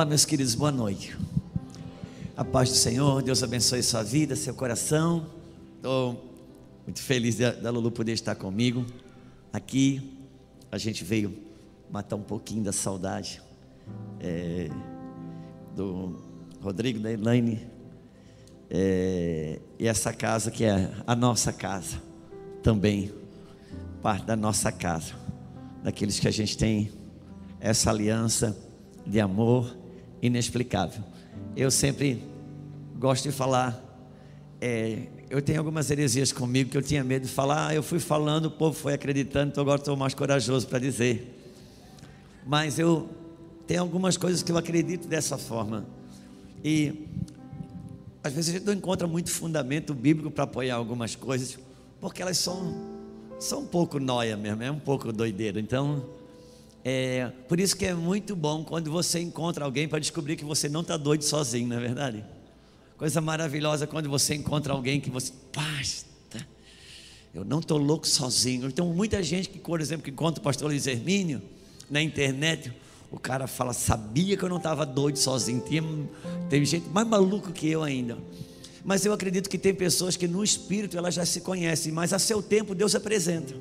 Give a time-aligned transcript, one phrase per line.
[0.00, 1.14] Olá, meus queridos, boa noite.
[2.34, 5.26] A paz do Senhor, Deus abençoe sua vida, seu coração.
[5.76, 6.24] Estou
[6.86, 8.86] muito feliz da Lulu poder estar comigo
[9.52, 10.18] aqui.
[10.72, 11.36] A gente veio
[11.90, 13.42] matar um pouquinho da saudade
[14.20, 14.70] é,
[15.76, 16.18] do
[16.62, 17.60] Rodrigo, da Elaine.
[18.70, 22.00] É, e essa casa que é a nossa casa
[22.62, 23.12] também,
[24.00, 25.12] parte da nossa casa,
[25.84, 26.90] daqueles que a gente tem
[27.60, 28.56] essa aliança
[29.06, 29.78] de amor
[30.22, 31.02] inexplicável.
[31.56, 32.22] Eu sempre
[32.98, 33.82] gosto de falar,
[34.60, 38.46] é, eu tenho algumas heresias comigo que eu tinha medo de falar, eu fui falando,
[38.46, 41.36] o povo foi acreditando, então agora estou mais corajoso para dizer.
[42.46, 43.08] Mas eu
[43.66, 45.86] tenho algumas coisas que eu acredito dessa forma.
[46.64, 47.06] E
[48.22, 51.58] às vezes a gente não encontra muito fundamento bíblico para apoiar algumas coisas,
[52.00, 52.74] porque elas são,
[53.38, 55.58] são um pouco noia mesmo, é um pouco doideira.
[55.58, 56.04] Então,
[56.84, 60.68] é, por isso que é muito bom quando você encontra alguém para descobrir que você
[60.68, 62.24] não está doido sozinho, não é verdade?
[62.96, 66.10] Coisa maravilhosa quando você encontra alguém que você, basta,
[67.32, 68.66] eu não estou louco sozinho.
[68.66, 71.40] Então, muita gente que, por exemplo, que encontra o pastor Luiz Hermínio
[71.88, 72.72] na internet,
[73.10, 75.62] o cara fala, sabia que eu não estava doido sozinho.
[76.48, 78.18] Tem gente mais maluco que eu ainda.
[78.84, 82.18] Mas eu acredito que tem pessoas que no espírito elas já se conhecem, mas a
[82.18, 83.54] seu tempo Deus apresenta.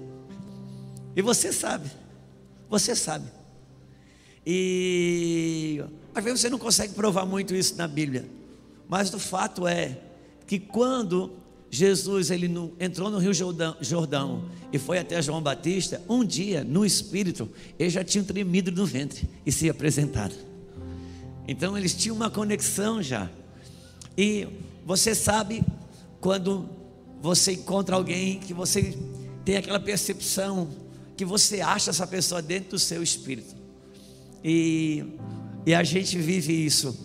[1.15, 1.89] E você sabe.
[2.69, 3.27] Você sabe.
[4.45, 8.25] E às vezes você não consegue provar muito isso na Bíblia.
[8.87, 9.97] Mas o fato é
[10.47, 11.31] que quando
[11.69, 16.63] Jesus ele no, entrou no Rio Jordão, Jordão, e foi até João Batista, um dia,
[16.63, 20.35] no Espírito, ele já tinha tremido no ventre e se apresentado.
[21.47, 23.29] Então eles tinham uma conexão já.
[24.17, 24.47] E
[24.85, 25.63] você sabe
[26.19, 26.67] quando
[27.21, 28.97] você encontra alguém que você
[29.45, 30.69] tem aquela percepção
[31.19, 33.53] que você acha essa pessoa dentro do seu espírito.
[34.41, 35.03] E,
[35.65, 36.97] e a gente vive isso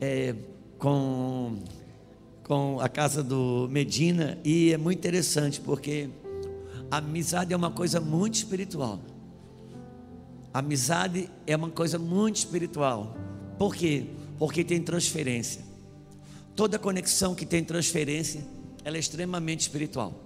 [0.00, 0.36] é,
[0.78, 1.58] com,
[2.44, 6.10] com a casa do Medina, e é muito interessante porque
[6.88, 9.00] a amizade é uma coisa muito espiritual.
[10.52, 13.16] A amizade é uma coisa muito espiritual.
[13.58, 14.06] Por quê?
[14.38, 15.60] Porque tem transferência.
[16.54, 18.46] Toda conexão que tem transferência,
[18.84, 20.23] ela é extremamente espiritual.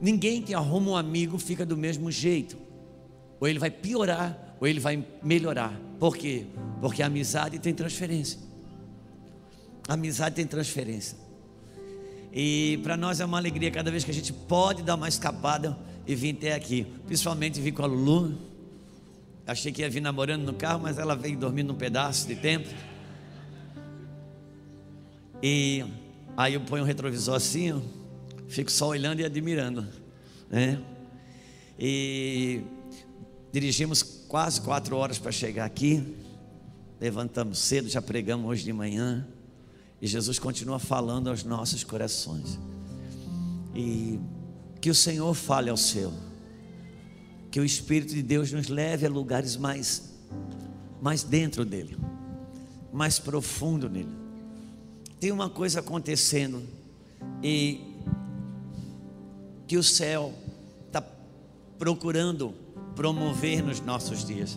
[0.00, 2.56] Ninguém que arruma um amigo fica do mesmo jeito.
[3.40, 5.78] Ou ele vai piorar, ou ele vai melhorar.
[5.98, 6.46] Por quê?
[6.80, 8.38] Porque a amizade tem transferência.
[9.88, 11.16] A amizade tem transferência.
[12.32, 15.76] E para nós é uma alegria cada vez que a gente pode dar uma escapada
[16.06, 16.86] e vir até aqui.
[17.06, 18.36] Principalmente vir com a Lulu.
[19.46, 22.68] Achei que ia vir namorando no carro, mas ela veio dormindo um pedaço de tempo.
[25.42, 25.84] E
[26.36, 28.03] aí eu ponho o retrovisor assim, ó
[28.54, 29.84] Fico só olhando e admirando,
[30.48, 30.80] né?
[31.76, 32.62] E
[33.50, 36.16] dirigimos quase quatro horas para chegar aqui.
[37.00, 39.26] Levantamos cedo, já pregamos hoje de manhã.
[40.00, 42.56] E Jesus continua falando aos nossos corações.
[43.74, 44.20] E
[44.80, 46.12] que o Senhor fale ao seu.
[47.50, 50.14] Que o Espírito de Deus nos leve a lugares mais,
[51.02, 51.98] mais dentro dele,
[52.92, 54.14] mais profundo nele.
[55.18, 56.62] Tem uma coisa acontecendo
[57.42, 57.93] e
[59.74, 60.32] que o céu
[60.86, 61.02] está
[61.76, 62.54] procurando
[62.94, 64.56] promover nos nossos dias.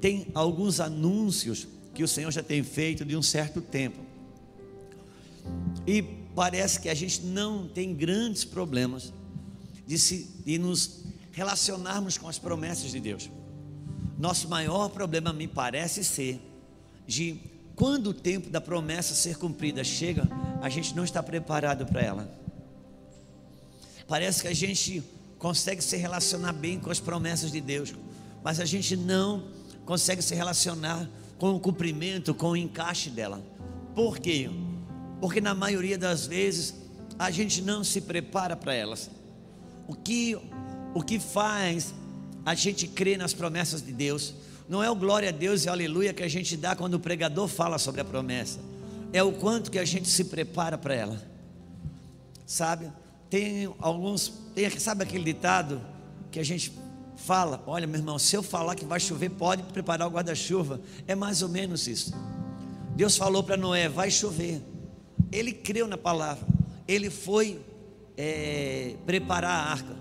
[0.00, 4.00] Tem alguns anúncios que o Senhor já tem feito de um certo tempo.
[5.86, 6.02] E
[6.34, 9.12] parece que a gente não tem grandes problemas
[9.86, 13.30] de, se, de nos relacionarmos com as promessas de Deus.
[14.18, 16.40] Nosso maior problema, me parece ser,
[17.06, 17.38] de
[17.76, 20.28] quando o tempo da promessa ser cumprida chega,
[20.60, 22.45] a gente não está preparado para ela.
[24.08, 25.02] Parece que a gente
[25.38, 27.94] consegue se relacionar bem com as promessas de Deus,
[28.42, 29.44] mas a gente não
[29.84, 31.08] consegue se relacionar
[31.38, 33.42] com o cumprimento, com o encaixe dela.
[33.94, 34.48] Por quê?
[35.20, 36.74] Porque na maioria das vezes
[37.18, 39.10] a gente não se prepara para elas.
[39.88, 40.36] O que
[40.94, 41.94] o que faz
[42.44, 44.34] a gente crer nas promessas de Deus
[44.68, 47.46] não é o glória a Deus e aleluia que a gente dá quando o pregador
[47.48, 48.58] fala sobre a promessa.
[49.12, 51.22] É o quanto que a gente se prepara para ela.
[52.46, 52.90] Sabe?
[53.28, 55.80] Tem alguns, tem, sabe aquele ditado
[56.30, 56.72] que a gente
[57.16, 60.80] fala: olha, meu irmão, se eu falar que vai chover, pode preparar o guarda-chuva.
[61.06, 62.14] É mais ou menos isso.
[62.94, 64.62] Deus falou para Noé: vai chover.
[65.32, 66.46] Ele creu na palavra,
[66.86, 67.60] ele foi
[68.16, 69.96] é, preparar a arca.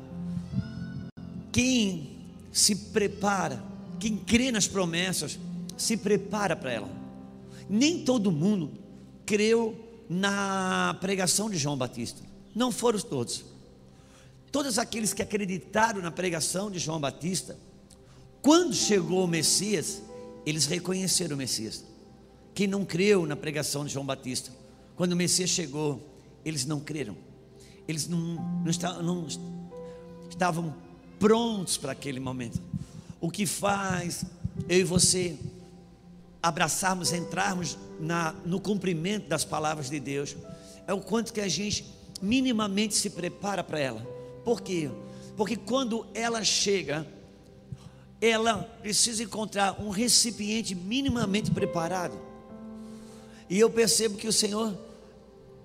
[1.52, 2.16] Quem
[2.52, 3.64] se prepara,
[4.00, 5.40] quem crê nas promessas,
[5.78, 6.90] se prepara para ela.
[7.70, 8.72] Nem todo mundo
[9.26, 9.76] creu
[10.10, 12.22] na pregação de João Batista.
[12.56, 13.44] Não foram todos.
[14.52, 17.58] Todos aqueles que acreditaram na pregação de João Batista,
[18.42, 20.02] quando chegou o Messias,
[20.46, 21.84] eles reconheceram o Messias.
[22.54, 24.52] Quem não creu na pregação de João Batista,
[24.96, 26.02] quando o Messias chegou,
[26.46, 27.18] eles não creram.
[27.86, 28.18] Eles não,
[28.64, 29.28] não, estavam, não
[30.30, 30.74] estavam
[31.20, 32.62] prontos para aquele momento.
[33.20, 34.24] O que faz
[34.70, 35.38] eu e você
[36.42, 40.38] abraçarmos, entrarmos na, no cumprimento das palavras de Deus,
[40.88, 44.02] é o quanto que a gente minimamente se prepara para ela.
[44.44, 44.90] Por quê?
[45.36, 47.08] Porque quando ela chega,
[48.22, 52.18] ela precisa encontrar um recipiente minimamente preparado.
[53.50, 54.76] E eu percebo que o Senhor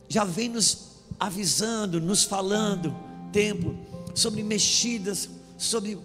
[0.09, 2.95] já vem nos avisando, nos falando,
[3.33, 3.77] tempo,
[4.15, 5.99] sobre mexidas, sobre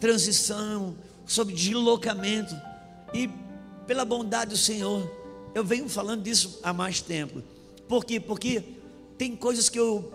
[0.00, 0.96] transição,
[1.26, 2.54] sobre deslocamento.
[3.14, 3.30] E
[3.86, 5.08] pela bondade do Senhor,
[5.54, 7.42] eu venho falando disso há mais tempo.
[7.88, 8.18] Por quê?
[8.18, 8.62] Porque
[9.22, 10.12] tem coisas que eu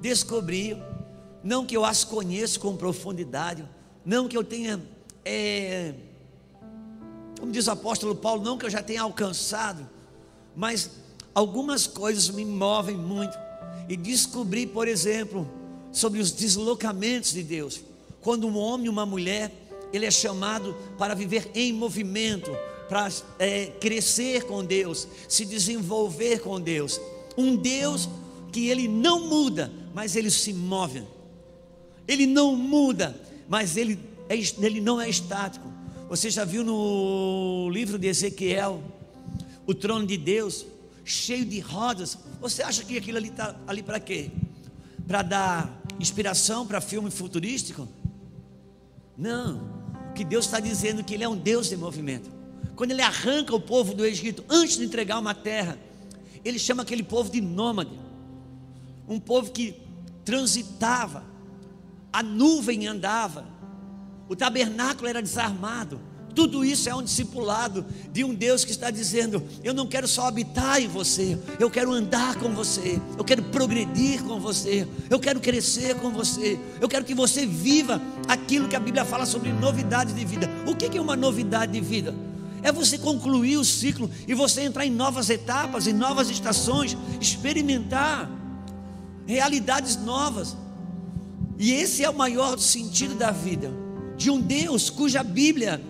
[0.00, 0.80] descobri,
[1.42, 3.68] não que eu as conheço com profundidade,
[4.04, 4.80] não que eu tenha,
[5.24, 5.92] é,
[7.40, 9.90] como diz o apóstolo Paulo, não que eu já tenha alcançado,
[10.54, 10.88] mas
[11.34, 13.36] algumas coisas me movem muito.
[13.88, 15.50] E descobri, por exemplo,
[15.90, 17.80] sobre os deslocamentos de Deus.
[18.20, 19.50] Quando um homem e uma mulher,
[19.92, 22.56] ele é chamado para viver em movimento,
[22.88, 27.00] para é, crescer com Deus, se desenvolver com Deus.
[27.36, 28.08] Um Deus
[28.54, 31.02] que ele não muda, mas ele se move.
[32.06, 33.98] Ele não muda, mas ele,
[34.28, 35.72] é, ele não é estático.
[36.08, 38.80] Você já viu no livro de Ezequiel
[39.66, 40.64] o trono de Deus
[41.04, 42.16] cheio de rodas?
[42.40, 44.30] Você acha que aquilo ali está ali para quê?
[45.04, 47.88] Para dar inspiração para filme futurístico?
[49.18, 49.68] Não.
[50.14, 52.30] Que Deus está dizendo que Ele é um Deus de movimento.
[52.76, 55.76] Quando Ele arranca o povo do Egito antes de entregar uma terra,
[56.44, 58.03] Ele chama aquele povo de nômade
[59.08, 59.74] um povo que
[60.24, 61.24] transitava,
[62.12, 63.46] a nuvem andava,
[64.28, 66.00] o tabernáculo era desarmado.
[66.34, 70.26] Tudo isso é um discipulado de um Deus que está dizendo: Eu não quero só
[70.26, 75.38] habitar em você, eu quero andar com você, eu quero progredir com você, eu quero
[75.38, 80.12] crescer com você, eu quero que você viva aquilo que a Bíblia fala sobre novidade
[80.12, 80.50] de vida.
[80.66, 82.12] O que é uma novidade de vida?
[82.64, 88.28] É você concluir o ciclo e você entrar em novas etapas, em novas estações, experimentar
[89.26, 90.56] realidades novas.
[91.58, 93.70] E esse é o maior sentido da vida,
[94.16, 95.80] de um Deus cuja Bíblia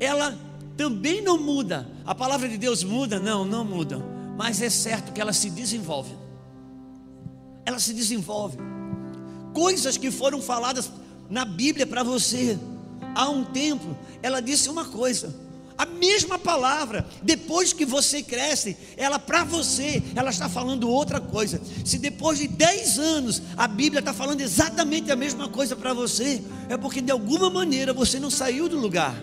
[0.00, 0.38] ela
[0.76, 1.88] também não muda.
[2.06, 3.18] A palavra de Deus muda?
[3.18, 3.98] Não, não muda.
[4.36, 6.16] Mas é certo que ela se desenvolve.
[7.66, 8.58] Ela se desenvolve.
[9.52, 10.90] Coisas que foram faladas
[11.28, 12.58] na Bíblia para você
[13.14, 15.47] há um tempo, ela disse uma coisa
[15.78, 21.60] a mesma palavra, depois que você cresce, ela para você, ela está falando outra coisa.
[21.84, 26.42] Se depois de 10 anos a Bíblia está falando exatamente a mesma coisa para você,
[26.68, 29.14] é porque de alguma maneira você não saiu do lugar.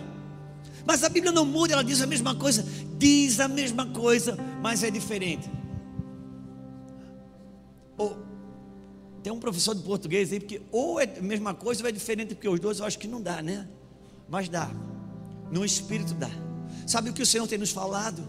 [0.86, 2.64] Mas a Bíblia não muda, ela diz a mesma coisa,
[2.96, 5.50] diz a mesma coisa, mas é diferente.
[7.98, 8.16] Ou,
[9.22, 12.34] tem um professor de português aí, porque ou é a mesma coisa ou é diferente,
[12.34, 13.68] porque os dois eu acho que não dá, né?
[14.26, 14.70] Mas dá.
[15.50, 16.45] No espírito dá.
[16.86, 18.22] Sabe o que o Senhor tem nos falado?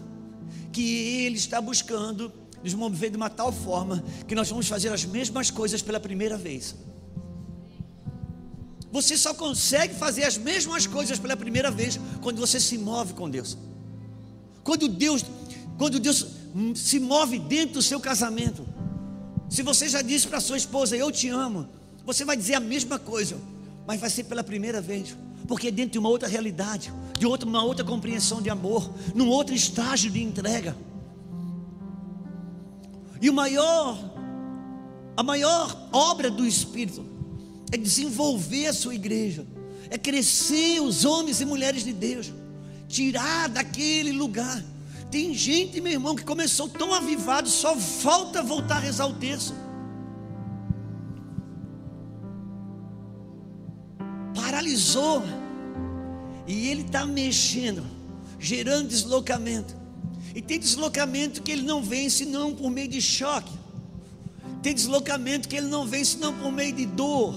[0.72, 2.32] Que Ele está buscando
[2.62, 6.36] nos mover de uma tal forma que nós vamos fazer as mesmas coisas pela primeira
[6.36, 6.74] vez.
[8.90, 13.28] Você só consegue fazer as mesmas coisas pela primeira vez quando você se move com
[13.28, 13.56] Deus.
[14.64, 15.24] Quando Deus,
[15.76, 16.26] quando Deus
[16.74, 18.66] se move dentro do seu casamento.
[19.48, 21.68] Se você já disse para sua esposa, eu te amo,
[22.04, 23.36] você vai dizer a mesma coisa,
[23.86, 25.14] mas vai ser pela primeira vez
[25.48, 29.28] porque é dentro de uma outra realidade, de outra, uma outra compreensão de amor, num
[29.28, 30.76] outro estágio de entrega.
[33.20, 33.98] E o maior,
[35.16, 37.04] a maior obra do Espírito
[37.72, 39.46] é desenvolver a sua igreja,
[39.90, 42.32] é crescer os homens e mulheres de Deus,
[42.88, 44.64] tirar daquele lugar.
[45.10, 49.14] Tem gente, meu irmão, que começou tão avivado, só volta a voltar a rezar o
[49.14, 49.54] texto.
[54.58, 55.22] paralisou.
[56.48, 57.84] E ele está mexendo,
[58.40, 59.76] gerando deslocamento.
[60.34, 63.52] E tem deslocamento que ele não vem senão por meio de choque.
[64.62, 67.34] Tem deslocamento que ele não vem senão por meio de dor.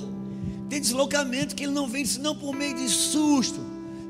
[0.69, 3.59] Tem deslocamento que ele não vem senão por meio de susto.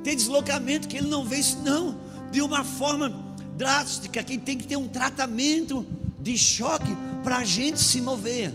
[0.04, 1.98] Tem deslocamento que ele não vem senão
[2.32, 3.10] de uma forma
[3.58, 5.86] drástica, que tem que ter um tratamento
[6.20, 8.54] de choque para a gente se mover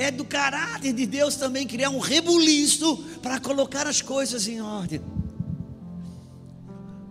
[0.00, 4.98] é do caráter de Deus também criar um rebuliço para colocar as coisas em ordem.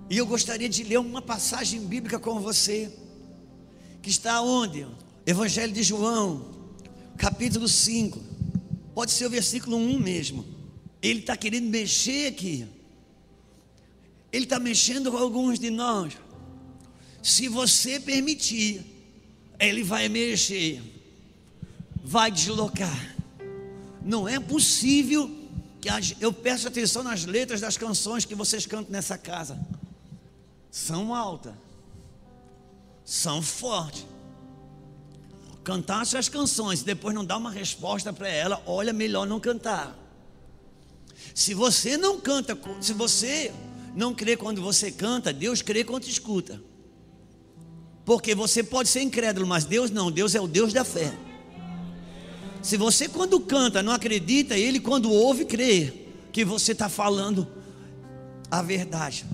[0.09, 2.91] E eu gostaria de ler uma passagem bíblica com você,
[4.01, 4.87] que está onde?
[5.23, 6.49] Evangelho de João,
[7.15, 8.19] capítulo 5,
[8.95, 10.43] pode ser o versículo 1 mesmo.
[10.99, 12.65] Ele está querendo mexer aqui.
[14.31, 16.17] Ele está mexendo com alguns de nós.
[17.21, 18.81] Se você permitir,
[19.59, 20.81] Ele vai mexer,
[22.09, 23.15] vai deslocar.
[24.01, 25.29] Não é possível
[25.79, 25.87] que
[26.19, 29.59] eu peço atenção nas letras das canções que vocês cantam nessa casa.
[30.71, 31.53] São altas,
[33.05, 34.07] são fortes.
[35.63, 39.95] Cantar suas canções e depois não dar uma resposta para ela, olha, melhor não cantar.
[41.35, 43.53] Se você não canta, se você
[43.95, 46.59] não crê quando você canta, Deus crê quando escuta.
[48.03, 51.28] Porque você pode ser incrédulo, mas Deus não, Deus é o Deus da fé.
[52.61, 55.93] Se você quando canta não acredita, Ele quando ouve crê
[56.31, 57.47] que você está falando
[58.51, 59.25] a verdade.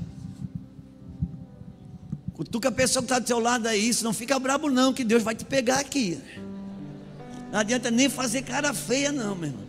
[2.34, 5.04] Cutuca a pessoa que está do seu lado aí, isso não fica brabo não, que
[5.04, 6.20] Deus vai te pegar aqui.
[7.52, 9.66] Não adianta nem fazer cara feia não, meu irmão.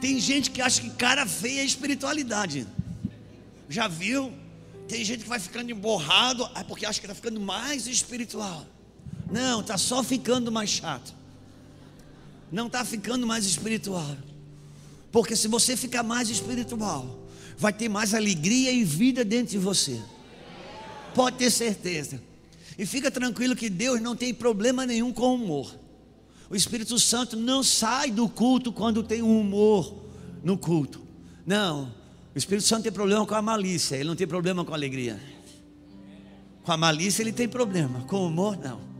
[0.00, 2.66] Tem gente que acha que cara feia é espiritualidade.
[3.68, 4.32] Já viu?
[4.88, 8.66] Tem gente que vai ficando emborrado é porque acha que está ficando mais espiritual.
[9.30, 11.14] Não, está só ficando mais chato.
[12.50, 14.16] Não está ficando mais espiritual.
[15.10, 17.26] Porque se você ficar mais espiritual,
[17.58, 20.00] vai ter mais alegria e vida dentro de você.
[21.14, 22.20] Pode ter certeza.
[22.78, 25.74] E fica tranquilo que Deus não tem problema nenhum com humor.
[26.48, 30.04] O Espírito Santo não sai do culto quando tem um humor
[30.44, 31.02] no culto.
[31.44, 31.92] Não.
[32.34, 35.18] O Espírito Santo tem problema com a malícia, ele não tem problema com a alegria.
[36.62, 38.95] Com a malícia ele tem problema, com o humor não.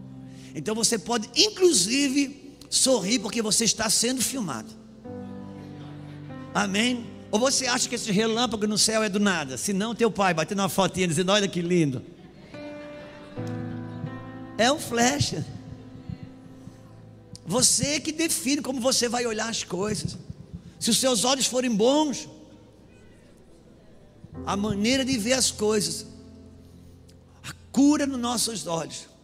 [0.57, 4.71] Então você pode inclusive sorrir porque você está sendo filmado.
[6.55, 7.07] Amém?
[7.31, 9.59] Ou você acha que esse relâmpago no céu é do nada?
[9.59, 12.03] Se não, teu pai batendo uma fotinha dizendo: Olha que lindo.
[14.57, 15.45] É um flecha.
[17.45, 20.17] Você que define como você vai olhar as coisas.
[20.81, 22.27] Se os seus olhos forem bons,
[24.47, 26.07] a maneira de ver as coisas,
[27.45, 29.16] a cura nos nossos olhos.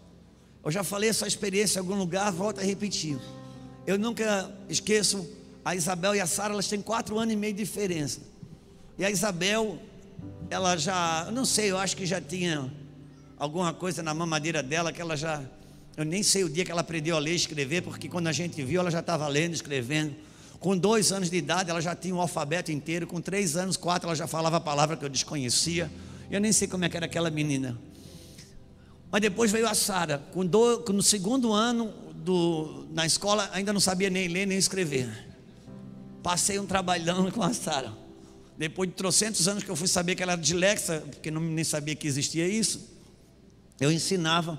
[0.64, 3.18] Eu já falei essa experiência em algum lugar, volto a repetir.
[3.86, 5.28] Eu nunca esqueço
[5.64, 8.20] a Isabel e a Sara, elas têm quatro anos e meio de diferença.
[8.98, 9.78] E a Isabel,
[10.50, 12.72] ela já, eu não sei, eu acho que já tinha
[13.36, 15.42] alguma coisa na mamadeira dela que ela já
[15.96, 18.32] eu nem sei o dia que ela aprendeu a ler e escrever, porque quando a
[18.32, 20.14] gente viu, ela já estava lendo, escrevendo.
[20.58, 23.06] Com dois anos de idade, ela já tinha um alfabeto inteiro.
[23.06, 25.90] Com três anos, quatro, ela já falava a palavra que eu desconhecia.
[26.30, 27.76] Eu nem sei como é que era aquela menina.
[29.12, 30.18] Mas depois veio a Sara.
[30.32, 35.08] Com no segundo ano do, na escola, ainda não sabia nem ler nem escrever.
[36.22, 37.92] Passei um trabalhão com a Sara.
[38.58, 41.62] Depois de trocentos anos que eu fui saber que ela era dilexa, porque não, nem
[41.64, 42.90] sabia que existia isso,
[43.78, 44.58] eu ensinava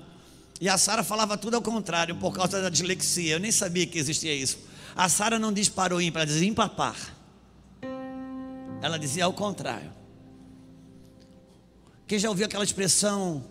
[0.60, 3.34] e a Sara falava tudo ao contrário, por causa da dislexia.
[3.34, 4.58] Eu nem sabia que existia isso.
[4.94, 6.96] A Sara não disparou ímpar, ela dizia empapar.
[8.80, 9.92] Ela dizia ao contrário.
[12.06, 13.44] Quem já ouviu aquela expressão,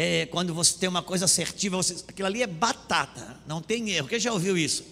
[0.00, 4.06] é, quando você tem uma coisa assertiva, você, aquilo ali é batata, não tem erro.
[4.06, 4.84] Quem já ouviu isso?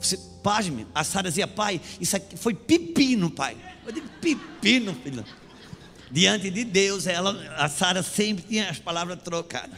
[0.00, 3.56] Você, pasme, a Sara dizia, pai, isso aqui foi pepino, pai.
[3.84, 5.24] Eu digo, pepino, filho.
[6.08, 9.76] Diante de Deus, ela, a Sara sempre tinha as palavras trocadas.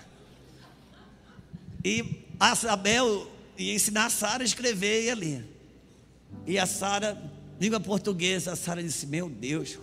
[1.82, 5.44] E a Isabel ia ensinar a Sara a escrever e a ler.
[6.46, 7.16] E a Sara,
[7.58, 9.78] língua portuguesa, a Sara disse: Meu Deus,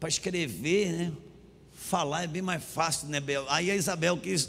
[0.00, 1.12] para escrever, né?
[1.88, 3.44] Falar é bem mais fácil, né, Bel?
[3.50, 4.48] Aí a Isabel quis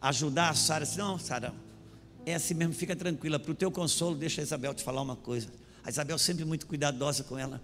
[0.00, 0.86] ajudar a Sara.
[0.86, 1.52] Disse: Não, Sara,
[2.24, 3.38] é assim mesmo, fica tranquila.
[3.38, 5.48] Para o teu consolo, deixa a Isabel te falar uma coisa.
[5.84, 7.62] A Isabel sempre muito cuidadosa com ela.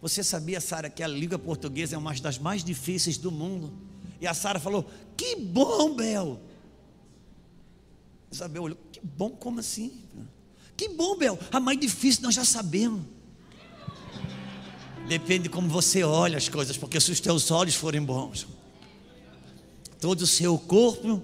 [0.00, 3.72] Você sabia, Sara, que a língua portuguesa é uma das mais difíceis do mundo?
[4.20, 6.40] E a Sara falou: Que bom, Bel!
[8.32, 10.02] Isabel olhou, que bom, como assim?
[10.76, 13.02] Que bom, Bel, a mais difícil nós já sabemos.
[15.08, 18.46] Depende de como você olha as coisas, porque se os teus olhos forem bons,
[20.00, 21.22] todo o seu corpo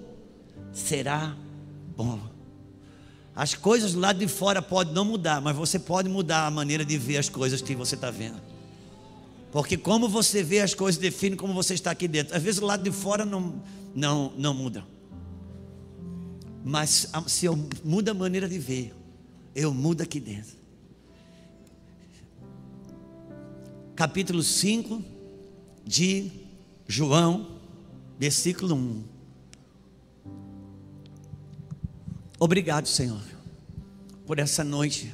[0.71, 1.35] será
[1.95, 2.19] bom.
[3.35, 6.97] As coisas lado de fora podem não mudar, mas você pode mudar a maneira de
[6.97, 8.39] ver as coisas que você está vendo.
[9.51, 12.35] Porque como você vê as coisas define como você está aqui dentro.
[12.35, 13.63] Às vezes o lado de fora não,
[13.95, 14.83] não, não muda.
[16.63, 18.93] Mas se eu mudo a maneira de ver,
[19.55, 20.58] eu mudo aqui dentro.
[23.99, 25.03] Capítulo 5
[25.85, 26.31] de
[26.87, 27.59] João,
[28.17, 29.03] versículo 1.
[32.39, 33.21] Obrigado, Senhor,
[34.25, 35.13] por essa noite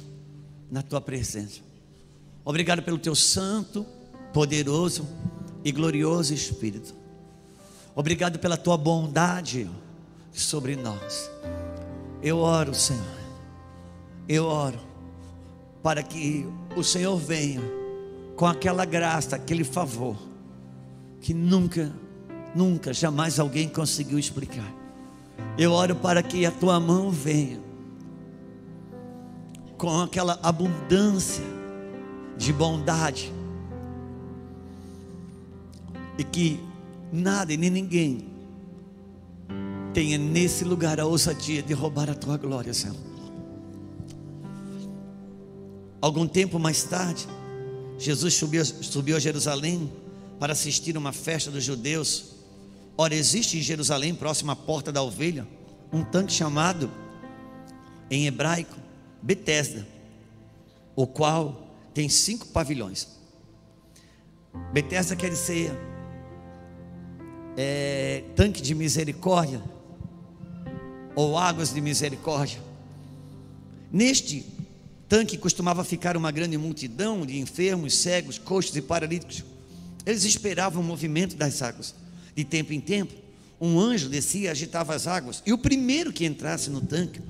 [0.70, 1.62] na tua presença.
[2.44, 3.84] Obrigado pelo teu santo,
[4.32, 5.04] poderoso
[5.64, 6.94] e glorioso Espírito.
[7.92, 9.68] Obrigado pela tua bondade
[10.32, 11.28] sobre nós.
[12.22, 13.18] Eu oro, Senhor.
[14.28, 14.78] Eu oro
[15.82, 17.60] para que o Senhor venha
[18.36, 20.16] com aquela graça, aquele favor,
[21.20, 21.90] que nunca,
[22.54, 24.72] nunca, jamais alguém conseguiu explicar.
[25.58, 27.58] Eu oro para que a tua mão venha
[29.78, 31.44] com aquela abundância
[32.36, 33.32] de bondade
[36.18, 36.60] e que
[37.12, 38.28] nada e nem ninguém
[39.92, 42.96] tenha nesse lugar a ousadia de roubar a tua glória, Senhor.
[46.02, 47.26] Algum tempo mais tarde,
[47.98, 49.90] Jesus subiu, subiu a Jerusalém
[50.38, 52.36] para assistir uma festa dos judeus.
[52.96, 55.46] Ora, existe em Jerusalém, próximo à porta da ovelha,
[55.92, 56.90] um tanque chamado,
[58.10, 58.76] em hebraico,
[59.22, 59.86] Betesda,
[60.94, 63.08] o qual tem cinco pavilhões.
[64.72, 65.72] Betesda quer dizer
[67.56, 69.62] é, tanque de misericórdia
[71.14, 72.60] ou águas de misericórdia.
[73.90, 74.55] Neste
[75.08, 79.44] tanque costumava ficar uma grande multidão de enfermos, cegos, coxos e paralíticos.
[80.04, 81.94] Eles esperavam o movimento das águas.
[82.34, 83.14] De tempo em tempo,
[83.60, 87.20] um anjo descia e agitava as águas, e o primeiro que entrasse no tanque,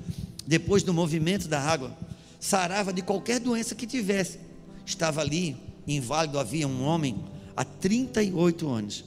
[0.45, 1.97] depois do movimento da água,
[2.39, 4.39] sarava de qualquer doença que tivesse.
[4.85, 5.55] Estava ali,
[5.87, 7.23] inválido, havia um homem
[7.55, 9.05] há 38 anos.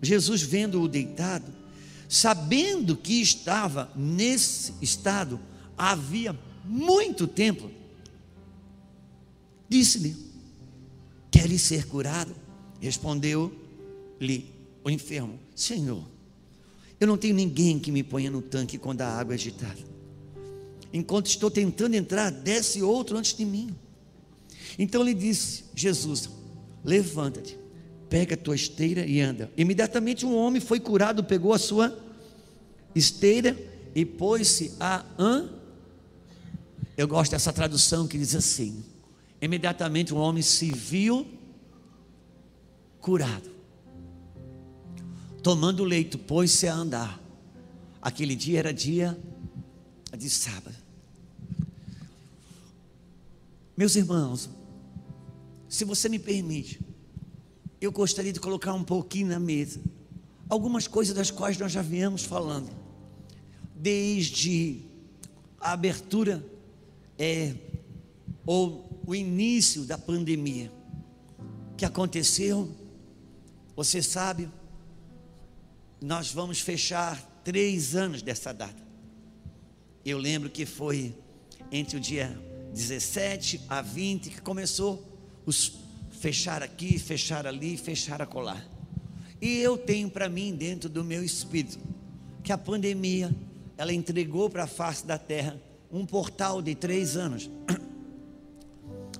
[0.00, 1.46] Jesus, vendo-o deitado,
[2.08, 5.40] sabendo que estava nesse estado
[5.76, 7.70] havia muito tempo,
[9.72, 10.14] disse-lhe:
[11.30, 12.34] Queres ser curado?
[12.80, 14.46] Respondeu-lhe
[14.84, 16.04] o enfermo: Senhor,
[17.00, 19.80] eu não tenho ninguém que me ponha no tanque quando a água é agitada.
[20.92, 23.74] Enquanto estou tentando entrar, desce outro antes de mim.
[24.78, 26.28] Então lhe disse Jesus:
[26.84, 27.58] Levanta-te,
[28.10, 29.50] pega a tua esteira e anda.
[29.56, 31.98] Imediatamente um homem foi curado, pegou a sua
[32.94, 33.56] esteira
[33.94, 35.48] e pôs-se a an.
[36.94, 38.91] Eu gosto dessa tradução que diz assim:
[39.42, 41.26] Imediatamente um homem se viu
[43.00, 43.50] curado.
[45.42, 47.20] Tomando o leito, pôs-se a andar.
[48.00, 49.18] Aquele dia era dia
[50.16, 50.76] de sábado.
[53.76, 54.48] Meus irmãos,
[55.68, 56.80] se você me permite,
[57.80, 59.80] eu gostaria de colocar um pouquinho na mesa
[60.48, 62.70] algumas coisas das quais nós já viemos falando,
[63.74, 64.82] desde
[65.58, 66.44] a abertura
[67.18, 67.56] é,
[68.46, 70.72] ou o início da pandemia
[71.76, 72.70] que aconteceu.
[73.74, 74.48] Você sabe,
[76.00, 78.82] nós vamos fechar três anos dessa data.
[80.04, 81.14] Eu lembro que foi
[81.70, 82.38] entre o dia
[82.72, 85.02] 17 a 20 que começou
[85.44, 85.72] os
[86.10, 88.62] fechar aqui, fechar ali, fechar acolá.
[89.40, 91.78] E eu tenho para mim dentro do meu espírito
[92.44, 93.34] que a pandemia
[93.76, 95.60] ela entregou para a face da terra
[95.90, 97.50] um portal de três anos,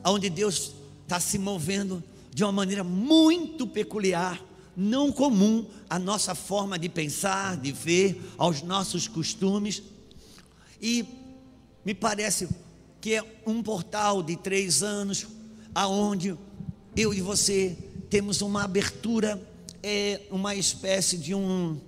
[0.04, 4.42] onde Deus está se movendo de uma maneira muito peculiar,
[4.76, 9.82] não comum à nossa forma de pensar, de ver, aos nossos costumes.
[10.80, 11.04] E
[11.84, 12.48] me parece
[13.00, 15.26] que é um portal de três anos,
[15.74, 16.36] aonde
[16.96, 17.76] eu e você
[18.08, 19.40] temos uma abertura,
[19.82, 21.78] é uma espécie de um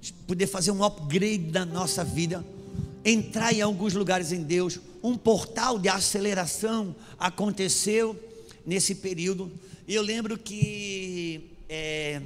[0.00, 2.44] de poder fazer um upgrade da nossa vida,
[3.04, 8.18] entrar em alguns lugares em Deus, um portal de aceleração aconteceu
[8.66, 9.50] nesse período.
[9.86, 12.20] E eu lembro que é,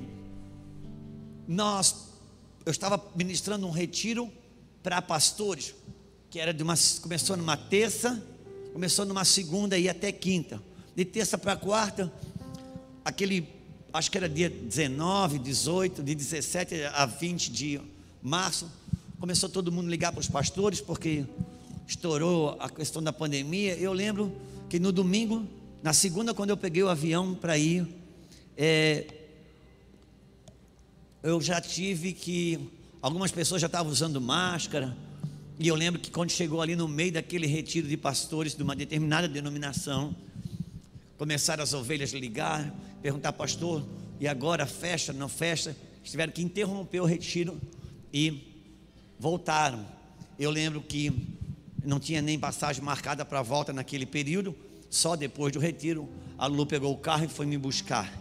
[1.47, 2.09] nós,
[2.67, 4.31] eu estava ministrando um retiro
[4.83, 5.75] para pastores,
[6.31, 8.23] que era de uma, começou numa terça
[8.75, 10.61] Começou numa segunda e até quinta.
[10.97, 12.13] De terça para quarta,
[13.05, 13.49] aquele,
[13.93, 17.81] acho que era dia 19, 18, de 17 a 20 de
[18.21, 18.69] março,
[19.19, 21.25] começou todo mundo ligar para os pastores, porque
[21.87, 23.77] estourou a questão da pandemia.
[23.77, 24.35] Eu lembro
[24.69, 25.47] que no domingo,
[25.83, 27.87] na segunda, quando eu peguei o avião para ir,
[28.57, 29.07] é,
[31.23, 32.71] eu já tive que.
[33.01, 34.97] Algumas pessoas já estavam usando máscara,
[35.59, 38.75] e eu lembro que quando chegou ali no meio daquele retiro de pastores de uma
[38.75, 40.17] determinada denominação,
[41.19, 43.85] começaram as ovelhas a ligar, perguntar, pastor,
[44.19, 45.77] e agora fecha, não fecha?
[46.03, 47.61] Tiveram que interromper o retiro
[48.13, 48.54] e
[49.25, 49.87] voltaram.
[50.39, 51.11] Eu lembro que
[51.83, 54.55] não tinha nem passagem marcada para a volta naquele período,
[54.91, 56.07] só depois do retiro,
[56.37, 58.13] a Lu pegou o carro e foi me buscar.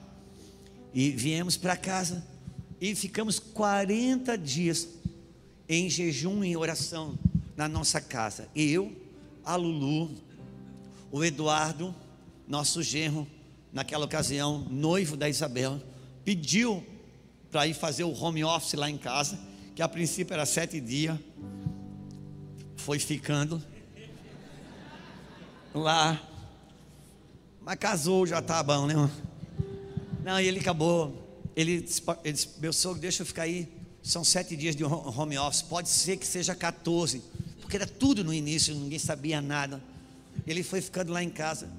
[0.93, 2.25] E viemos para casa
[2.79, 4.87] e ficamos 40 dias
[5.67, 7.19] em jejum e oração
[7.57, 8.47] na nossa casa.
[8.55, 8.95] Eu,
[9.43, 10.09] a Lulu,
[11.11, 11.93] o Eduardo,
[12.47, 13.27] nosso genro,
[13.73, 15.81] naquela ocasião, noivo da Isabel,
[16.23, 16.81] pediu
[17.51, 19.37] para ir fazer o home office lá em casa,
[19.75, 21.17] que a princípio era sete dias,
[22.77, 23.61] foi ficando
[25.73, 26.21] lá,
[27.61, 29.09] mas casou, já tá bom, né?
[30.23, 31.21] Não, e ele acabou.
[31.55, 33.71] Ele disse, ele disse, meu sogro, deixa eu ficar aí.
[34.01, 35.61] São sete dias de home office.
[35.61, 37.21] Pode ser que seja 14.
[37.61, 39.81] Porque era tudo no início, ninguém sabia nada.
[40.45, 41.69] Ele foi ficando lá em casa.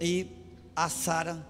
[0.00, 0.26] E
[0.74, 1.46] a Sara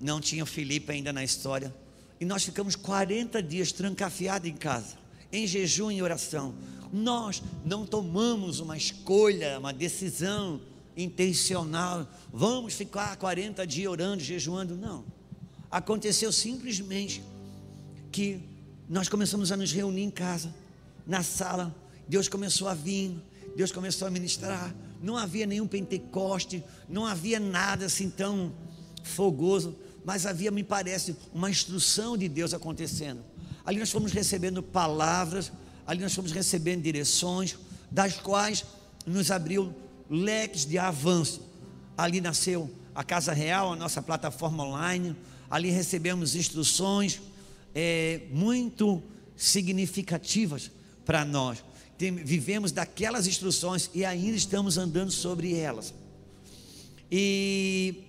[0.00, 1.74] não tinha o Felipe ainda na história.
[2.20, 4.96] E nós ficamos 40 dias trancafiados em casa,
[5.32, 6.54] em jejum e oração.
[6.92, 10.60] Nós não tomamos uma escolha, uma decisão
[10.96, 12.08] intencional.
[12.32, 14.76] Vamos ficar 40 dias orando, jejuando.
[14.76, 15.04] Não.
[15.70, 17.22] Aconteceu simplesmente
[18.10, 18.40] que
[18.88, 20.52] nós começamos a nos reunir em casa,
[21.06, 21.74] na sala.
[22.08, 23.14] Deus começou a vir,
[23.56, 24.74] Deus começou a ministrar.
[25.00, 28.52] Não havia nenhum Pentecoste, não havia nada assim tão
[29.02, 33.22] fogoso mas havia, me parece, uma instrução de Deus acontecendo.
[33.70, 35.52] Ali nós fomos recebendo palavras,
[35.86, 37.56] ali nós fomos recebendo direções,
[37.88, 38.64] das quais
[39.06, 39.72] nos abriu
[40.10, 41.40] leques de avanço.
[41.96, 45.14] Ali nasceu a Casa Real, a nossa plataforma online,
[45.48, 47.20] ali recebemos instruções
[47.72, 49.00] é, muito
[49.36, 50.68] significativas
[51.06, 51.62] para nós.
[51.96, 55.94] Tem, vivemos daquelas instruções e ainda estamos andando sobre elas.
[57.08, 58.02] E,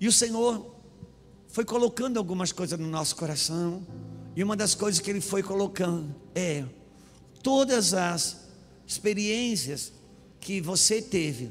[0.00, 0.74] e o Senhor
[1.48, 3.86] foi colocando algumas coisas no nosso coração.
[4.34, 6.64] E uma das coisas que ele foi colocando é
[7.42, 8.48] todas as
[8.86, 9.92] experiências
[10.40, 11.50] que você teve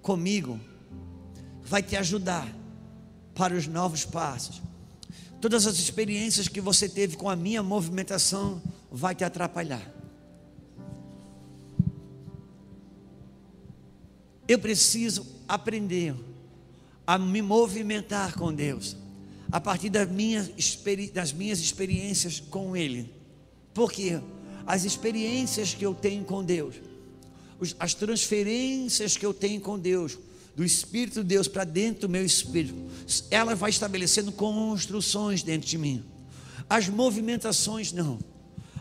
[0.00, 0.58] comigo
[1.62, 2.52] vai te ajudar
[3.34, 4.60] para os novos passos.
[5.40, 8.60] Todas as experiências que você teve com a minha movimentação
[8.90, 9.90] vai te atrapalhar.
[14.46, 16.14] Eu preciso aprender
[17.06, 18.96] a me movimentar com Deus
[19.52, 20.50] a partir das minhas,
[21.12, 23.12] das minhas experiências com Ele.
[23.74, 24.18] Porque
[24.66, 26.76] as experiências que eu tenho com Deus,
[27.78, 30.18] as transferências que eu tenho com Deus,
[30.56, 32.74] do Espírito de Deus para dentro do meu espírito,
[33.30, 36.04] ela vai estabelecendo construções dentro de mim.
[36.68, 38.18] As movimentações não.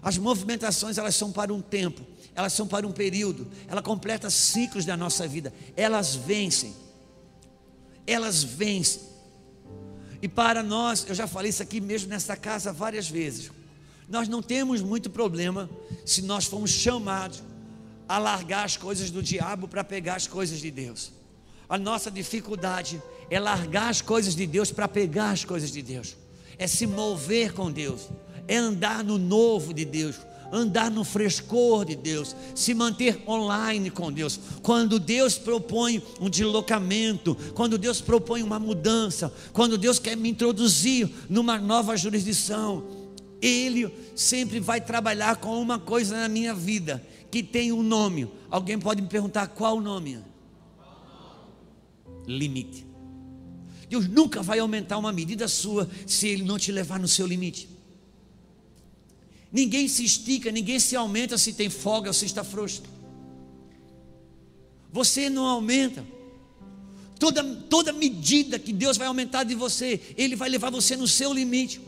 [0.02, 2.02] As movimentações elas são para um tempo,
[2.36, 5.54] elas são para um período, ela completa ciclos da nossa vida.
[5.76, 6.74] Elas vencem.
[8.06, 9.11] Elas vencem.
[10.22, 13.52] E para nós, eu já falei isso aqui mesmo nessa casa várias vezes.
[14.08, 15.70] Nós não temos muito problema
[16.06, 17.42] se nós formos chamados
[18.08, 21.12] a largar as coisas do diabo para pegar as coisas de Deus.
[21.68, 26.18] A nossa dificuldade é largar as coisas de Deus para pegar as coisas de Deus.
[26.58, 28.10] É se mover com Deus,
[28.48, 30.18] é andar no novo de Deus,
[30.52, 34.40] andar no frescor de Deus, se manter online com Deus.
[34.62, 41.10] Quando Deus propõe um deslocamento, quando Deus propõe uma mudança, quando Deus quer me introduzir
[41.30, 42.84] numa nova jurisdição,
[43.42, 48.28] Ele sempre vai trabalhar com uma coisa na minha vida que tem um nome.
[48.50, 50.20] Alguém pode me perguntar qual o nome?
[52.28, 52.86] Limite.
[53.90, 57.71] Deus nunca vai aumentar uma medida sua se Ele não te levar no seu limite.
[59.52, 62.84] Ninguém se estica, ninguém se aumenta se tem folga ou se está frouxo.
[64.92, 66.06] Você não aumenta.
[67.20, 71.34] Toda, toda medida que Deus vai aumentar de você, Ele vai levar você no seu
[71.34, 71.82] limite.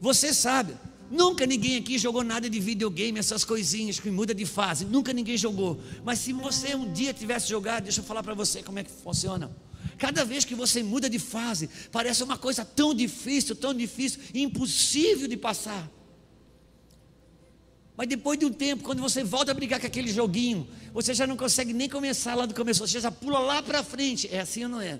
[0.00, 0.74] Você sabe,
[1.10, 4.86] nunca ninguém aqui jogou nada de videogame, essas coisinhas que muda de fase.
[4.86, 5.78] Nunca ninguém jogou.
[6.02, 8.90] Mas se você um dia tivesse jogado, deixa eu falar para você como é que
[8.90, 9.54] funciona.
[9.98, 15.28] Cada vez que você muda de fase, parece uma coisa tão difícil, tão difícil, impossível
[15.28, 15.99] de passar.
[18.00, 21.26] Mas depois de um tempo, quando você volta a brigar com aquele joguinho, você já
[21.26, 24.26] não consegue nem começar lá do começo, você já pula lá para frente.
[24.32, 24.98] É assim ou não é?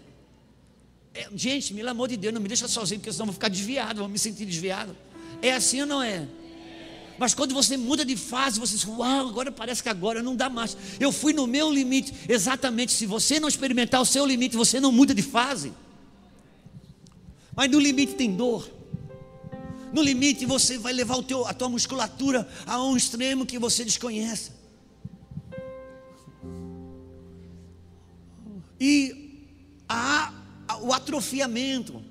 [1.14, 1.26] é?
[1.34, 4.00] Gente, pelo amor de Deus, não me deixa sozinho, porque senão eu vou ficar desviado,
[4.00, 4.94] vou me sentir desviado.
[5.40, 6.28] É assim ou não é?
[7.18, 10.50] Mas quando você muda de fase, você diz, uau, agora parece que agora não dá
[10.50, 10.76] mais.
[11.00, 12.12] Eu fui no meu limite.
[12.28, 15.72] Exatamente, se você não experimentar o seu limite, você não muda de fase.
[17.56, 18.70] Mas no limite tem dor.
[19.92, 23.84] No limite, você vai levar o teu, a tua musculatura a um extremo que você
[23.84, 24.52] desconhece.
[28.80, 29.48] E
[29.88, 30.32] há
[30.80, 32.02] o atrofiamento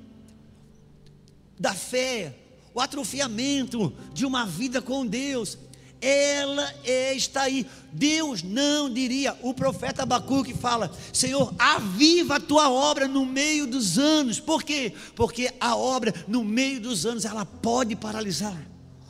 [1.58, 2.36] da fé,
[2.74, 5.58] o atrofiamento de uma vida com Deus
[6.02, 7.66] ela é, está aí.
[7.92, 13.98] Deus não diria, o profeta Abacuque fala: Senhor, aviva a tua obra no meio dos
[13.98, 14.40] anos.
[14.40, 14.94] Por quê?
[15.16, 18.58] Porque a obra no meio dos anos ela pode paralisar.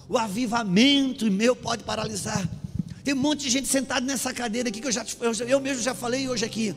[0.08, 2.48] O avivamento meu pode paralisar.
[3.04, 5.06] Tem um monte de gente sentada nessa cadeira aqui que eu já
[5.48, 6.76] eu, mesmo já falei hoje aqui.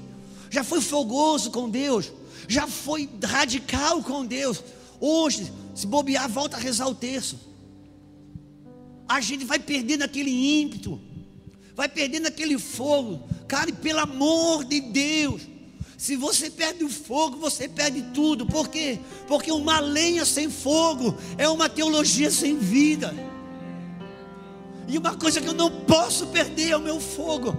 [0.50, 2.12] Já foi fogoso com Deus,
[2.46, 4.62] já foi radical com Deus.
[5.00, 7.51] Hoje, se bobear, volta a rezar o terço
[9.12, 10.30] a gente vai perdendo aquele
[10.62, 10.98] ímpeto,
[11.74, 13.22] vai perdendo aquele fogo.
[13.46, 15.42] Cara, e pelo amor de Deus,
[16.02, 18.44] Se você perde o fogo, você perde tudo.
[18.44, 18.98] Por quê?
[19.28, 23.14] Porque uma lenha sem fogo é uma teologia sem vida.
[24.88, 27.56] E uma coisa que eu não posso perder é o meu fogo.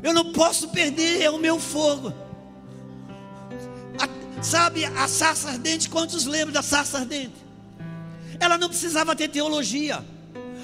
[0.00, 2.12] Eu não posso perder é o meu fogo.
[3.98, 7.34] A, sabe, a sarça ardente, quantos lembram da sarça ardente?
[8.38, 10.04] Ela não precisava ter teologia.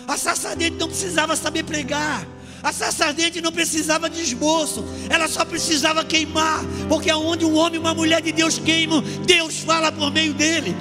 [0.07, 2.27] A sarça ardente não precisava saber pregar.
[2.63, 7.75] A sarça ardente não precisava de esboço, ela só precisava queimar, porque aonde um homem
[7.75, 10.75] e uma mulher de Deus queimam, Deus fala por meio dele.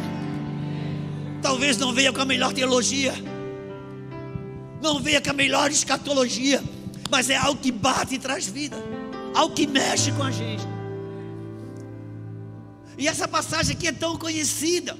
[1.41, 3.13] Talvez não venha com a melhor teologia,
[4.81, 6.63] não venha com a melhor escatologia,
[7.11, 8.77] mas é algo que bate e traz vida,
[9.35, 10.63] algo que mexe com a gente.
[12.97, 14.97] E essa passagem aqui é tão conhecida.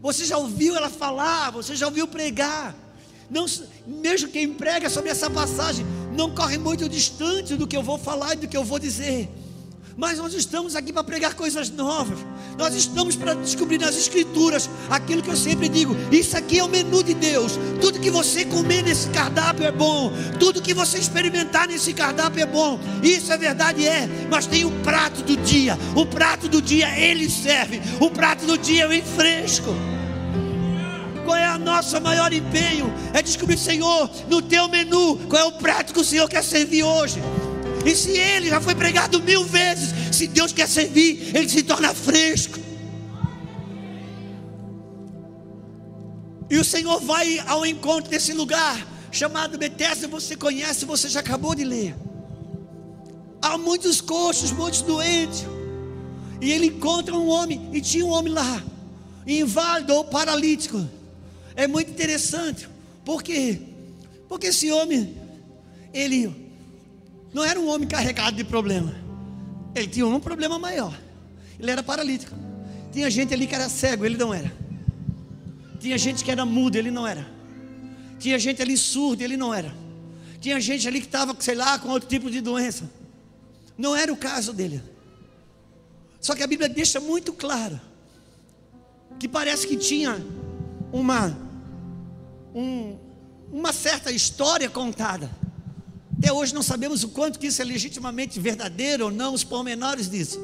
[0.00, 2.74] Você já ouviu ela falar, você já ouviu pregar.
[3.32, 3.46] Não,
[3.86, 8.34] mesmo quem prega sobre essa passagem, não corre muito distante do que eu vou falar
[8.34, 9.26] e do que eu vou dizer.
[9.96, 12.18] Mas nós estamos aqui para pregar coisas novas.
[12.58, 16.68] Nós estamos para descobrir nas Escrituras aquilo que eu sempre digo: isso aqui é o
[16.68, 17.52] menu de Deus.
[17.80, 20.12] Tudo que você comer nesse cardápio é bom.
[20.38, 22.78] Tudo que você experimentar nesse cardápio é bom.
[23.02, 24.06] Isso é verdade, é.
[24.30, 25.78] Mas tem o prato do dia.
[25.96, 27.80] O prato do dia ele serve.
[27.98, 29.74] O prato do dia é o fresco.
[31.24, 32.92] Qual é o nosso maior empenho?
[33.12, 36.82] É descobrir, Senhor, no teu menu, qual é o prato que o Senhor quer servir
[36.82, 37.20] hoje.
[37.84, 41.94] E se ele já foi pregado mil vezes, se Deus quer servir, ele se torna
[41.94, 42.58] fresco.
[46.48, 51.54] E o Senhor vai ao encontro desse lugar chamado Betesda, você conhece, você já acabou
[51.54, 51.94] de ler.
[53.40, 55.44] Há muitos coxos, muitos doentes.
[56.40, 58.62] E ele encontra um homem, e tinha um homem lá,
[59.26, 60.88] inválido ou paralítico.
[61.54, 62.68] É muito interessante.
[63.04, 63.58] Por quê?
[64.28, 65.16] Porque esse homem,
[65.92, 66.34] ele
[67.32, 68.94] não era um homem carregado de problema.
[69.74, 70.98] Ele tinha um problema maior.
[71.58, 72.34] Ele era paralítico.
[72.92, 74.52] Tinha gente ali que era cego, ele não era.
[75.80, 77.26] Tinha gente que era mudo, ele não era.
[78.18, 79.74] Tinha gente ali surdo, ele não era.
[80.40, 82.90] Tinha gente ali que estava, sei lá, com outro tipo de doença.
[83.76, 84.82] Não era o caso dele.
[86.20, 87.80] Só que a Bíblia deixa muito claro
[89.18, 90.24] que parece que tinha
[90.92, 91.36] uma,
[92.54, 92.98] um,
[93.50, 95.30] uma certa história contada.
[96.18, 100.08] Até hoje não sabemos o quanto que isso é legitimamente verdadeiro ou não, os pormenores
[100.08, 100.38] disso.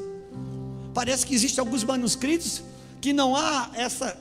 [0.93, 2.63] Parece que existem alguns manuscritos
[2.99, 4.17] que não há essa,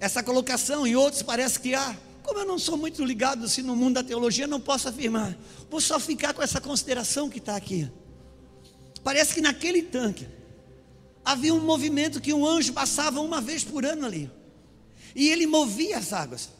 [0.00, 1.96] essa colocação, e outros parece que há.
[2.24, 5.36] Como eu não sou muito ligado assim, no mundo da teologia, não posso afirmar.
[5.70, 7.90] Vou só ficar com essa consideração que está aqui.
[9.04, 10.26] Parece que naquele tanque
[11.24, 14.30] havia um movimento que um anjo passava uma vez por ano ali.
[15.14, 16.50] E ele movia as águas.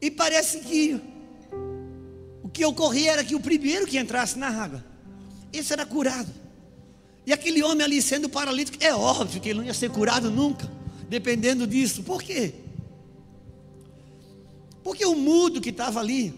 [0.00, 1.00] E parece que
[2.42, 4.84] o que ocorria era que o primeiro que entrasse na água,
[5.52, 6.32] esse era curado.
[7.26, 10.70] E aquele homem ali sendo paralítico, é óbvio que ele não ia ser curado nunca,
[11.08, 12.02] dependendo disso.
[12.02, 12.54] Por quê?
[14.82, 16.32] Porque o mudo que estava ali,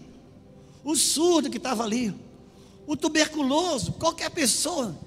[0.83, 2.13] o surdo que estava ali,
[2.85, 4.97] o tuberculoso, qualquer pessoa,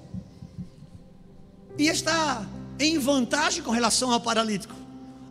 [1.77, 2.49] ia estar
[2.79, 4.84] em vantagem com relação ao paralítico.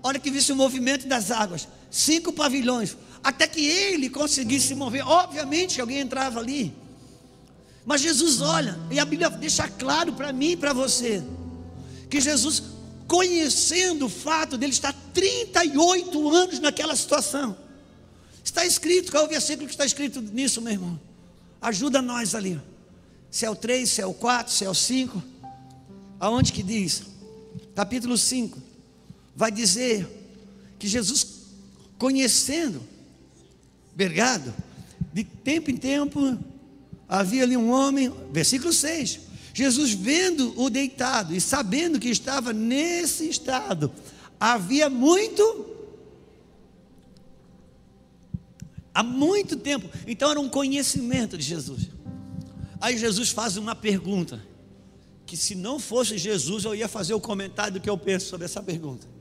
[0.07, 1.67] Olha que visse o movimento das águas.
[1.91, 2.95] Cinco pavilhões.
[3.23, 5.03] Até que ele conseguisse se mover.
[5.03, 6.75] Obviamente alguém entrava ali.
[7.87, 11.23] Mas Jesus olha, e a Bíblia deixa claro para mim e para você,
[12.09, 12.63] que Jesus,
[13.07, 17.57] conhecendo o fato dele estar 38 anos naquela situação,
[18.43, 21.01] está escrito, qual é o versículo que está escrito nisso, meu irmão?
[21.61, 22.61] Ajuda nós ali.
[23.31, 25.23] Se é o 3, se é o 4, se é o 5.
[26.21, 27.03] Aonde que diz?
[27.75, 28.64] Capítulo 5
[29.37, 30.07] vai dizer
[30.79, 31.27] que Jesus,
[31.99, 32.83] conhecendo,
[33.95, 34.53] Bergado,
[35.13, 36.37] de tempo em tempo,
[37.09, 39.21] havia ali um homem, versículo 6.
[39.53, 43.93] Jesus vendo o deitado e sabendo que estava nesse estado,
[44.39, 45.71] havia muito
[48.93, 49.89] há muito tempo.
[50.07, 51.89] Então era um conhecimento de Jesus.
[52.81, 54.45] Aí Jesus faz uma pergunta,
[55.25, 58.45] que se não fosse Jesus, eu ia fazer o comentário do que eu penso sobre
[58.45, 59.14] essa pergunta.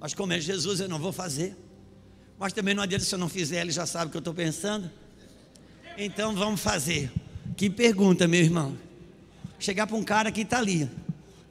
[0.00, 1.56] Mas como é Jesus, eu não vou fazer.
[2.38, 4.34] Mas também não adianta se eu não fizer, ele já sabe o que eu estou
[4.34, 4.90] pensando.
[5.96, 7.10] Então vamos fazer.
[7.56, 8.78] Que pergunta, meu irmão.
[9.58, 10.88] Chegar para um cara que está ali,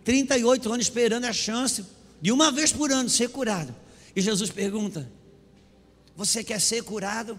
[0.05, 1.85] 38 anos esperando a chance
[2.21, 3.75] de uma vez por ano ser curado.
[4.15, 5.11] E Jesus pergunta:
[6.15, 7.37] Você quer ser curado?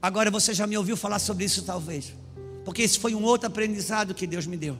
[0.00, 2.12] Agora você já me ouviu falar sobre isso, talvez,
[2.64, 4.78] porque esse foi um outro aprendizado que Deus me deu.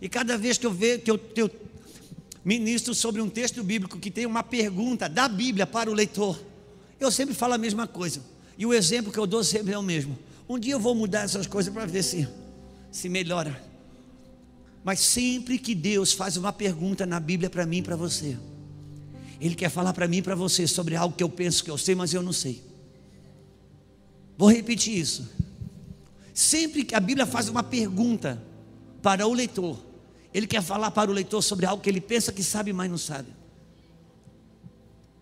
[0.00, 1.50] E cada vez que eu vejo que eu, que eu
[2.44, 6.38] ministro sobre um texto bíblico que tem uma pergunta da Bíblia para o leitor,
[7.00, 8.20] eu sempre falo a mesma coisa.
[8.58, 10.18] E o exemplo que eu dou sempre é o mesmo.
[10.48, 12.28] Um dia eu vou mudar essas coisas para ver se,
[12.92, 13.60] se melhora.
[14.84, 18.36] Mas sempre que Deus faz uma pergunta na Bíblia para mim e para você,
[19.40, 21.78] Ele quer falar para mim e para você sobre algo que eu penso que eu
[21.78, 22.62] sei, mas eu não sei.
[24.36, 25.26] Vou repetir isso.
[26.34, 28.42] Sempre que a Bíblia faz uma pergunta
[29.04, 29.78] para o leitor,
[30.32, 32.96] ele quer falar para o leitor sobre algo que ele pensa que sabe, mas não
[32.96, 33.28] sabe.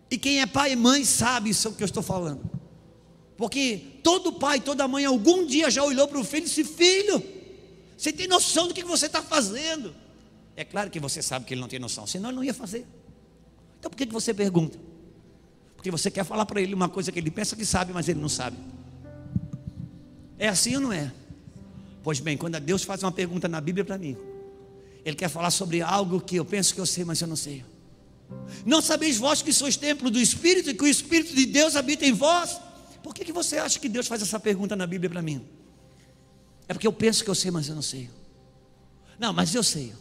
[0.08, 2.48] E quem é pai e mãe sabe isso que eu estou falando.
[3.36, 7.20] Porque todo pai, toda mãe, algum dia já olhou para o filho e disse: Filho,
[7.96, 9.92] você tem noção do que você está fazendo?
[10.54, 12.86] É claro que você sabe que ele não tem noção, senão ele não ia fazer.
[13.80, 14.78] Então por que você pergunta?
[15.74, 18.20] Porque você quer falar para ele uma coisa que ele pensa que sabe, mas ele
[18.20, 18.56] não sabe.
[20.38, 21.12] É assim ou não é?
[22.02, 24.16] Pois bem, quando Deus faz uma pergunta na Bíblia para mim,
[25.04, 27.64] Ele quer falar sobre algo que eu penso que eu sei, mas eu não sei.
[28.64, 32.04] Não sabeis vós que sois templo do Espírito e que o Espírito de Deus habita
[32.04, 32.60] em vós?
[33.02, 35.44] Por que, que você acha que Deus faz essa pergunta na Bíblia para mim?
[36.68, 38.08] É porque eu penso que eu sei, mas eu não sei.
[39.18, 39.92] Não, mas eu sei.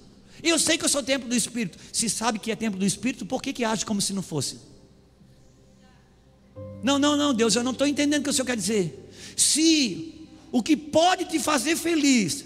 [0.41, 1.77] Eu sei que eu sou templo do Espírito.
[1.91, 4.59] Se sabe que é templo do Espírito, por que, que age como se não fosse?
[6.81, 9.11] Não, não, não, Deus, eu não estou entendendo o que o Senhor quer dizer.
[9.35, 10.20] Se
[10.51, 12.45] o que pode te fazer feliz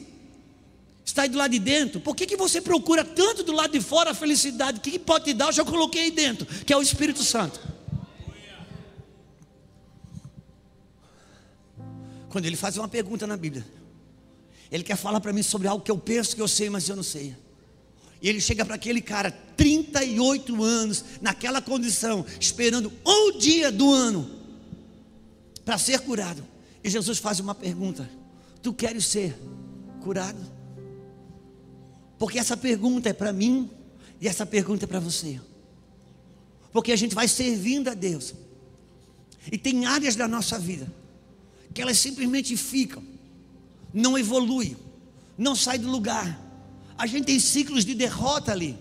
[1.05, 3.79] está aí do lado de dentro, por que, que você procura tanto do lado de
[3.79, 4.79] fora a felicidade?
[4.79, 5.47] O que, que pode te dar?
[5.47, 7.59] Eu já coloquei aí dentro, que é o Espírito Santo.
[12.27, 13.65] Quando ele faz uma pergunta na Bíblia,
[14.71, 16.95] ele quer falar para mim sobre algo que eu penso que eu sei, mas eu
[16.95, 17.35] não sei.
[18.21, 24.29] E ele chega para aquele cara, 38 anos, naquela condição, esperando um dia do ano
[25.63, 26.45] para ser curado.
[26.85, 28.07] E Jesus faz uma pergunta:
[28.61, 29.35] Tu queres ser
[30.03, 30.39] curado?
[32.19, 33.71] Porque essa pergunta é para mim
[34.21, 35.41] e essa pergunta é para você.
[36.71, 38.35] Porque a gente vai servindo a Deus.
[39.51, 40.87] E tem áreas da nossa vida
[41.73, 43.03] que elas simplesmente ficam,
[43.91, 44.77] não evoluem,
[45.35, 46.39] não saem do lugar.
[46.95, 48.77] A gente tem ciclos de derrota ali.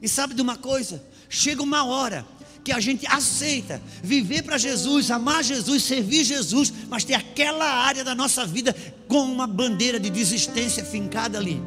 [0.00, 1.04] E sabe de uma coisa?
[1.28, 2.26] Chega uma hora
[2.64, 8.02] que a gente aceita viver para Jesus, amar Jesus, servir Jesus, mas tem aquela área
[8.02, 8.74] da nossa vida
[9.06, 11.62] com uma bandeira de desistência fincada ali.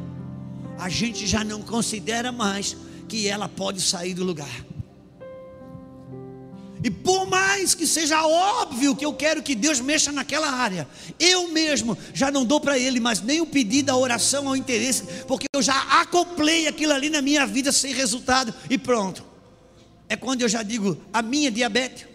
[0.76, 2.76] A gente já não considera mais
[3.08, 4.66] que ela pode sair do lugar.
[6.82, 11.48] E por mais que seja óbvio que eu quero que Deus mexa naquela área, eu
[11.48, 15.46] mesmo já não dou para Ele mais nem o pedido, a oração, ao interesse, porque
[15.52, 19.27] eu já acoplei aquilo ali na minha vida sem resultado e pronto
[20.08, 22.06] é quando eu já digo a minha diabetes,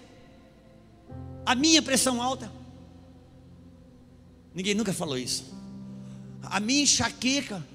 [1.46, 2.52] a minha pressão alta.
[4.54, 5.54] Ninguém nunca falou isso.
[6.44, 7.66] A minha enxaqueca.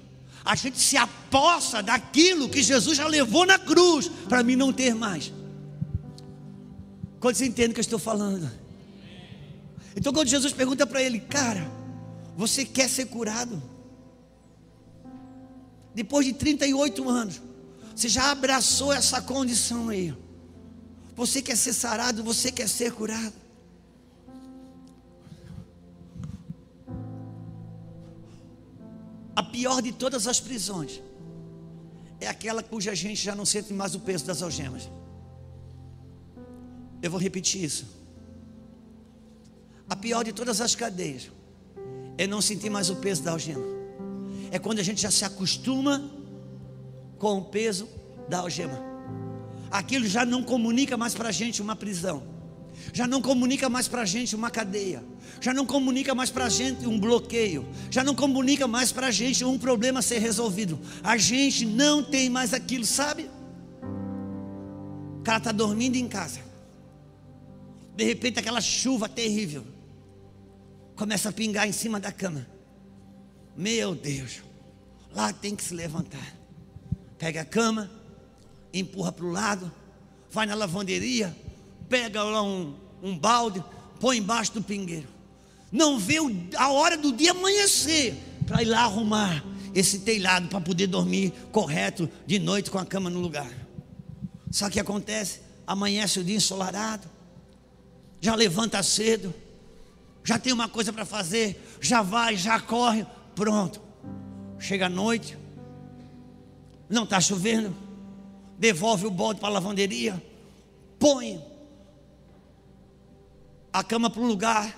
[0.43, 4.95] A gente se aposta daquilo que Jesus já levou na cruz para mim não ter
[4.95, 5.31] mais.
[7.19, 8.49] Quando você entende o que eu estou falando?
[9.95, 11.69] Então, quando Jesus pergunta para ele, cara,
[12.37, 13.61] você quer ser curado?
[15.93, 17.41] Depois de 38 anos,
[17.99, 20.15] você já abraçou essa condição aí.
[21.17, 23.33] Você quer ser sarado, você quer ser curado.
[29.35, 31.01] A pior de todas as prisões
[32.21, 34.89] é aquela cuja gente já não sente mais o peso das algemas.
[37.01, 37.85] Eu vou repetir isso.
[39.89, 41.29] A pior de todas as cadeias
[42.17, 43.65] é não sentir mais o peso da algema.
[44.51, 46.18] É quando a gente já se acostuma
[47.19, 47.87] com o peso
[48.27, 48.79] da algema.
[49.69, 52.23] Aquilo já não comunica mais para a gente uma prisão,
[52.91, 55.03] já não comunica mais para a gente uma cadeia,
[55.39, 59.11] já não comunica mais para a gente um bloqueio, já não comunica mais para a
[59.11, 60.79] gente um problema ser resolvido.
[61.03, 63.29] A gente não tem mais aquilo, sabe?
[65.19, 66.39] O cara está dormindo em casa,
[67.95, 69.63] de repente aquela chuva terrível
[70.95, 72.47] começa a pingar em cima da cama.
[73.55, 74.41] Meu Deus,
[75.13, 76.38] lá tem que se levantar
[77.19, 77.91] pega a cama,
[78.73, 79.71] empurra para o lado,
[80.31, 81.35] vai na lavanderia,
[81.89, 83.63] pega lá um, um balde,
[83.99, 85.07] põe embaixo do pingueiro.
[85.71, 86.15] Não vê
[86.55, 88.15] a hora do dia amanhecer
[88.47, 89.43] para ir lá arrumar
[89.75, 93.51] esse telhado para poder dormir correto de noite com a cama no lugar.
[94.49, 95.41] Sabe o que acontece?
[95.67, 97.07] Amanhece o dia ensolarado,
[98.19, 99.33] já levanta cedo,
[100.23, 103.05] já tem uma coisa para fazer, já vai, já corre,
[103.35, 103.79] pronto.
[104.57, 105.37] Chega a noite,
[106.89, 107.75] não está chovendo,
[108.57, 110.21] devolve o balde para a lavanderia,
[110.97, 111.41] põe
[113.71, 114.75] a cama para o lugar,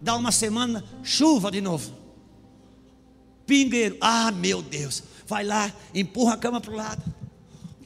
[0.00, 1.94] dá uma semana, chuva de novo.
[3.46, 7.02] Pingueiro, ah meu Deus, vai lá, empurra a cama para o lado,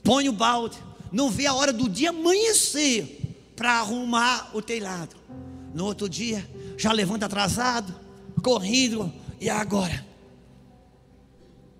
[0.03, 0.79] põe o balde,
[1.13, 5.17] não vê a hora do dia amanhecer para arrumar o telhado.
[5.75, 7.95] No outro dia, já levanta atrasado,
[8.43, 10.07] correndo, e agora?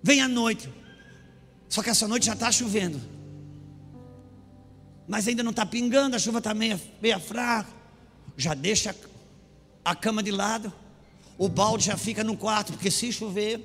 [0.01, 0.69] Vem a noite,
[1.69, 2.99] só que essa noite já está chovendo,
[5.07, 7.69] mas ainda não está pingando, a chuva está meia, meia fraca,
[8.35, 8.95] já deixa
[9.85, 10.73] a cama de lado,
[11.37, 13.61] o balde já fica no quarto, porque se chover,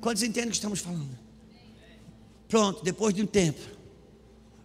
[0.00, 1.18] quantos entendem o que estamos falando?
[2.48, 3.60] Pronto, depois de um tempo,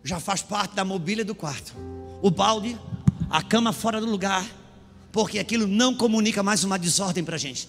[0.04, 1.74] já faz parte da mobília do quarto.
[2.22, 2.78] O balde,
[3.30, 4.48] a cama fora do lugar,
[5.12, 7.68] porque aquilo não comunica mais uma desordem para a gente.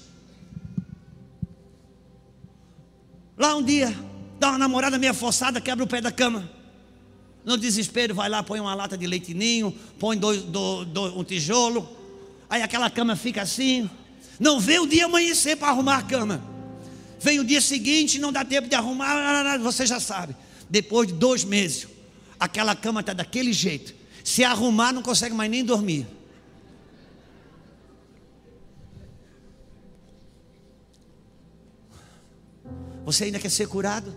[3.37, 3.95] Lá um dia,
[4.39, 6.51] dá uma namorada meia forçada, quebra o pé da cama.
[7.45, 11.25] No desespero, vai lá, põe uma lata de leite ninho, põe dois, do, do, um
[11.25, 11.89] tijolo,
[12.49, 13.91] aí aquela cama fica assim.
[14.39, 16.43] Não vê o dia amanhecer para arrumar a cama.
[17.21, 20.35] Vem o dia seguinte, não dá tempo de arrumar, você já sabe.
[20.69, 21.87] Depois de dois meses,
[22.39, 23.95] aquela cama está daquele jeito.
[24.25, 26.07] Se arrumar, não consegue mais nem dormir.
[33.05, 34.15] Você ainda quer ser curado?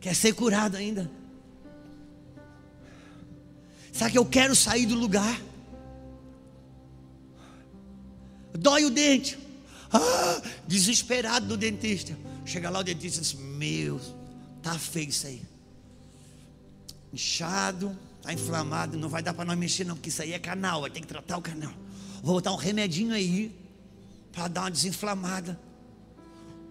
[0.00, 1.10] Quer ser curado ainda?
[3.92, 5.40] Sabe que eu quero sair do lugar?
[8.52, 9.38] Dói o dente.
[9.92, 12.16] Ah, desesperado do dentista.
[12.44, 14.00] Chega lá o dentista diz: Meu,
[14.62, 15.42] tá feio isso aí.
[17.12, 20.82] Inchado, tá inflamado, não vai dar para nós mexer, não, porque isso aí é canal,
[20.82, 21.72] vai ter que tratar o canal.
[22.22, 23.56] Vou botar um remedinho aí
[24.32, 25.58] para dar uma desinflamada.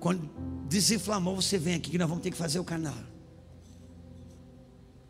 [0.06, 0.30] Quando
[0.70, 2.94] desinflamou, você vem aqui que nós vamos ter que fazer o canal.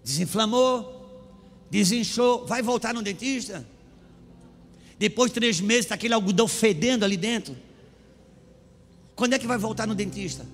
[0.02, 1.28] Desinflamou,
[1.70, 3.68] desinchou, vai voltar no dentista.
[4.98, 7.58] Depois de três meses, está aquele algodão fedendo ali dentro.
[9.18, 10.46] Quando é que vai voltar no dentista?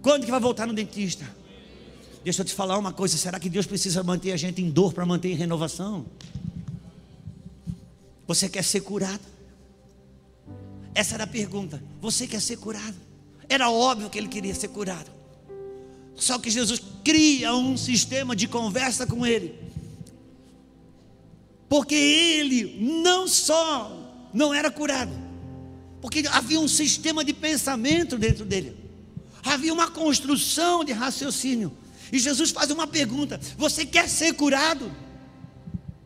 [0.00, 1.28] Quando que vai voltar no dentista?
[2.22, 4.92] Deixa eu te falar uma coisa: será que Deus precisa manter a gente em dor
[4.92, 6.06] para manter em renovação?
[8.28, 9.24] Você quer ser curado?
[10.94, 11.82] Essa era a pergunta.
[12.00, 13.07] Você quer ser curado?
[13.48, 15.10] Era óbvio que ele queria ser curado.
[16.14, 19.54] Só que Jesus cria um sistema de conversa com ele.
[21.68, 25.12] Porque ele não só não era curado,
[26.00, 28.76] porque havia um sistema de pensamento dentro dele.
[29.44, 31.72] Havia uma construção de raciocínio.
[32.12, 34.90] E Jesus faz uma pergunta: Você quer ser curado?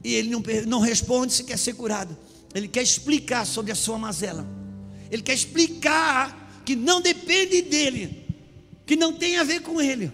[0.05, 2.17] E ele não, não responde se quer ser curado.
[2.55, 4.47] Ele quer explicar sobre a sua mazela.
[5.11, 8.25] Ele quer explicar que não depende dele,
[8.87, 10.13] que não tem a ver com ele.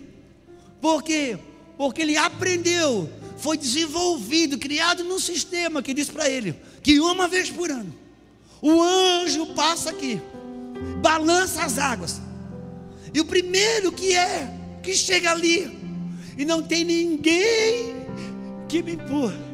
[0.81, 1.39] Por quê?
[1.77, 7.51] Porque ele aprendeu, foi desenvolvido, criado num sistema que diz para ele que uma vez
[7.51, 7.95] por ano
[8.61, 10.21] o anjo passa aqui,
[11.01, 12.21] balança as águas.
[13.13, 15.71] E o primeiro que é que chega ali
[16.37, 17.95] e não tem ninguém
[18.69, 19.49] que me empurra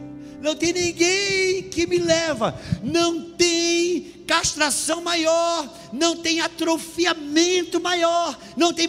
[0.44, 8.72] não tem ninguém que me leva, não tem castração maior, não tem atrofiamento maior, não
[8.72, 8.88] tem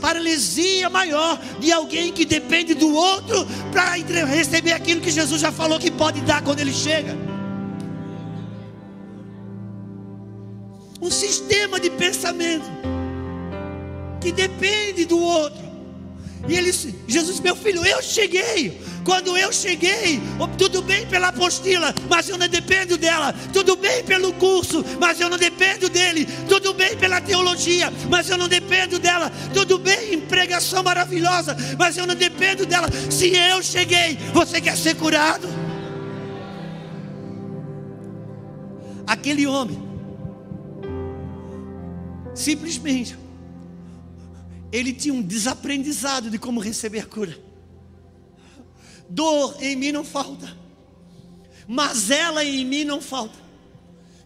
[0.00, 3.94] paralisia maior de alguém que depende do outro para
[4.24, 7.16] receber aquilo que Jesus já falou que pode dar quando ele chega.
[11.00, 12.70] Um sistema de pensamento
[14.20, 15.71] que depende do outro.
[16.48, 16.72] E ele,
[17.06, 18.80] Jesus, meu filho, eu cheguei.
[19.04, 20.20] Quando eu cheguei,
[20.58, 23.34] tudo bem pela apostila, mas eu não dependo dela.
[23.52, 26.26] Tudo bem pelo curso, mas eu não dependo dele.
[26.48, 29.30] Tudo bem pela teologia, mas eu não dependo dela.
[29.52, 32.88] Tudo bem em pregação maravilhosa, mas eu não dependo dela.
[33.10, 35.48] Se eu cheguei, você quer ser curado?
[39.06, 39.82] Aquele homem,
[42.34, 43.16] simplesmente,
[44.72, 47.38] ele tinha um desaprendizado de como receber cura.
[49.08, 50.56] Dor em mim não falta,
[51.68, 53.38] mas ela em mim não falta,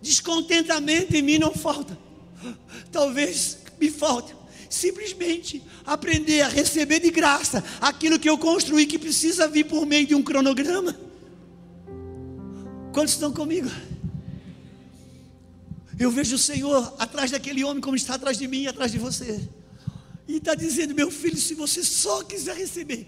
[0.01, 1.99] descontentamento em mim não falta.
[2.93, 4.35] Talvez me falte
[4.69, 10.07] simplesmente aprender a receber de graça aquilo que eu construí que precisa vir por meio
[10.07, 10.97] de um cronograma.
[12.93, 13.71] Quantos estão comigo?
[15.99, 18.99] Eu vejo o Senhor atrás daquele homem como está atrás de mim e atrás de
[18.99, 19.49] você.
[20.29, 23.07] E está dizendo, meu filho, se você só quiser receber,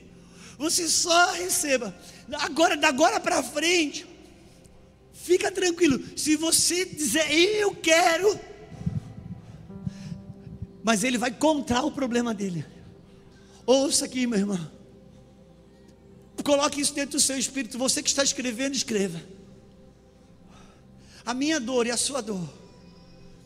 [0.57, 1.95] você só receba.
[2.33, 4.07] Agora, da agora para frente,
[5.13, 6.03] fica tranquilo.
[6.17, 8.39] Se você dizer, eu quero,
[10.83, 12.65] mas ele vai contar o problema dele.
[13.67, 14.79] Ouça aqui, meu irmão.
[16.43, 17.77] Coloque isso dentro do seu espírito.
[17.77, 19.21] Você que está escrevendo, escreva.
[21.27, 22.49] A minha dor e a sua dor.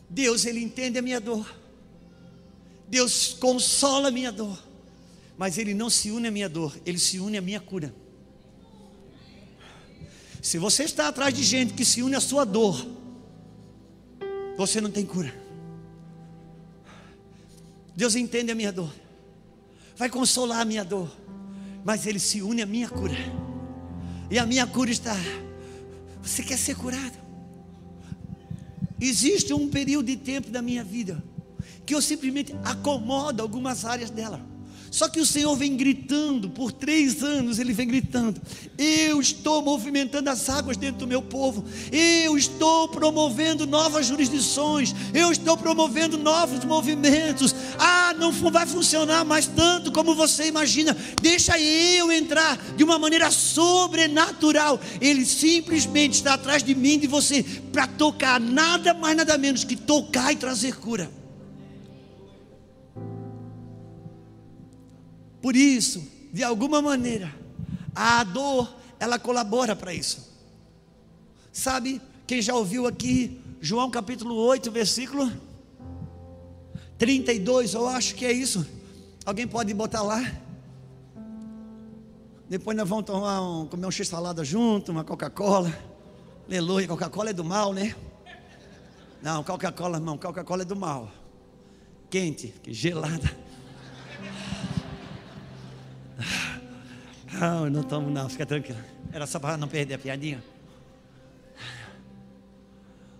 [0.09, 1.62] Deus, Ele entende a minha dor.
[2.93, 4.55] Deus consola a minha dor,
[5.35, 7.91] mas Ele não se une à minha dor, Ele se une à minha cura.
[10.43, 12.87] Se você está atrás de gente que se une à sua dor,
[14.55, 15.33] você não tem cura.
[17.95, 18.93] Deus entende a minha dor,
[19.95, 21.11] vai consolar a minha dor,
[21.83, 23.17] mas Ele se une à minha cura,
[24.29, 25.15] e a minha cura está.
[26.21, 27.17] Você quer ser curado?
[29.01, 31.32] Existe um período de tempo da minha vida
[31.85, 34.53] que eu simplesmente acomodo algumas áreas dela.
[34.93, 38.39] Só que o Senhor vem gritando, por três anos Ele vem gritando:
[38.77, 45.31] Eu estou movimentando as águas dentro do meu povo, eu estou promovendo novas jurisdições, eu
[45.31, 47.55] estou promovendo novos movimentos.
[47.79, 53.31] Ah, não vai funcionar mais tanto como você imagina, deixa eu entrar de uma maneira
[53.31, 54.79] sobrenatural.
[55.01, 57.41] Ele simplesmente está atrás de mim de você
[57.71, 61.22] para tocar, nada mais, nada menos que tocar e trazer cura.
[65.43, 67.29] Por isso, de alguma maneira,
[67.93, 70.31] a dor, ela colabora para isso.
[71.51, 75.29] Sabe, quem já ouviu aqui, João capítulo 8, versículo
[76.97, 78.65] 32, eu acho que é isso.
[79.25, 80.23] Alguém pode botar lá?
[82.47, 85.77] Depois nós vamos tomar um, comer um x-salada junto, uma Coca-Cola.
[86.47, 87.93] Aleluia, Coca-Cola é do mal, né?
[89.21, 91.11] Não, Coca-Cola, não, Coca-Cola é do mal.
[92.09, 93.43] Quente, gelada.
[97.39, 98.79] Não, não tomo não, fica tranquilo.
[99.11, 100.43] Era só para não perder a piadinha.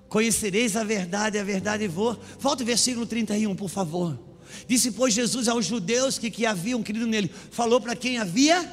[0.07, 2.19] Conhecereis a verdade, a verdade vou.
[2.39, 4.19] Volta o versículo 31, por favor.
[4.67, 7.31] Disse, pois, Jesus aos judeus que, que haviam crido nele.
[7.49, 8.63] Falou para quem havia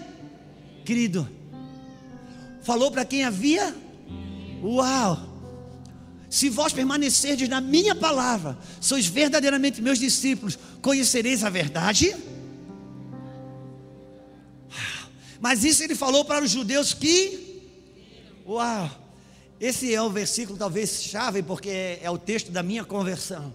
[0.85, 1.27] crido.
[2.63, 3.75] Falou para quem havia.
[4.63, 5.29] Uau!
[6.29, 12.15] Se vós permanecerdes na minha palavra, sois verdadeiramente meus discípulos, conhecereis a verdade
[15.41, 17.63] Mas isso ele falou para os judeus que.
[18.47, 18.91] Uau!
[19.59, 23.53] Esse é o versículo talvez chave, porque é, o texto da minha conversão.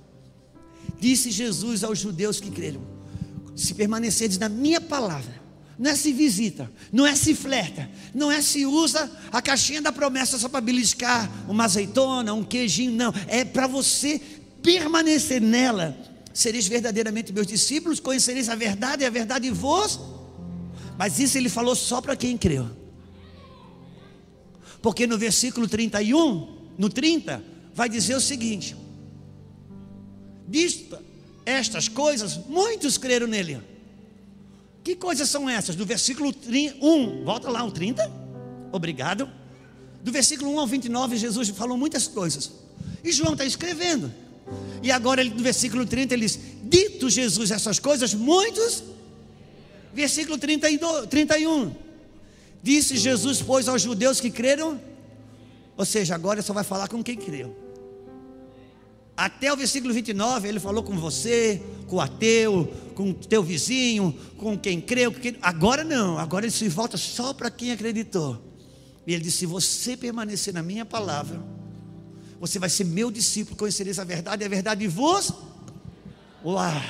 [0.99, 2.81] Disse Jesus aos judeus que creram:
[3.55, 5.41] Se permanecerdes na minha palavra,
[5.77, 9.91] não é se visita, não é se flerta, não é se usa a caixinha da
[9.91, 13.13] promessa só para beliscar uma azeitona, um queijinho, não.
[13.27, 14.19] É para você
[14.61, 15.97] permanecer nela.
[16.33, 20.14] Sereis verdadeiramente meus discípulos, conhecereis a verdade e a verdade vos
[20.97, 22.69] mas isso ele falou só para quem creu.
[24.81, 27.43] Porque no versículo 31, no 30,
[27.73, 28.75] vai dizer o seguinte:
[30.47, 30.85] Diz
[31.45, 33.61] estas coisas, muitos creram nele.
[34.83, 35.75] Que coisas são essas?
[35.75, 36.33] Do versículo
[36.81, 38.11] 1, volta lá o 30,
[38.71, 39.29] obrigado.
[40.03, 42.51] Do versículo 1 ao 29, Jesus falou muitas coisas.
[43.03, 44.13] E João está escrevendo.
[44.83, 48.83] E agora, no versículo 30, ele diz: Dito Jesus essas coisas, muitos
[49.95, 51.73] versículo 32, 31.
[52.61, 54.79] Disse Jesus, pois, aos judeus que creram,
[55.77, 57.55] ou seja, agora só vai falar com quem creu.
[59.15, 64.13] Até o versículo 29, ele falou com você, com o ateu, com o teu vizinho,
[64.37, 65.13] com quem creu.
[65.41, 68.41] Agora não, agora ele se volta só para quem acreditou.
[69.07, 71.41] E ele disse: Se você permanecer na minha palavra,
[72.41, 75.31] você vai ser meu discípulo, conhecereis a verdade, e a verdade vos.
[76.43, 76.81] Uau!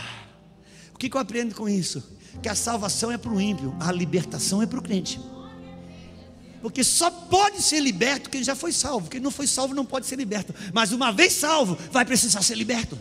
[0.95, 2.14] O que, que eu aprendo com isso?
[2.41, 5.19] Que a salvação é para o ímpio, a libertação é para o crente.
[6.61, 9.07] Porque só pode ser liberto quem já foi salvo.
[9.07, 10.53] Quem não foi salvo não pode ser liberto.
[10.73, 12.97] Mas uma vez salvo, vai precisar ser liberto.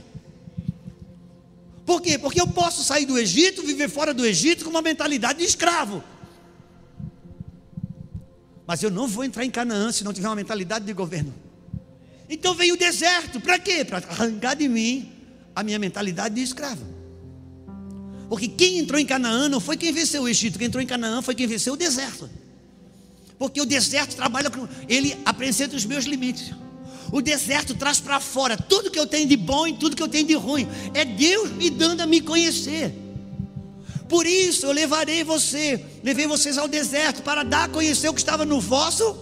[1.87, 2.19] Por quê?
[2.19, 6.05] Porque eu posso sair do Egito, viver fora do Egito com uma mentalidade de escravo.
[8.67, 11.33] Mas eu não vou entrar em Canaã se não tiver uma mentalidade de governo.
[12.29, 13.85] Então veio o deserto, para quê?
[13.85, 15.11] Para arrancar de mim
[15.55, 16.85] a minha mentalidade de escravo.
[18.29, 21.21] Porque quem entrou em Canaã não foi quem venceu o Egito, quem entrou em Canaã
[21.23, 22.29] foi quem venceu o deserto.
[23.39, 24.67] Porque o deserto trabalha com.
[24.89, 26.53] Ele apresenta os meus limites.
[27.13, 30.09] O deserto traz para fora tudo que eu tenho de bom e tudo que eu
[30.09, 30.67] tenho de ruim.
[30.95, 32.95] É Deus me dando a me conhecer.
[34.09, 38.21] Por isso eu levarei você, levei vocês ao deserto para dar a conhecer o que
[38.21, 39.17] estava no vosso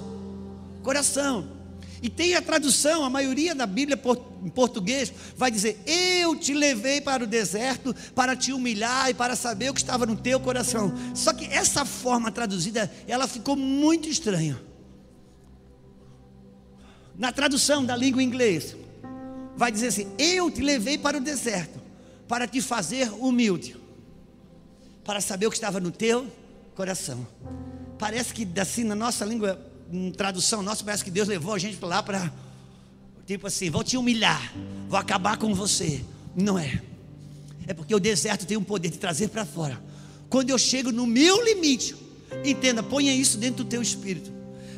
[0.82, 1.61] coração.
[2.02, 3.98] E tem a tradução, a maioria da Bíblia
[4.42, 9.36] em português vai dizer: Eu te levei para o deserto para te humilhar e para
[9.36, 10.92] saber o que estava no teu coração.
[11.14, 14.60] Só que essa forma traduzida, ela ficou muito estranha.
[17.16, 18.76] Na tradução da língua inglesa,
[19.56, 21.80] vai dizer assim: Eu te levei para o deserto
[22.26, 23.76] para te fazer humilde,
[25.04, 26.26] para saber o que estava no teu
[26.74, 27.24] coração.
[27.96, 29.71] Parece que assim na nossa língua
[30.16, 32.32] tradução nossa, parece que Deus levou a gente para lá para,
[33.26, 34.52] tipo assim, vou te humilhar,
[34.88, 36.02] vou acabar com você.
[36.34, 36.80] Não é.
[37.66, 39.82] É porque o deserto tem um poder de trazer para fora.
[40.28, 41.94] Quando eu chego no meu limite,
[42.44, 44.32] entenda, ponha isso dentro do teu espírito.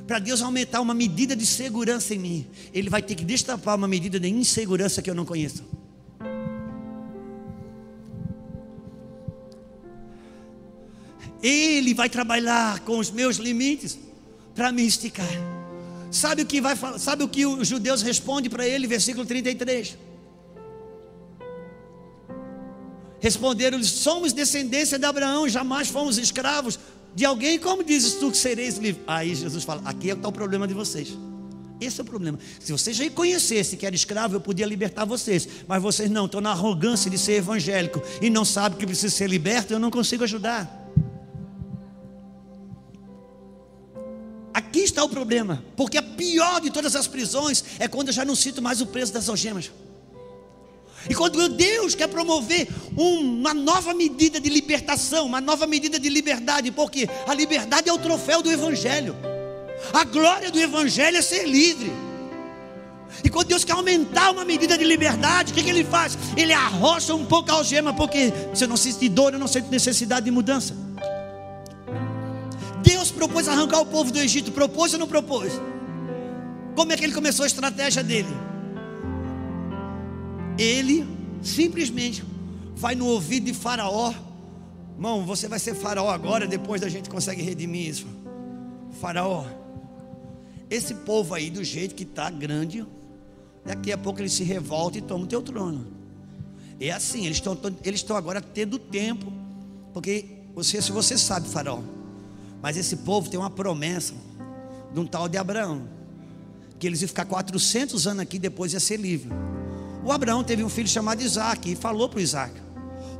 [0.06, 3.88] Para Deus aumentar uma medida de segurança em mim, Ele vai ter que destapar uma
[3.88, 5.64] medida de insegurança que eu não conheço.
[11.42, 13.98] Ele vai trabalhar com os meus limites
[14.54, 15.26] para me esticar.
[16.10, 19.98] Sabe o que vai sabe o que os judeus respondem para ele, versículo 33?
[23.20, 26.78] Responderam-lhes: Somos descendência de Abraão, jamais fomos escravos
[27.14, 27.58] de alguém.
[27.58, 29.02] Como dizes tu que sereis livre?
[29.06, 31.16] Aí Jesus fala: Aqui é está o problema de vocês.
[31.80, 32.38] Esse é o problema.
[32.60, 35.48] Se vocês já conhecessem que era escravo, eu podia libertar vocês.
[35.66, 39.28] Mas vocês não, estão na arrogância de ser evangélico e não sabem que precisa ser
[39.28, 40.83] liberto, eu não consigo ajudar.
[44.54, 48.24] Aqui está o problema, porque a pior de todas as prisões é quando eu já
[48.24, 49.72] não sinto mais o preço das algemas.
[51.10, 56.70] E quando Deus quer promover uma nova medida de libertação, uma nova medida de liberdade,
[56.70, 59.16] porque a liberdade é o troféu do Evangelho,
[59.92, 61.92] a glória do Evangelho é ser livre.
[63.24, 66.16] E quando Deus quer aumentar uma medida de liberdade, o que, que Ele faz?
[66.36, 70.24] Ele arrocha um pouco a algema, porque você não sente dor, eu não sinto necessidade
[70.24, 70.74] de mudança.
[73.14, 75.52] Propôs arrancar o povo do Egito, propôs ou não propôs?
[76.74, 78.28] Como é que ele começou a estratégia dele?
[80.58, 81.06] Ele
[81.42, 82.24] simplesmente
[82.74, 84.12] vai no ouvido de Faraó.
[84.94, 88.06] Irmão, você vai ser Faraó agora, depois da gente consegue redimir isso.
[89.00, 89.44] Faraó,
[90.70, 92.84] esse povo aí, do jeito que está grande,
[93.64, 95.86] daqui a pouco ele se revolta e toma o teu trono.
[96.80, 99.32] É assim, eles estão eles agora tendo tempo,
[99.92, 101.80] porque você, se você sabe, Faraó,
[102.64, 104.14] mas esse povo tem uma promessa
[104.90, 105.86] de um tal de Abraão,
[106.78, 109.28] que eles iam ficar 400 anos aqui depois ia ser livre.
[110.02, 112.54] O Abraão teve um filho chamado Isaac e falou para o Isaac.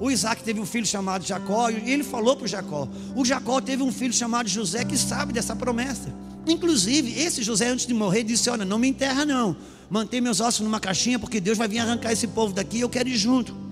[0.01, 2.88] O Isaac teve um filho chamado Jacó e ele falou para o Jacó.
[3.14, 6.11] O Jacó teve um filho chamado José que sabe dessa promessa.
[6.47, 9.55] Inclusive, esse José, antes de morrer, disse: Olha, não me enterra, não.
[9.90, 12.88] Mantém meus ossos numa caixinha, porque Deus vai vir arrancar esse povo daqui e eu
[12.88, 13.63] quero ir junto.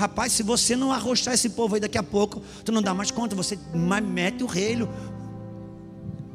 [0.00, 3.10] Rapaz, se você não arrochar esse povo aí daqui a pouco, tu não dá mais
[3.10, 3.58] conta, você
[4.02, 4.88] mete o reino.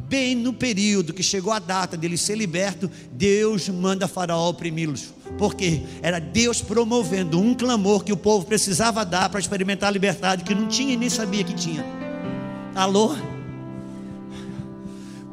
[0.07, 5.15] Bem no período que chegou a data dele ser liberto, Deus manda Faraó oprimi-los.
[5.39, 10.43] Porque era Deus promovendo um clamor que o povo precisava dar para experimentar a liberdade
[10.43, 11.83] que não tinha e nem sabia que tinha.
[12.75, 13.15] Alô?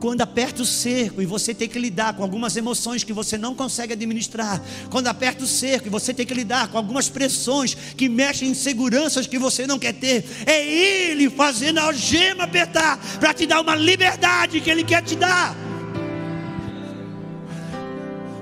[0.02, 3.54] Quando aperta o cerco e você tem que lidar com algumas emoções que você não
[3.54, 8.08] consegue administrar, quando aperta o cerco e você tem que lidar com algumas pressões que
[8.08, 13.32] mexem em seguranças que você não quer ter, é Ele fazendo a algema apertar para
[13.32, 15.54] te dar uma liberdade que Ele quer te dar.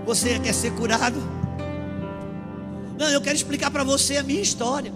[0.07, 1.21] Você quer ser curado?
[2.99, 4.95] Não, eu quero explicar para você a minha história.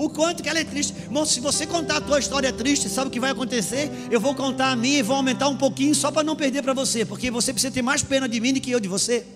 [0.00, 0.94] O quanto que ela é triste.
[0.96, 3.90] Irmão, se você contar a tua história triste, sabe o que vai acontecer?
[4.10, 6.72] Eu vou contar a minha e vou aumentar um pouquinho só para não perder para
[6.72, 9.26] você, porque você precisa ter mais pena de mim do que eu de você.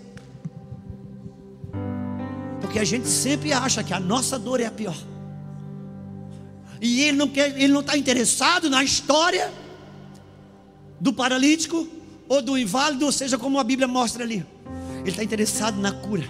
[2.62, 4.97] Porque a gente sempre acha que a nossa dor é a pior.
[6.81, 9.53] E ele não quer, ele não está interessado na história
[10.99, 11.87] do paralítico
[12.27, 14.47] ou do inválido, ou seja, como a Bíblia mostra ali.
[15.01, 16.27] Ele está interessado na cura.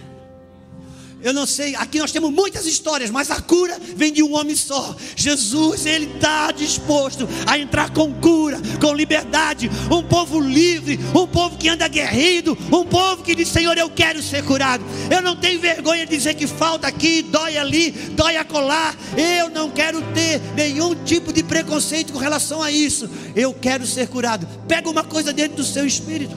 [1.25, 4.55] Eu não sei, aqui nós temos muitas histórias, mas a cura vem de um homem
[4.55, 4.95] só.
[5.17, 9.71] Jesus, ele está disposto a entrar com cura, com liberdade.
[9.91, 14.23] Um povo livre, um povo que anda guerrido, um povo que diz: Senhor, eu quero
[14.23, 14.85] ser curado.
[15.11, 18.95] Eu não tenho vergonha de dizer que falta aqui, dói ali, dói acolá.
[19.17, 23.09] Eu não quero ter nenhum tipo de preconceito com relação a isso.
[23.35, 24.47] Eu quero ser curado.
[24.69, 26.37] Pega uma coisa dentro do seu espírito.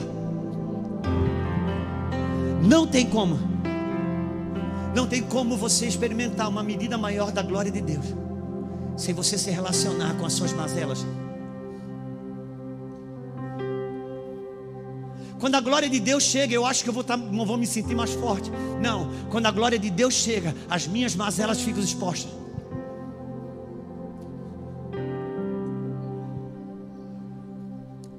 [2.62, 3.57] Não tem como
[4.94, 8.06] não tem como você experimentar uma medida maior da glória de Deus
[8.98, 11.06] sem você se relacionar com as suas mazelas.
[15.38, 17.94] Quando a glória de Deus chega, eu acho que eu vou, tá, vou me sentir
[17.94, 18.50] mais forte.
[18.82, 22.32] Não, quando a glória de Deus chega, as minhas mazelas ficam expostas.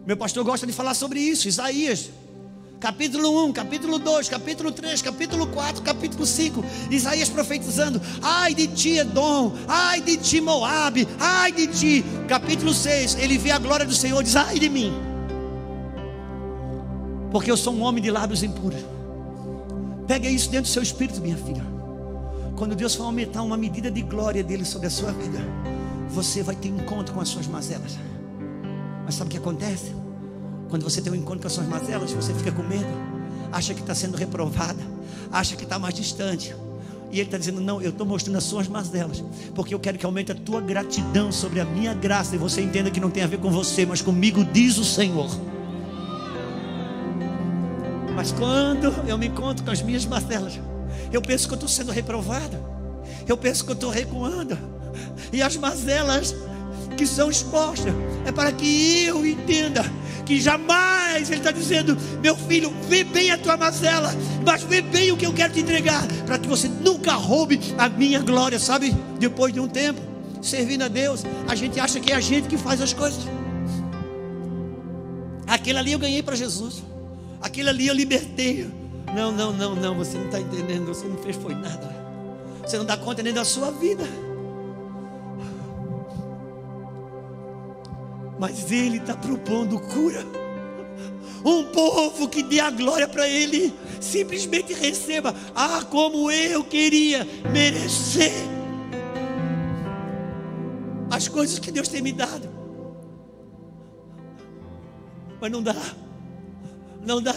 [0.08, 2.10] Meu pastor gosta de falar sobre isso, Isaías
[2.80, 8.98] capítulo 1, capítulo 2, capítulo 3, capítulo 4, capítulo 5, Isaías profetizando: ai de ti,
[8.98, 12.06] Edom, ai de ti, Moabe, ai de ti.
[12.28, 14.94] Capítulo 6, ele vê a glória do Senhor diz: ai de mim,
[17.32, 18.80] porque eu sou um homem de lábios impuros.
[20.08, 21.64] Pega isso dentro do seu espírito, minha filha.
[22.56, 25.40] Quando Deus for aumentar uma medida de glória dele sobre a sua vida,
[26.10, 27.98] você vai ter encontro com as suas mazelas.
[29.06, 29.94] Mas sabe o que acontece?
[30.70, 32.88] Quando você tem um encontro com as suas mazelas, você fica com medo,
[33.52, 34.82] acha que está sendo reprovada,
[35.32, 36.56] acha que está mais distante.
[37.12, 39.24] E ele está dizendo: Não, eu estou mostrando as suas mazelas,
[39.56, 42.92] porque eu quero que aumente a tua gratidão sobre a minha graça, e você entenda
[42.92, 45.30] que não tem a ver com você, mas comigo, diz o Senhor.
[48.16, 50.60] Mas quando eu me encontro com as minhas mazelas,
[51.12, 52.58] eu penso que eu estou sendo reprovado,
[53.28, 54.56] eu penso que eu estou recuando,
[55.34, 56.36] e as mazelas
[57.00, 57.94] que são expostas
[58.26, 59.90] é para que eu entenda
[60.26, 64.14] que jamais Ele está dizendo: meu filho, vê bem a tua mazela,
[64.46, 67.88] mas vê bem o que eu quero te entregar, para que você nunca roube a
[67.88, 68.94] minha glória, sabe?
[69.18, 70.02] Depois de um tempo,
[70.42, 73.24] servindo a Deus, a gente acha que é a gente que faz as coisas.
[75.48, 76.84] Aquele ali eu ganhei para Jesus,
[77.42, 78.70] aquele ali eu libertei.
[79.16, 81.96] Não, não, não, não, você não está entendendo, você não fez foi nada,
[82.62, 84.04] você não dá conta nem da sua vida.
[88.40, 90.26] Mas Ele está propondo cura.
[91.46, 95.36] Um povo que dê a glória para Ele, simplesmente receba.
[95.54, 98.32] Ah, como eu queria merecer
[101.12, 102.50] as coisas que Deus tem me dado,
[105.42, 105.76] mas não dá,
[107.06, 107.36] não dá.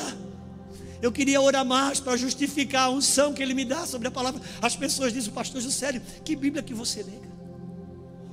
[1.01, 4.41] Eu queria orar mais para justificar a unção que Ele me dá sobre a palavra.
[4.61, 7.42] As pessoas dizem, pastor Juscelio, que Bíblia que você lê?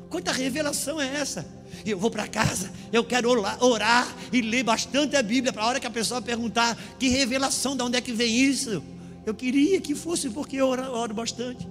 [0.10, 1.46] Quanta revelação é essa?
[1.86, 5.80] Eu vou para casa, eu quero orar, e ler bastante a Bíblia, para a hora
[5.80, 8.84] que a pessoa perguntar que revelação, de onde é que vem isso?
[9.26, 11.68] Eu queria que fosse porque eu oro, oro bastante.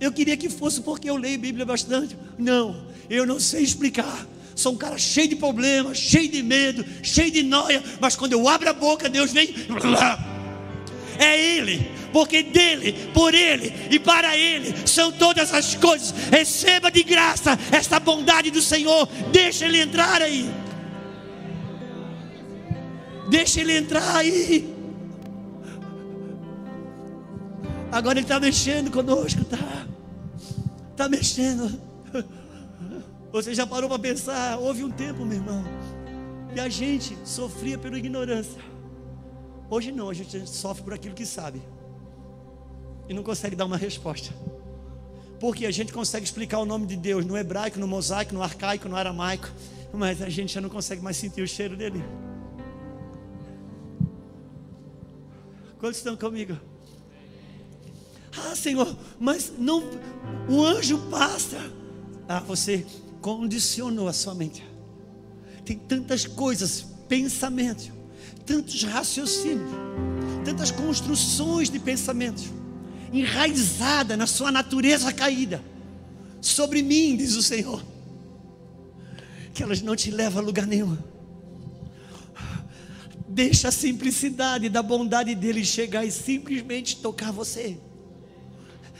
[0.00, 2.16] Eu queria que fosse porque eu leio Bíblia bastante.
[2.38, 4.26] Não, eu não sei explicar.
[4.56, 8.48] Sou um cara cheio de problemas, cheio de medo, cheio de noia, mas quando eu
[8.48, 9.54] abro a boca, Deus vem.
[11.20, 16.12] É Ele porque dele, por ele e para ele são todas as coisas.
[16.30, 19.08] Receba de graça esta bondade do Senhor.
[19.32, 20.50] Deixa ele entrar aí.
[23.28, 24.74] Deixa ele entrar aí.
[27.92, 29.86] Agora ele está mexendo conosco, tá?
[30.92, 31.80] Está mexendo.
[33.32, 34.58] Você já parou para pensar?
[34.58, 35.64] Houve um tempo, meu irmão,
[36.54, 38.60] e a gente sofria pela ignorância.
[39.70, 41.62] Hoje não, a gente sofre por aquilo que sabe
[43.08, 44.34] e não consegue dar uma resposta.
[45.38, 48.88] Porque a gente consegue explicar o nome de Deus no hebraico, no mosaico, no arcaico,
[48.88, 49.48] no aramaico,
[49.92, 52.04] mas a gente já não consegue mais sentir o cheiro dele.
[55.78, 56.58] Quantos estão comigo?
[58.36, 59.82] Ah, Senhor, mas não,
[60.48, 61.58] o anjo passa.
[62.28, 62.84] Ah, você
[63.20, 64.64] condicionou a sua mente.
[65.64, 67.90] Tem tantas coisas, pensamentos,
[68.50, 69.70] tantos raciocínios,
[70.44, 72.50] tantas construções de pensamentos
[73.12, 75.62] enraizada na sua natureza caída,
[76.40, 77.84] sobre mim, diz o Senhor,
[79.54, 80.96] que elas não te levam a lugar nenhum.
[83.28, 87.78] Deixa a simplicidade da bondade dele chegar e simplesmente tocar você.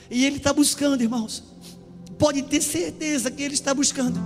[0.09, 1.43] E ele está buscando, irmãos.
[2.19, 4.21] Pode ter certeza que ele está buscando.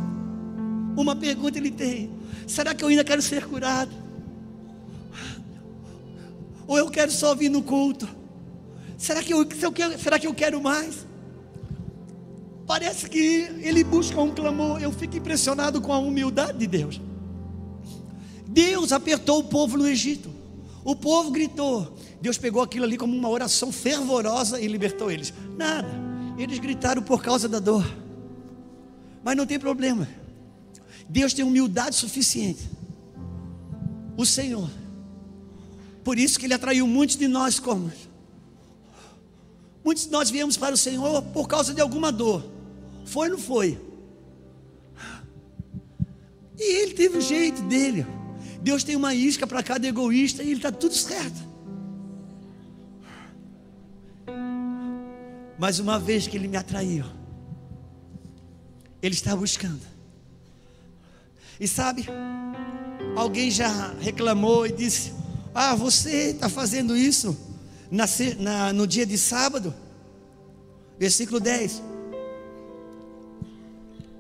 [0.96, 2.10] Uma pergunta ele tem:
[2.46, 4.03] será que eu ainda quero ser curado?
[6.66, 8.08] Ou eu quero só vir no culto?
[8.96, 9.46] Será que eu,
[9.98, 11.06] será que eu quero mais?
[12.66, 14.80] Parece que ele busca um clamor.
[14.80, 17.00] Eu fico impressionado com a humildade de Deus.
[18.46, 20.30] Deus apertou o povo no Egito.
[20.84, 21.96] O povo gritou.
[22.20, 25.32] Deus pegou aquilo ali como uma oração fervorosa e libertou eles.
[25.56, 25.88] Nada.
[26.38, 27.84] Eles gritaram por causa da dor.
[29.22, 30.08] Mas não tem problema.
[31.08, 32.68] Deus tem humildade suficiente.
[34.16, 34.70] O Senhor.
[36.04, 37.90] Por isso que Ele atraiu muitos de nós como
[39.84, 42.42] Muitos de nós viemos para o Senhor por causa de alguma dor.
[43.04, 43.78] Foi ou não foi?
[46.58, 48.06] E ele teve o jeito dele.
[48.62, 51.38] Deus tem uma isca para cada egoísta e ele está tudo certo.
[55.58, 57.04] Mas uma vez que ele me atraiu,
[59.02, 59.82] ele está buscando.
[61.60, 62.06] E sabe,
[63.14, 65.12] alguém já reclamou e disse:
[65.54, 67.36] Ah, você está fazendo isso
[67.88, 68.06] na,
[68.38, 69.72] na, no dia de sábado,
[70.98, 71.80] versículo 10.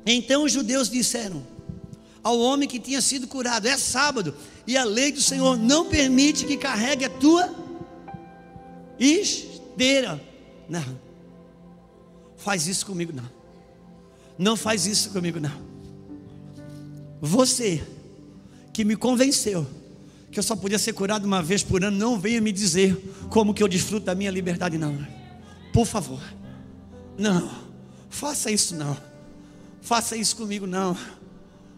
[0.06, 1.44] Então os judeus disseram
[2.22, 4.32] ao homem que tinha sido curado: É sábado,
[4.64, 7.52] e a lei do Senhor não permite que carregue a tua
[8.98, 10.22] esteira.
[10.68, 11.00] Não,
[12.36, 13.28] faz isso comigo, não.
[14.38, 15.74] Não faz isso comigo, não.
[17.20, 17.82] Você
[18.72, 19.66] que me convenceu
[20.34, 22.96] que eu só podia ser curado uma vez por ano, não venha me dizer
[23.30, 25.06] como que eu desfruto da minha liberdade, não.
[25.72, 26.20] Por favor.
[27.16, 27.50] Não.
[28.10, 28.96] Faça isso não.
[29.80, 30.96] Faça isso comigo não.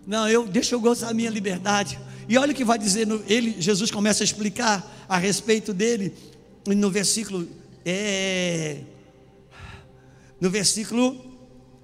[0.07, 1.99] Não, eu deixa eu gozar da minha liberdade.
[2.29, 6.15] E olha o que vai dizer ele, Jesus começa a explicar a respeito dele
[6.67, 7.49] no versículo
[7.85, 8.81] é,
[10.41, 11.39] no versículo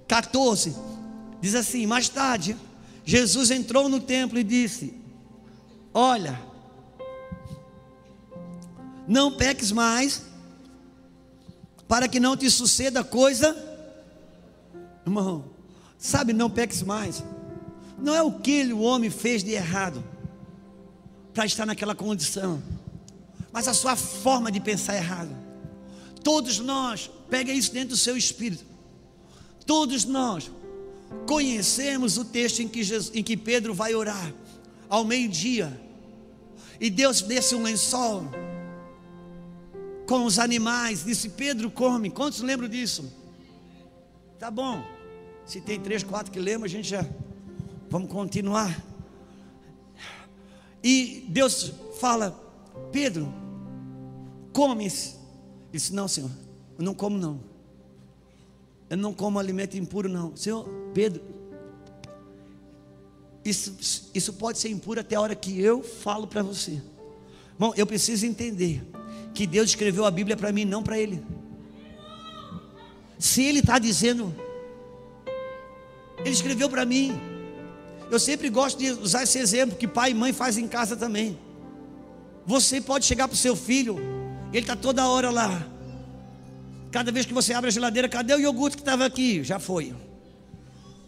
[0.07, 0.75] 14.
[1.39, 2.55] Diz assim: Mais tarde,
[3.05, 4.93] Jesus entrou no templo e disse:
[5.93, 6.52] Olha,
[9.07, 10.23] Não peques mais,
[11.87, 13.55] para que não te suceda coisa.
[15.05, 15.45] Irmão,
[15.97, 17.23] sabe, não peques mais.
[17.97, 20.03] Não é o que o homem fez de errado
[21.33, 22.61] para estar naquela condição,
[23.51, 25.35] mas a sua forma de pensar errado.
[26.23, 28.63] Todos nós, pega isso dentro do seu espírito.
[29.65, 30.51] Todos nós
[31.27, 34.33] conhecemos o texto em que, Jesus, em que Pedro vai orar
[34.89, 35.79] ao meio-dia.
[36.79, 38.29] E Deus desce um lençol
[40.07, 41.03] com os animais.
[41.03, 42.09] Disse: Pedro, come.
[42.09, 43.11] Quantos lembram disso?
[44.39, 44.83] Tá bom.
[45.45, 47.05] Se tem três, quatro que lembram, a gente já.
[47.89, 48.83] Vamos continuar.
[50.83, 52.31] E Deus fala:
[52.91, 53.31] Pedro,
[54.51, 54.85] come.
[54.85, 54.93] Ele
[55.71, 56.31] disse: Não, Senhor,
[56.77, 57.39] eu não como, não.
[58.89, 60.35] Eu não como alimento impuro, não.
[60.35, 61.21] Senhor, Pedro,
[63.43, 66.81] isso, isso pode ser impuro até a hora que eu falo para você.
[67.57, 68.83] Bom, eu preciso entender
[69.33, 71.23] que Deus escreveu a Bíblia para mim, não para ele.
[73.17, 74.35] Se ele está dizendo,
[76.19, 77.19] ele escreveu para mim.
[78.11, 81.37] Eu sempre gosto de usar esse exemplo que pai e mãe fazem em casa também.
[82.45, 83.97] Você pode chegar para o seu filho,
[84.51, 85.65] ele está toda hora lá.
[86.91, 89.43] Cada vez que você abre a geladeira, cadê o iogurte que estava aqui?
[89.43, 89.95] Já foi.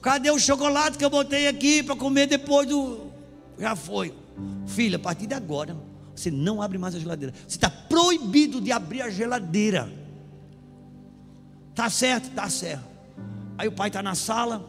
[0.01, 3.11] Cadê o chocolate que eu botei aqui para comer depois do.
[3.59, 4.13] Já foi.
[4.65, 5.78] Filha, a partir de agora,
[6.16, 7.34] você não abre mais a geladeira.
[7.47, 9.91] Você está proibido de abrir a geladeira.
[11.74, 12.30] Tá certo?
[12.32, 12.86] Tá certo.
[13.57, 14.66] Aí o pai está na sala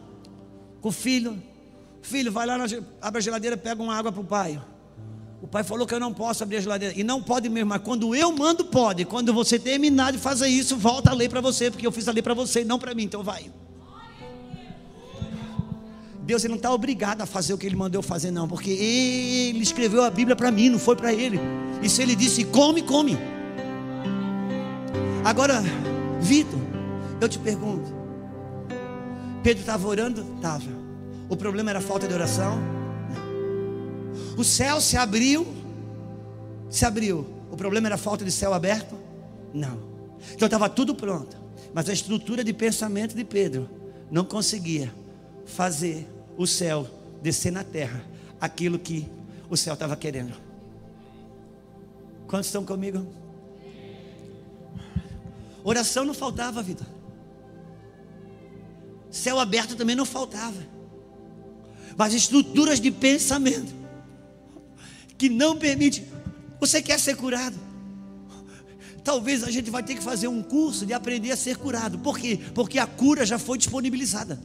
[0.81, 1.41] com o filho.
[2.01, 2.65] Filho, vai lá, na,
[3.01, 4.61] abre a geladeira, pega uma água para o pai.
[5.41, 6.93] O pai falou que eu não posso abrir a geladeira.
[6.97, 9.05] E não pode mesmo, mas quando eu mando, pode.
[9.05, 12.11] Quando você terminar de fazer isso, volta a lei para você, porque eu fiz a
[12.11, 13.51] lei para você, não para mim, então vai.
[16.27, 19.63] Deus ele não está obrigado a fazer o que ele mandou fazer, não, porque ele
[19.63, 21.39] escreveu a Bíblia para mim, não foi para ele.
[21.81, 23.17] E se ele disse come, come.
[25.23, 25.63] Agora,
[26.19, 26.59] Vitor,
[27.21, 27.89] eu te pergunto:
[29.41, 30.25] Pedro estava orando?
[30.35, 30.65] Estava.
[31.29, 32.59] O problema era falta de oração?
[34.37, 35.47] O céu se abriu,
[36.69, 37.25] se abriu.
[37.49, 38.95] O problema era falta de céu aberto?
[39.53, 39.79] Não.
[40.33, 41.37] Então estava tudo pronto.
[41.73, 43.69] Mas a estrutura de pensamento de Pedro
[44.11, 44.93] não conseguia
[45.45, 46.87] fazer o céu
[47.21, 48.05] descer na terra
[48.39, 49.09] aquilo que
[49.49, 50.33] o céu estava querendo.
[52.27, 53.07] Quantos estão comigo?
[55.63, 56.85] Oração não faltava, vida.
[59.09, 60.61] Céu aberto também não faltava.
[61.97, 63.73] Mas estruturas de pensamento
[65.17, 66.05] que não permite.
[66.59, 67.57] Você quer ser curado?
[69.03, 71.97] Talvez a gente vai ter que fazer um curso de aprender a ser curado.
[71.99, 72.39] Por quê?
[72.53, 74.39] Porque a cura já foi disponibilizada.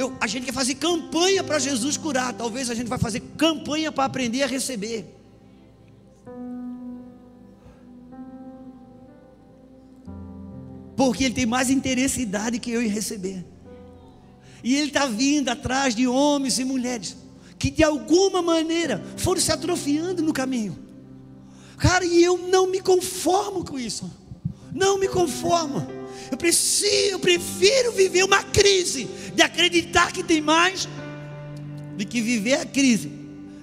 [0.00, 2.32] Eu, a gente quer fazer campanha para Jesus curar.
[2.32, 5.04] Talvez a gente vai fazer campanha para aprender a receber.
[10.96, 13.44] Porque ele tem mais interesse e idade que eu em receber.
[14.64, 17.14] E ele está vindo atrás de homens e mulheres
[17.58, 20.78] que de alguma maneira foram se atrofiando no caminho.
[21.76, 24.10] Cara, e eu não me conformo com isso.
[24.72, 25.99] Não me conformo.
[26.30, 30.88] Eu preciso, eu prefiro viver uma crise de acreditar que tem mais
[31.96, 33.10] do que viver a crise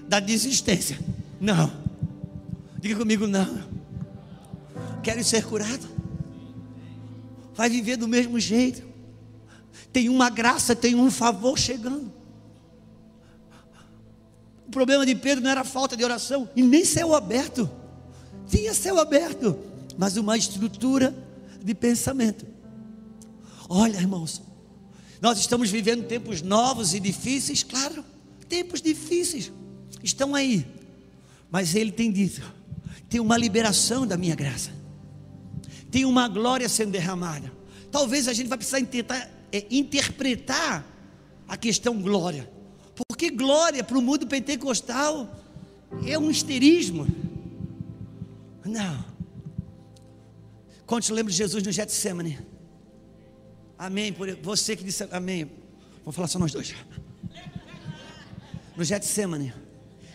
[0.07, 0.99] da desistência.
[1.39, 1.71] Não.
[2.79, 3.67] Diga comigo não.
[5.01, 5.87] Quero ser curado?
[7.55, 8.83] Vai viver do mesmo jeito.
[9.91, 12.11] Tem uma graça, tem um favor chegando.
[14.67, 17.69] O problema de Pedro não era falta de oração e nem céu aberto.
[18.47, 19.57] Tinha céu aberto,
[19.97, 21.15] mas uma estrutura
[21.63, 22.45] de pensamento.
[23.69, 24.41] Olha, irmãos,
[25.21, 28.03] nós estamos vivendo tempos novos e difíceis, claro,
[28.47, 29.51] tempos difíceis
[30.03, 30.65] estão aí.
[31.49, 32.41] Mas ele tem dito:
[33.09, 34.71] tem uma liberação da minha graça,
[35.91, 37.51] tem uma glória sendo derramada.
[37.91, 40.85] Talvez a gente vai precisar tentar é, interpretar
[41.47, 42.49] a questão glória.
[42.95, 45.29] Porque glória para o mundo pentecostal
[46.05, 47.07] é um histerismo.
[48.65, 49.05] Não.
[50.85, 52.39] Quantos lembram de Jesus no Getsemane?
[53.77, 54.11] Amém.
[54.11, 55.49] Por você que disse amém.
[56.03, 56.73] Vou falar só nós dois.
[58.75, 59.53] No Getsemane,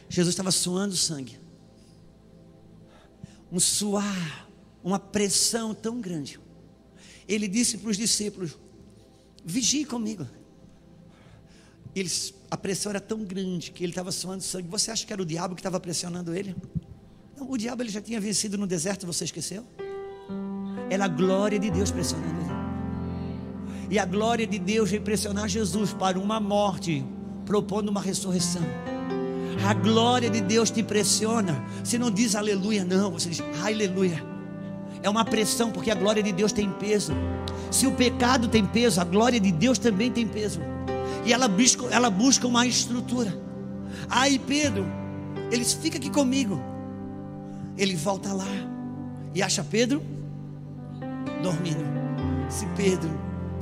[0.08, 1.38] Jesus estava suando sangue.
[3.50, 4.48] Um suar,
[4.82, 6.40] uma pressão tão grande.
[7.28, 8.56] Ele disse para os discípulos:
[9.44, 10.26] Vigie comigo.
[11.94, 14.66] Eles, a pressão era tão grande que ele estava suando sangue.
[14.68, 16.56] Você acha que era o diabo que estava pressionando ele?
[17.36, 19.66] Não, o diabo ele já tinha vencido no deserto, você esqueceu?
[20.88, 22.61] Era a glória de Deus pressionando ele.
[23.90, 27.04] E a glória de Deus veio pressionar Jesus para uma morte,
[27.44, 28.62] propondo uma ressurreição.
[29.66, 31.62] A glória de Deus te pressiona.
[31.84, 33.12] Você não diz aleluia, não.
[33.12, 34.22] Você diz aleluia.
[35.02, 37.12] É uma pressão, porque a glória de Deus tem peso.
[37.70, 40.60] Se o pecado tem peso, a glória de Deus também tem peso.
[41.24, 43.36] E ela busca, ela busca uma estrutura.
[44.08, 44.84] Aí Pedro,
[45.50, 46.60] ele fica aqui comigo.
[47.76, 48.46] Ele volta lá
[49.34, 50.02] e acha Pedro
[51.42, 51.84] dormindo.
[52.48, 53.10] Se Pedro,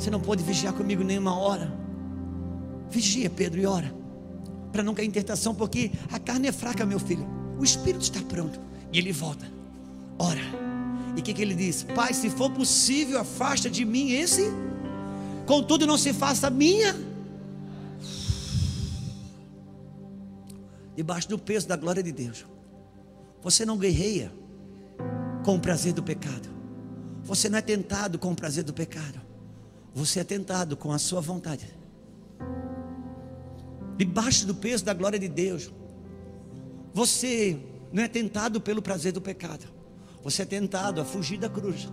[0.01, 1.71] você não pode vigiar comigo nenhuma hora.
[2.89, 3.95] Vigia, Pedro, e ora.
[4.73, 7.27] Para não cair em tentação, porque a carne é fraca, meu filho.
[7.59, 8.59] O espírito está pronto.
[8.93, 9.47] E ele volta.
[10.19, 10.41] Ora.
[11.17, 11.83] E o que, que ele diz?
[11.83, 14.51] Pai, se for possível, afasta de mim esse.
[15.47, 16.97] Contudo, não se faça minha.
[20.97, 22.47] Debaixo do peso da glória de Deus.
[23.43, 24.33] Você não guerreia
[25.45, 26.49] com o prazer do pecado.
[27.25, 29.30] Você não é tentado com o prazer do pecado.
[29.95, 31.67] Você é tentado com a sua vontade.
[33.97, 35.71] Debaixo do peso da glória de Deus.
[36.95, 37.59] Você
[37.93, 39.67] não é tentado pelo prazer do pecado.
[40.23, 41.89] Você é tentado a fugir da cruz.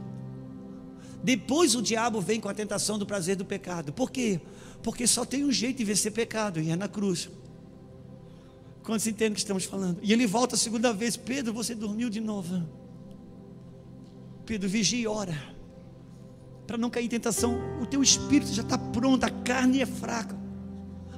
[1.24, 3.92] Depois o diabo vem com a tentação do prazer do pecado.
[3.92, 4.40] Por quê?
[4.84, 7.30] Porque só tem um jeito de vencer pecado, e é na cruz.
[8.84, 10.00] Quando se entende o que estamos falando?
[10.02, 12.64] E ele volta a segunda vez: Pedro, você dormiu de novo.
[14.46, 15.57] Pedro, vigia e ora.
[16.68, 20.38] Para não cair em tentação, o teu espírito já está pronto, a carne é fraca.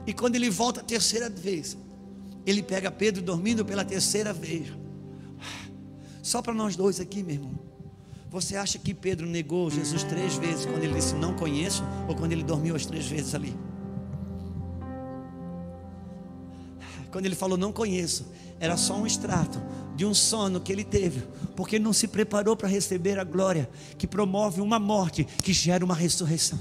[0.05, 1.75] E quando ele volta a terceira vez,
[2.45, 4.71] ele pega Pedro dormindo pela terceira vez.
[6.21, 7.59] Só para nós dois aqui, meu irmão.
[8.29, 12.31] Você acha que Pedro negou Jesus três vezes quando ele disse não conheço, ou quando
[12.31, 13.57] ele dormiu as três vezes ali?
[17.11, 18.27] Quando ele falou não conheço,
[18.59, 19.61] era só um extrato
[19.95, 21.23] de um sono que ele teve,
[21.55, 25.95] porque não se preparou para receber a glória que promove uma morte que gera uma
[25.95, 26.59] ressurreição.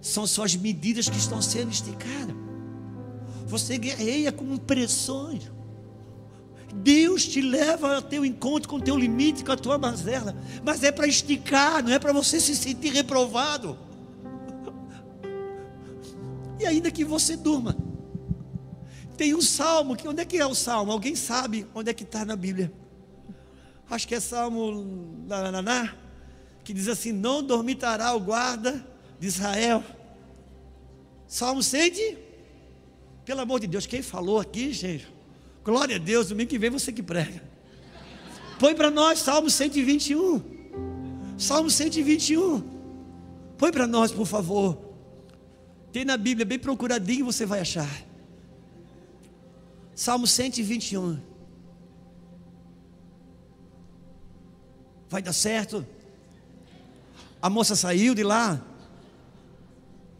[0.00, 2.34] São só as medidas que estão sendo esticadas.
[3.46, 5.50] Você guerreia com pressões.
[6.74, 10.82] Deus te leva ao teu encontro com o teu limite, com a tua mazela, mas
[10.84, 13.76] é para esticar, não é para você se sentir reprovado.
[16.60, 17.74] E ainda que você durma,
[19.20, 20.90] tem um salmo, que onde é que é o salmo?
[20.90, 22.72] Alguém sabe onde é que está na Bíblia?
[23.90, 25.94] Acho que é salmo nananá,
[26.64, 28.82] que diz assim: Não dormitará o guarda
[29.18, 29.84] de Israel.
[31.28, 32.16] Salmo 100,
[33.22, 35.06] pelo amor de Deus, quem falou aqui, gente?
[35.62, 37.42] Glória a Deus, domingo que vem você que prega.
[38.58, 40.40] Põe para nós Salmo 121.
[41.36, 42.62] Salmo 121.
[43.58, 44.78] Põe para nós, por favor.
[45.92, 48.09] Tem na Bíblia, bem procuradinho, você vai achar.
[50.00, 51.20] Salmo 121.
[55.10, 55.86] Vai dar certo?
[57.42, 58.64] A moça saiu de lá.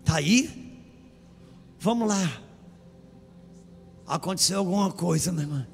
[0.00, 0.84] Está aí?
[1.78, 2.42] Vamos lá.
[4.06, 5.66] Aconteceu alguma coisa, minha irmã.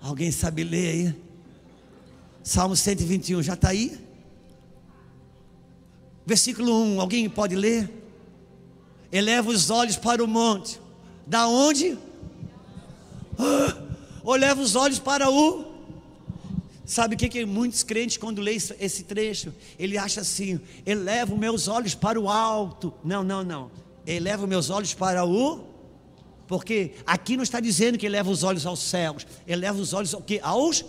[0.00, 1.22] Alguém sabe ler aí?
[2.44, 3.98] Salmo 121, já está aí?
[6.24, 7.90] Versículo 1, alguém pode ler?
[9.10, 10.80] Eleva os olhos para o monte.
[11.26, 11.98] Da onde?
[14.22, 15.64] ou leva os olhos para o.
[16.84, 21.68] Sabe o que, que muitos crentes, quando lê esse trecho, ele acha assim: eleva meus
[21.68, 22.92] olhos para o alto.
[23.04, 23.70] Não, não, não.
[24.06, 25.64] Eleva meus olhos para o.
[26.46, 30.20] Porque aqui não está dizendo que eleva os olhos aos céus, eleva os olhos ao
[30.20, 30.40] que?
[30.42, 30.84] Aos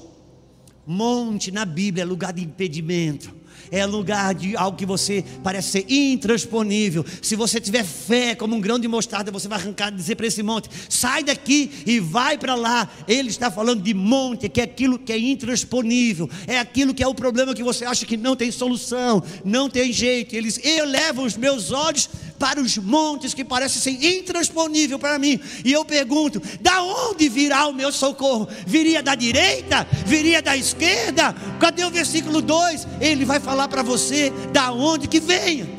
[0.85, 3.40] monte na Bíblia é lugar de impedimento
[3.71, 7.05] é lugar de algo que você parece ser intransponível.
[7.21, 10.27] Se você tiver fé como um grão de mostarda, você vai arrancar e dizer para
[10.27, 12.89] esse monte: sai daqui e vai para lá.
[13.07, 17.07] Ele está falando de monte, que é aquilo que é intransponível, é aquilo que é
[17.07, 20.35] o problema que você acha que não tem solução, não tem jeito.
[20.35, 22.09] Eles elevam os meus olhos
[22.41, 25.39] para os montes que parecem ser intransponível para mim.
[25.63, 28.47] E eu pergunto: da onde virá o meu socorro?
[28.65, 29.87] Viria da direita?
[30.07, 31.35] Viria da esquerda?
[31.59, 32.87] Cadê o versículo 2?
[32.99, 35.69] Ele vai falar para você da onde que vem.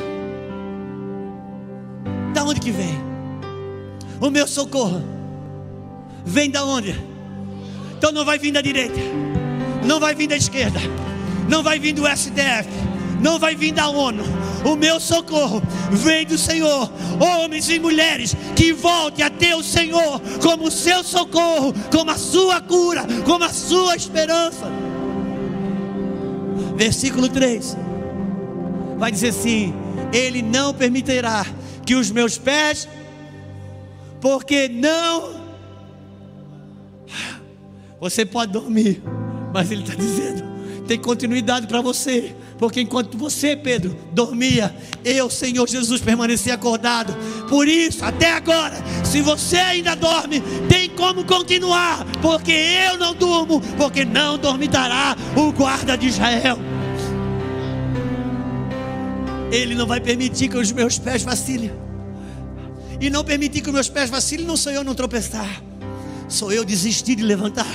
[2.33, 2.97] Da onde que vem?
[4.21, 5.03] O meu socorro
[6.25, 6.95] vem da onde?
[7.99, 9.01] Então não vai vir da direita,
[9.85, 10.79] não vai vir da esquerda,
[11.49, 12.69] não vai vir do STF,
[13.21, 14.23] não vai vir da ONU.
[14.65, 16.91] O meu socorro vem do Senhor.
[17.21, 22.61] Homens e mulheres que voltem a ter o Senhor como seu socorro, como a sua
[22.61, 24.71] cura, como a sua esperança.
[26.77, 27.77] Versículo 3
[29.03, 29.75] vai dizer assim:
[30.13, 31.45] Ele não permitirá
[31.85, 32.89] que os meus pés,
[34.21, 35.43] porque não.
[38.01, 39.03] Você pode dormir,
[39.53, 40.45] mas Ele está dizendo:
[40.87, 44.73] tem continuidade para você Porque enquanto você, Pedro, dormia,
[45.05, 47.13] eu, Senhor Jesus, permaneci acordado.
[47.49, 53.61] Por isso, até agora, se você ainda dorme, tem como continuar, porque eu não durmo,
[53.77, 56.57] porque não dormitará o guarda de Israel.
[59.51, 61.73] Ele não vai permitir que os meus pés vacilem.
[63.01, 65.61] E não permitir que os meus pés vacilem não sou eu não tropeçar.
[66.29, 67.67] Sou eu desistir de levantar.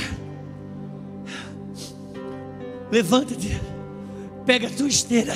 [2.90, 3.77] Levanta-te.
[4.48, 5.34] Pega a tua esteira.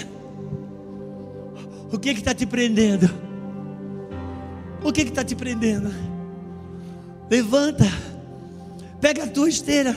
[1.92, 3.10] O que está te prendendo?
[4.82, 5.94] O que está te prendendo?
[7.30, 7.84] Levanta.
[9.02, 9.94] Pega a tua esteira.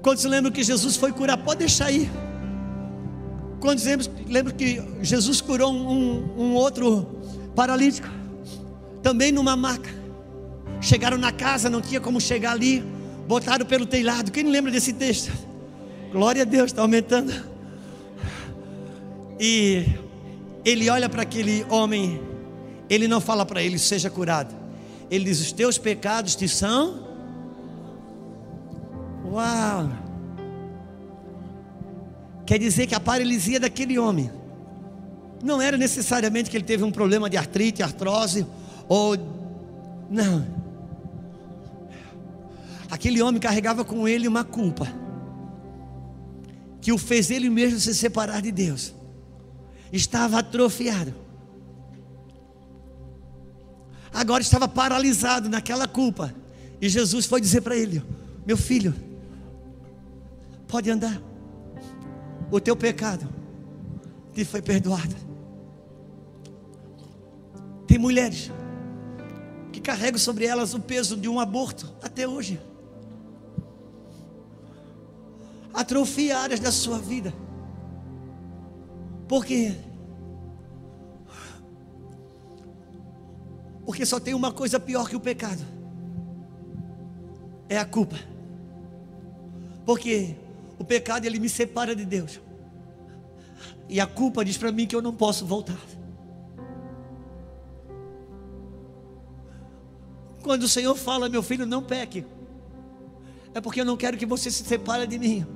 [0.00, 2.10] Quando se lembra que Jesus foi curar, pode deixar aí.
[3.60, 3.78] Quando
[4.26, 7.20] lembra que Jesus curou um, um outro
[7.54, 8.08] paralítico,
[9.02, 9.90] também numa maca.
[10.80, 12.82] Chegaram na casa, não tinha como chegar ali,
[13.28, 14.32] botaram pelo telhado.
[14.32, 15.30] Quem lembra desse texto?
[16.14, 17.34] Glória a Deus, está aumentando.
[19.40, 19.84] E
[20.64, 22.22] ele olha para aquele homem,
[22.88, 24.54] ele não fala para ele, seja curado.
[25.10, 27.04] Ele diz: Os teus pecados te são.
[29.26, 29.90] Uau!
[32.46, 34.30] Quer dizer que a paralisia daquele homem
[35.42, 38.46] não era necessariamente que ele teve um problema de artrite, artrose,
[38.88, 39.16] ou.
[40.08, 40.46] Não.
[42.88, 45.02] Aquele homem carregava com ele uma culpa
[46.84, 48.94] que o fez ele mesmo se separar de Deus.
[49.90, 51.14] Estava atrofiado.
[54.12, 56.34] Agora estava paralisado naquela culpa.
[56.82, 58.04] E Jesus foi dizer para ele:
[58.44, 58.94] Meu filho,
[60.68, 61.18] pode andar.
[62.50, 63.26] O teu pecado
[64.34, 65.16] te foi perdoado.
[67.86, 68.50] Tem mulheres
[69.72, 72.60] que carregam sobre elas o peso de um aborto até hoje
[75.74, 77.34] atrofia áreas da sua vida.
[79.28, 79.74] Por quê?
[83.84, 85.62] Porque só tem uma coisa pior que o pecado:
[87.68, 88.16] é a culpa.
[89.84, 90.36] Porque
[90.78, 92.40] o pecado ele me separa de Deus,
[93.88, 95.78] e a culpa diz para mim que eu não posso voltar.
[100.42, 102.26] Quando o Senhor fala, meu filho, não peque,
[103.54, 105.46] é porque eu não quero que você se separe de mim.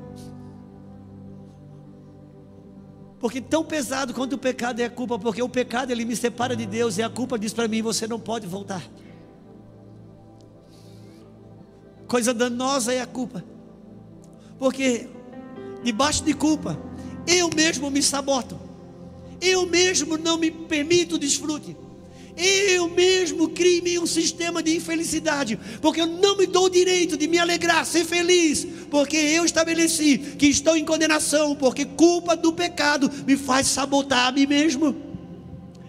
[3.20, 6.54] Porque tão pesado quanto o pecado é a culpa, porque o pecado ele me separa
[6.54, 8.82] de Deus e a culpa diz para mim: você não pode voltar.
[12.06, 13.44] Coisa danosa é a culpa,
[14.58, 15.08] porque
[15.82, 16.78] debaixo de culpa
[17.26, 18.58] eu mesmo me saboto,
[19.40, 21.76] eu mesmo não me permito desfrute.
[22.38, 26.70] Eu mesmo crio em mim um sistema de infelicidade, porque eu não me dou o
[26.70, 32.36] direito de me alegrar, ser feliz, porque eu estabeleci que estou em condenação, porque culpa
[32.36, 34.94] do pecado me faz sabotar a mim mesmo,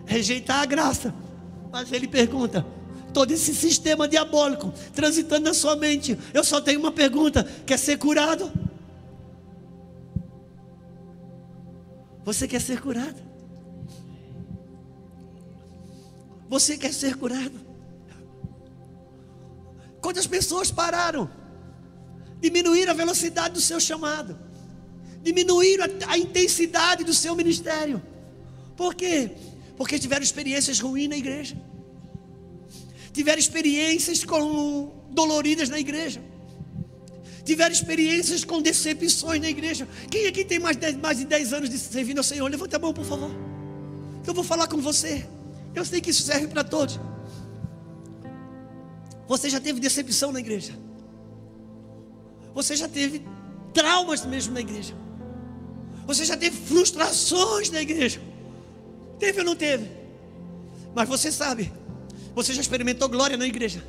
[0.07, 1.13] rejeitar a graça.
[1.71, 2.65] Mas ele pergunta:
[3.13, 7.99] todo esse sistema diabólico transitando na sua mente, eu só tenho uma pergunta: quer ser
[7.99, 8.51] curado?
[12.25, 13.28] Você quer ser curado?
[16.49, 17.59] Você quer ser curado?
[20.01, 21.29] Quantas pessoas pararam?
[22.41, 24.39] Diminuíram a velocidade do seu chamado,
[25.21, 28.01] diminuíram a, a intensidade do seu ministério.
[28.75, 29.31] Por quê?
[29.77, 31.55] Porque tiveram experiências ruins na igreja,
[33.11, 36.21] tiveram experiências com doloridas na igreja,
[37.43, 39.87] tiveram experiências com decepções na igreja.
[40.09, 42.49] Quem aqui tem mais de, mais de 10 anos de servindo ao Senhor?
[42.49, 43.31] Levanta a mão, por favor.
[44.25, 45.27] Eu vou falar com você.
[45.73, 46.99] Eu sei que isso serve para todos.
[49.27, 50.73] Você já teve decepção na igreja.
[52.53, 53.23] Você já teve
[53.73, 54.95] traumas mesmo na igreja.
[56.07, 58.19] Você já teve frustrações na igreja.
[59.19, 59.87] Teve ou não teve?
[60.95, 61.71] Mas você sabe.
[62.33, 63.83] Você já experimentou glória na igreja.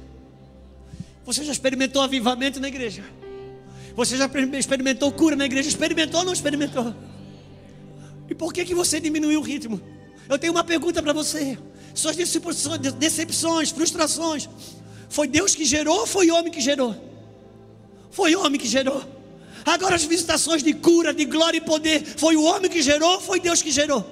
[1.24, 3.02] Você já experimentou avivamento na igreja.
[3.96, 4.28] Você já
[4.58, 5.68] experimentou cura na igreja.
[5.68, 6.94] Experimentou ou não experimentou?
[8.28, 9.80] E por que, que você diminuiu o ritmo?
[10.28, 11.58] Eu tenho uma pergunta para você.
[11.94, 14.48] Suas decepções, frustrações,
[15.08, 16.94] foi Deus que gerou ou foi homem que gerou?
[18.10, 19.02] Foi homem que gerou.
[19.64, 23.20] Agora as visitações de cura, de glória e poder, foi o homem que gerou ou
[23.20, 24.04] foi Deus que gerou?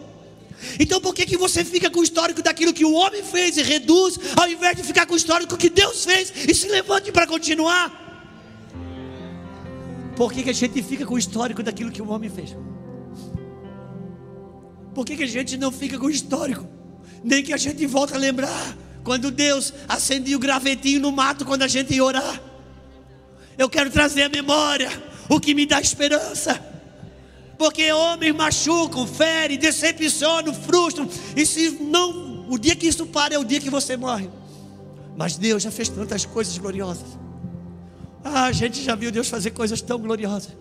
[0.79, 3.63] Então por que, que você fica com o histórico daquilo que o homem fez e
[3.63, 7.27] reduz, ao invés de ficar com o histórico que Deus fez e se levante para
[7.27, 8.07] continuar?
[10.17, 12.57] Por que, que a gente fica com o histórico daquilo que o homem fez?
[14.93, 16.78] Por que, que a gente não fica com o histórico?
[17.23, 21.63] Nem que a gente volta a lembrar quando Deus acendia o gravetinho no mato quando
[21.63, 22.41] a gente ia orar.
[23.57, 24.91] Eu quero trazer a memória
[25.29, 26.65] o que me dá esperança.
[27.59, 31.09] Porque homens machucam, ferem, decepcionam, frustram.
[31.37, 34.31] E se não, o dia que isso para é o dia que você morre.
[35.17, 37.19] Mas Deus já fez tantas coisas gloriosas.
[38.23, 40.53] Ah, a gente já viu Deus fazer coisas tão gloriosas.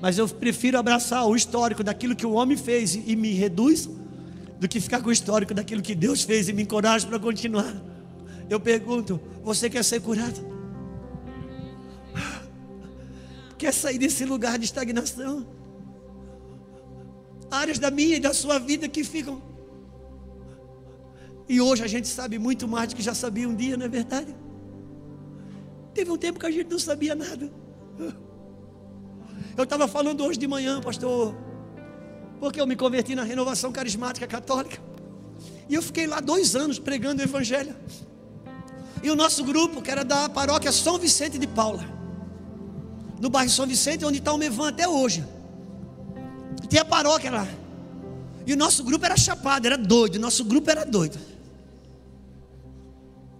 [0.00, 3.88] Mas eu prefiro abraçar o histórico daquilo que o homem fez e me reduz,
[4.58, 7.74] do que ficar com o histórico daquilo que Deus fez e me encoraja para continuar.
[8.48, 10.54] Eu pergunto: você quer ser curado?
[13.56, 15.46] Quer sair desse lugar de estagnação?
[17.50, 19.40] Áreas da minha e da sua vida que ficam.
[21.48, 23.88] E hoje a gente sabe muito mais do que já sabia um dia, não é
[23.88, 24.34] verdade?
[25.92, 27.50] Teve um tempo que a gente não sabia nada.
[29.56, 31.36] Eu estava falando hoje de manhã, pastor,
[32.44, 34.78] porque eu me converti na renovação carismática católica.
[35.66, 37.74] E eu fiquei lá dois anos pregando o Evangelho.
[39.02, 41.82] E o nosso grupo, que era da paróquia São Vicente de Paula,
[43.18, 45.24] no bairro São Vicente, onde está o Mevan até hoje.
[46.68, 47.48] Tem a paróquia lá.
[48.46, 50.16] E o nosso grupo era chapado, era doido.
[50.16, 51.18] O nosso grupo era doido.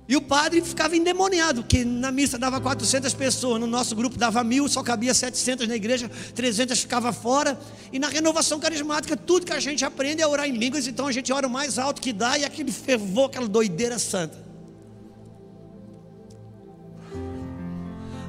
[0.07, 4.45] E o padre ficava endemoniado, que na missa dava 400 pessoas, no nosso grupo dava
[4.45, 7.59] mil, só cabia 700 na igreja, 300 ficava fora.
[7.91, 11.13] E na renovação carismática, tudo que a gente aprende é orar em línguas, então a
[11.13, 14.45] gente ora o mais alto que dá e aquele fervor, aquela doideira santa.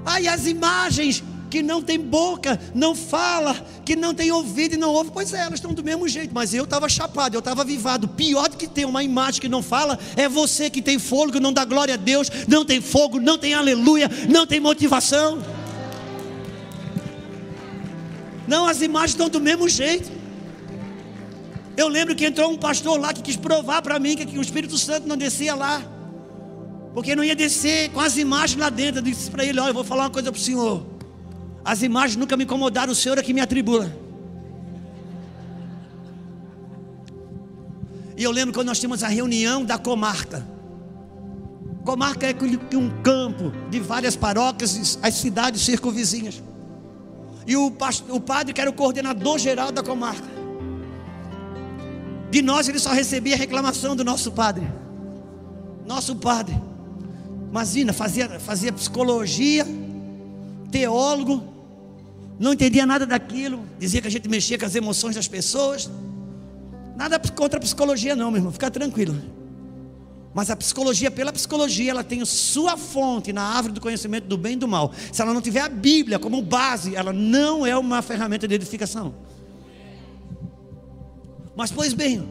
[0.05, 1.21] Aí as imagens
[1.55, 3.55] que não tem boca, não fala,
[3.85, 6.53] que não tem ouvido e não ouve, pois é, elas estão do mesmo jeito, mas
[6.53, 8.09] eu estava chapado, eu estava avivado.
[8.09, 11.53] Pior do que ter uma imagem que não fala, é você que tem fôlego, não
[11.53, 15.41] dá glória a Deus, não tem fogo, não tem aleluia, não tem motivação.
[18.45, 20.11] Não, as imagens estão do mesmo jeito.
[21.77, 24.77] Eu lembro que entrou um pastor lá que quis provar para mim que o Espírito
[24.77, 25.81] Santo não descia lá
[26.93, 28.99] porque não ia descer com as imagens lá dentro.
[28.99, 30.94] Eu disse para ele: Olha, eu vou falar uma coisa para o senhor.
[31.65, 33.91] As imagens nunca me incomodaram, o senhor é que me atribula.
[38.15, 40.47] E eu lembro quando nós tínhamos a reunião da comarca.
[41.83, 46.41] Comarca é um campo de várias paróquias, as cidades circunvizinhas.
[47.47, 50.27] E o, pastor, o padre, que era o coordenador geral da comarca,
[52.29, 54.67] de nós ele só recebia reclamação do nosso padre.
[55.85, 56.55] Nosso padre.
[57.49, 59.65] Imagina, fazia, fazia psicologia,
[60.71, 61.54] teólogo,
[62.37, 65.89] não entendia nada daquilo, dizia que a gente mexia com as emoções das pessoas.
[66.95, 69.15] Nada contra a psicologia, não, meu irmão, fica tranquilo.
[70.33, 74.53] Mas a psicologia, pela psicologia, ela tem sua fonte na árvore do conhecimento do bem
[74.53, 74.91] e do mal.
[75.11, 79.15] Se ela não tiver a Bíblia como base, ela não é uma ferramenta de edificação.
[81.55, 82.27] Mas, pois bem,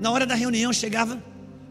[0.00, 1.22] na hora da reunião chegava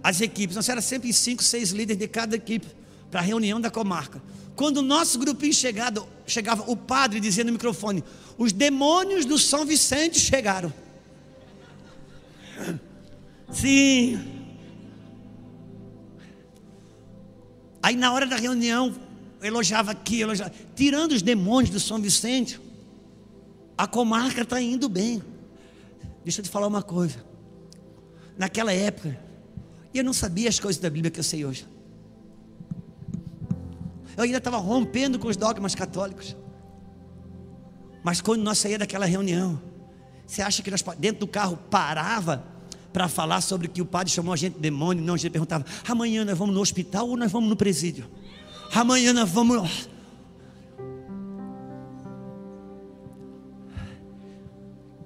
[0.04, 0.56] as equipes.
[0.56, 2.68] Nós era sempre cinco, seis líderes de cada equipe
[3.10, 4.22] para a reunião da comarca.
[4.56, 8.04] Quando o nosso grupinho chegado, chegava, o padre dizia no microfone:
[8.38, 10.74] Os demônios do São Vicente chegaram.
[13.52, 14.20] Sim.
[17.82, 18.96] Aí na hora da reunião,
[19.42, 20.52] elogiava aqui, elogiava.
[20.76, 22.60] Tirando os demônios do São Vicente,
[23.78, 25.22] a comarca está indo bem.
[26.24, 27.24] Deixa eu te falar uma coisa.
[28.38, 29.20] Naquela época,
[29.94, 31.68] eu não sabia as coisas da Bíblia que eu sei hoje.
[34.18, 36.36] Eu ainda estava rompendo com os dogmas católicos.
[38.04, 39.60] Mas quando nós saímos daquela reunião,
[40.26, 42.46] você acha que nós dentro do carro parava
[42.94, 45.04] para falar sobre que o padre chamou a gente de demônio?
[45.04, 48.10] Não, a gente perguntava: amanhã nós vamos no hospital ou nós vamos no presídio?
[48.74, 49.90] Amanhã nós vamos.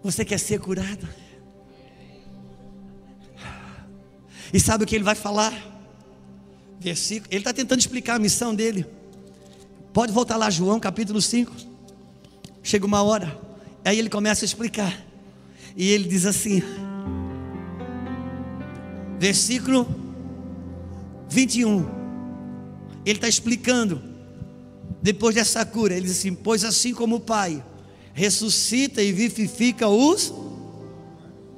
[0.04, 1.08] Você quer ser curado?
[4.54, 5.54] E sabe o que ele vai falar?
[6.80, 7.28] Versículo.
[7.32, 8.99] Ele está tentando explicar a missão dele.
[9.94, 11.52] Pode voltar lá, João capítulo 5.
[12.64, 13.40] Chega uma hora.
[13.84, 15.06] Aí ele começa a explicar.
[15.76, 16.62] E ele diz assim:
[19.18, 19.88] Versículo
[21.30, 21.86] 21.
[23.06, 24.02] Ele está explicando.
[25.02, 27.64] Depois dessa cura, ele diz assim: Pois assim como o Pai
[28.14, 30.34] ressuscita e vivifica os.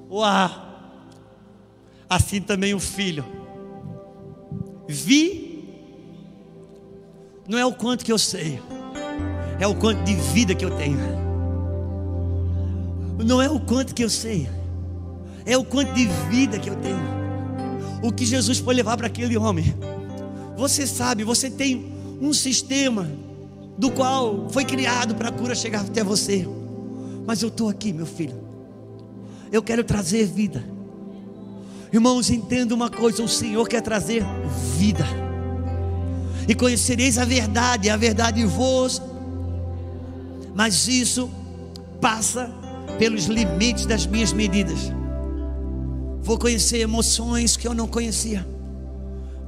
[0.09, 0.71] Uau!
[2.11, 3.25] assim também o filho.
[4.85, 5.40] Vi,
[7.51, 8.61] não é o quanto que eu sei,
[9.59, 10.97] é o quanto de vida que eu tenho.
[13.25, 14.49] Não é o quanto que eu sei,
[15.45, 17.03] é o quanto de vida que eu tenho.
[18.01, 19.75] O que Jesus foi levar para aquele homem.
[20.55, 21.91] Você sabe, você tem
[22.21, 23.11] um sistema
[23.77, 26.47] do qual foi criado para a cura chegar até você.
[27.27, 28.41] Mas eu estou aqui, meu filho.
[29.51, 30.63] Eu quero trazer vida.
[31.91, 34.23] Irmãos, entenda uma coisa: o Senhor quer trazer
[34.77, 35.05] vida,
[36.51, 39.01] e conhecereis a verdade, a verdade vos,
[40.53, 41.31] mas isso
[42.01, 42.51] passa
[42.99, 44.91] pelos limites das minhas medidas.
[46.21, 48.45] Vou conhecer emoções que eu não conhecia.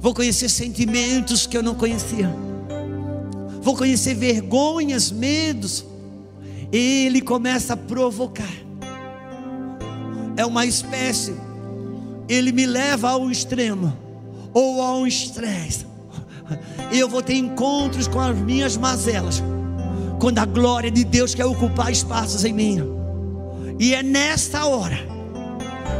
[0.00, 2.34] Vou conhecer sentimentos que eu não conhecia.
[3.60, 5.84] Vou conhecer vergonhas, medos.
[6.72, 8.54] Ele começa a provocar.
[10.38, 11.34] É uma espécie.
[12.30, 13.94] Ele me leva ao extremo
[14.54, 15.92] ou ao estresse.
[16.92, 19.42] Eu vou ter encontros com as minhas mazelas.
[20.20, 22.78] Quando a glória de Deus quer ocupar espaços em mim.
[23.78, 24.96] E é nesta hora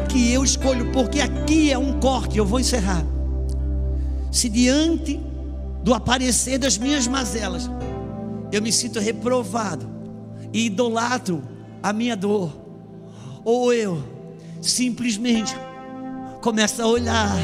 [0.08, 3.04] que eu escolho, porque aqui é um corte, eu vou encerrar.
[4.30, 5.20] Se diante
[5.82, 7.68] do aparecer das minhas mazelas,
[8.52, 9.88] eu me sinto reprovado
[10.52, 11.42] e idolatro
[11.82, 12.52] a minha dor,
[13.44, 14.02] ou eu
[14.62, 15.54] simplesmente
[16.40, 17.36] começo a olhar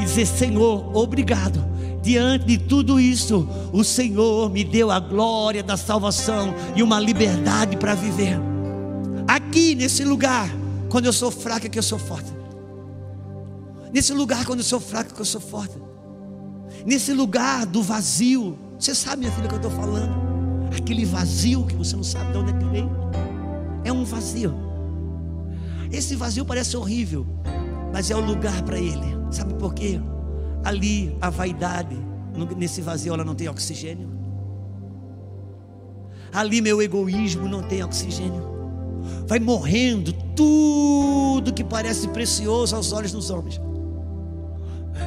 [0.00, 1.73] e dizer: Senhor, obrigado.
[2.04, 7.78] Diante de tudo isso, o Senhor me deu a glória da salvação e uma liberdade
[7.78, 8.38] para viver.
[9.26, 10.50] Aqui nesse lugar,
[10.90, 12.30] quando eu sou fraco é que eu sou forte.
[13.90, 15.76] Nesse lugar, quando eu sou fraco, é que eu sou forte.
[16.84, 18.58] Nesse lugar do vazio.
[18.78, 20.12] Você sabe, minha filha, que eu estou falando?
[20.76, 23.88] Aquele vazio que você não sabe de onde é que.
[23.88, 24.54] É um vazio.
[25.90, 27.26] Esse vazio parece horrível,
[27.94, 29.16] mas é o lugar para ele.
[29.30, 29.98] Sabe por quê?
[30.64, 31.96] Ali a vaidade,
[32.56, 34.08] nesse vazio, ela não tem oxigênio.
[36.32, 38.54] Ali meu egoísmo não tem oxigênio
[39.26, 43.60] vai morrendo tudo que parece precioso aos olhos dos homens.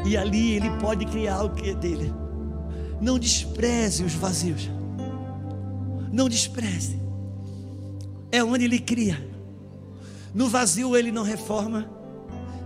[0.05, 2.13] E ali ele pode criar o que dele.
[2.99, 4.69] Não despreze os vazios.
[6.11, 6.99] Não despreze.
[8.31, 9.25] É onde ele cria.
[10.33, 11.89] No vazio ele não reforma.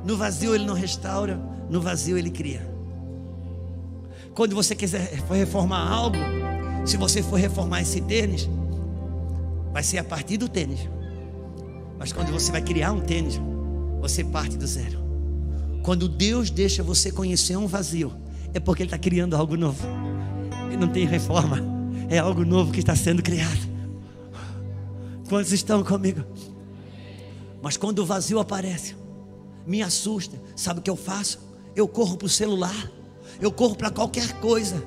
[0.06, 1.40] No vazio ele não restaura.
[1.70, 2.71] No vazio ele cria.
[4.34, 6.18] Quando você quiser reformar algo,
[6.86, 8.50] se você for reformar esse tênis,
[9.74, 10.90] vai ser a partir do tênis.
[12.00, 13.40] Mas quando você vai criar um tênis,
[14.00, 15.00] você parte do zero.
[15.84, 18.14] Quando Deus deixa você conhecer um vazio,
[18.54, 19.86] é porque Ele está criando algo novo.
[20.68, 21.60] Ele não tem reforma,
[22.10, 23.70] é algo novo que está sendo criado.
[25.28, 26.24] Quantos estão comigo?
[27.62, 28.96] Mas quando o vazio aparece,
[29.68, 30.42] me assusta.
[30.56, 31.40] Sabe o que eu faço?
[31.76, 32.92] Eu corro para o celular,
[33.42, 34.82] eu corro para qualquer coisa,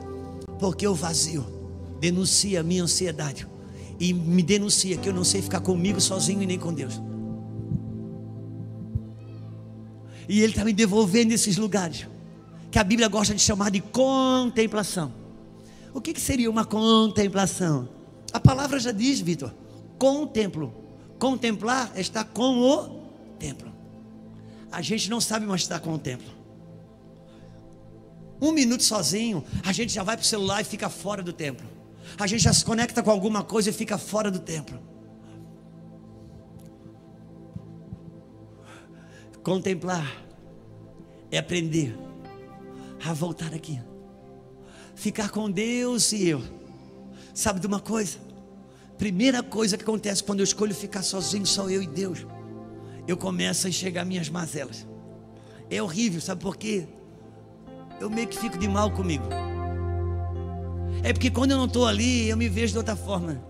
[0.60, 1.44] porque o vazio
[2.00, 3.46] denuncia a minha ansiedade
[3.98, 7.00] e me denuncia que eu não sei ficar comigo sozinho e nem com Deus.
[10.28, 12.06] E Ele está me devolvendo esses lugares
[12.70, 15.12] que a Bíblia gosta de chamar de contemplação.
[15.92, 17.88] O que, que seria uma contemplação?
[18.32, 19.52] A palavra já diz, Vitor,
[19.98, 20.74] contemplo.
[21.18, 22.88] Contemplar é estar com o
[23.38, 23.72] templo.
[24.72, 26.33] A gente não sabe mais estar com o templo.
[28.40, 31.74] Um minuto sozinho, a gente já vai para o celular e fica fora do templo
[32.18, 34.78] a gente já se conecta com alguma coisa e fica fora do templo.
[39.42, 40.24] Contemplar
[41.30, 41.94] é aprender
[43.04, 43.78] a voltar aqui,
[44.94, 46.42] ficar com Deus e eu.
[47.34, 48.18] Sabe de uma coisa?
[48.96, 52.24] Primeira coisa que acontece quando eu escolho ficar sozinho, só eu e Deus,
[53.06, 54.86] eu começo a enxergar minhas mazelas.
[55.68, 56.86] É horrível, sabe por quê?
[58.00, 59.24] Eu meio que fico de mal comigo.
[61.02, 63.40] É porque quando eu não estou ali, eu me vejo de outra forma.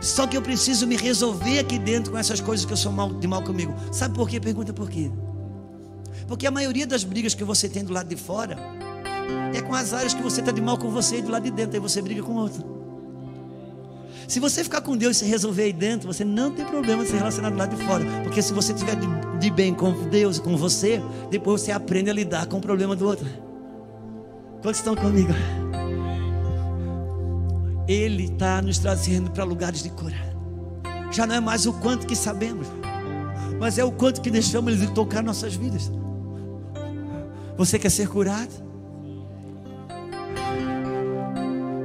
[0.00, 3.12] Só que eu preciso me resolver aqui dentro com essas coisas que eu sou mal,
[3.12, 3.74] de mal comigo.
[3.90, 4.38] Sabe por quê?
[4.38, 5.10] Pergunta por quê.
[6.28, 8.58] Porque a maioria das brigas que você tem do lado de fora
[9.54, 11.50] é com as áreas que você está de mal com você e do lado de
[11.50, 12.83] dentro, aí você briga com outro.
[14.26, 17.10] Se você ficar com Deus e se resolver aí dentro, você não tem problema de
[17.10, 18.04] se relacionar do lado de fora.
[18.22, 19.06] Porque se você estiver de,
[19.38, 22.96] de bem com Deus e com você, depois você aprende a lidar com o problema
[22.96, 23.26] do outro.
[24.62, 25.32] Quantos estão comigo?
[27.86, 30.16] Ele está nos trazendo para lugares de cura.
[31.10, 32.66] Já não é mais o quanto que sabemos,
[33.60, 35.92] mas é o quanto que deixamos Ele tocar nossas vidas.
[37.56, 38.50] Você quer ser curado?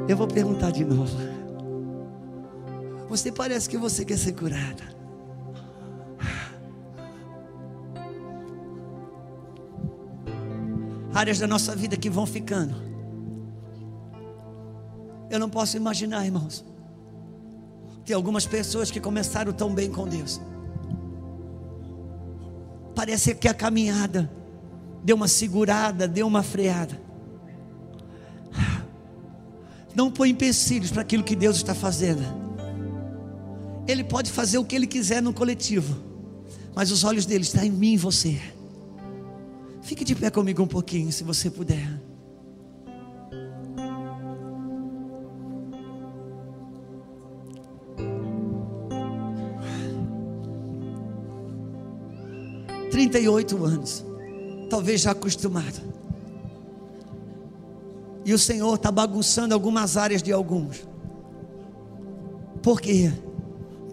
[0.07, 1.28] Eu vou perguntar de novo.
[3.09, 4.97] Você parece que você quer ser curada.
[11.13, 12.89] Áreas da nossa vida que vão ficando
[15.29, 16.65] eu não posso imaginar, irmãos.
[18.03, 20.41] Tem algumas pessoas que começaram tão bem com Deus.
[22.95, 24.29] Parece que a caminhada
[25.03, 26.99] deu uma segurada, deu uma freada.
[29.95, 32.48] Não põe empecilhos para aquilo que Deus está fazendo
[33.91, 35.97] ele pode fazer o que ele quiser no coletivo,
[36.75, 38.39] mas os olhos dele estão em mim e você.
[39.81, 41.99] Fique de pé comigo um pouquinho, se você puder.
[52.91, 54.05] Trinta e oito anos,
[54.69, 55.81] talvez já acostumado.
[58.23, 60.87] E o Senhor está bagunçando algumas áreas de alguns.
[62.61, 63.11] Por quê?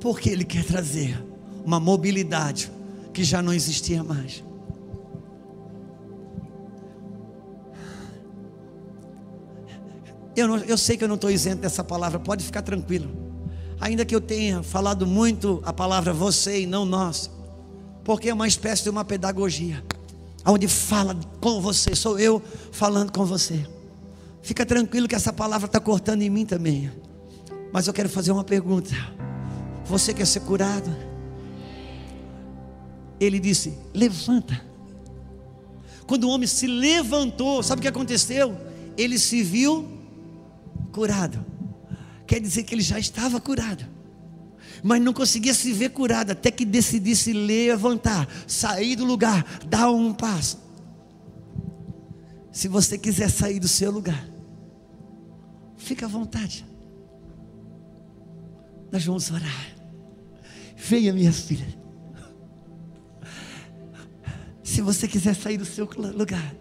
[0.00, 1.22] Porque Ele quer trazer
[1.64, 2.70] uma mobilidade
[3.12, 4.44] que já não existia mais.
[10.36, 13.10] Eu, não, eu sei que eu não estou isento dessa palavra, pode ficar tranquilo.
[13.80, 17.30] Ainda que eu tenha falado muito a palavra você e não nós,
[18.04, 19.82] porque é uma espécie de uma pedagogia,
[20.46, 23.66] onde fala com você, sou eu falando com você.
[24.42, 26.92] Fica tranquilo que essa palavra está cortando em mim também.
[27.72, 28.94] Mas eu quero fazer uma pergunta.
[29.88, 30.94] Você quer ser curado?
[33.20, 34.60] Ele disse: Levanta.
[36.06, 38.56] Quando o homem se levantou, sabe o que aconteceu?
[38.96, 39.88] Ele se viu
[40.92, 41.44] curado.
[42.26, 43.84] Quer dizer que ele já estava curado.
[44.82, 50.12] Mas não conseguia se ver curado até que decidisse levantar, sair do lugar, dar um
[50.12, 50.58] passo.
[52.52, 54.28] Se você quiser sair do seu lugar,
[55.76, 56.64] fica à vontade.
[58.90, 59.75] Nós vamos orar.
[60.76, 61.66] Venha, minha filha.
[64.62, 66.54] Se você quiser sair do seu lugar,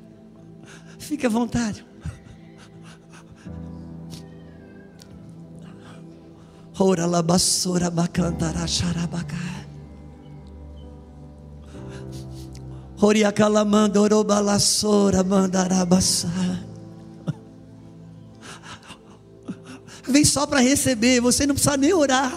[0.97, 1.85] fique à vontade.
[15.93, 16.65] Ora.
[20.07, 22.31] Vem só para receber, você não precisa nem orar.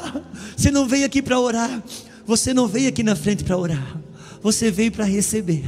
[0.59, 1.81] Você não veio aqui para orar.
[2.27, 3.97] Você não veio aqui na frente para orar.
[4.43, 5.65] Você veio para receber.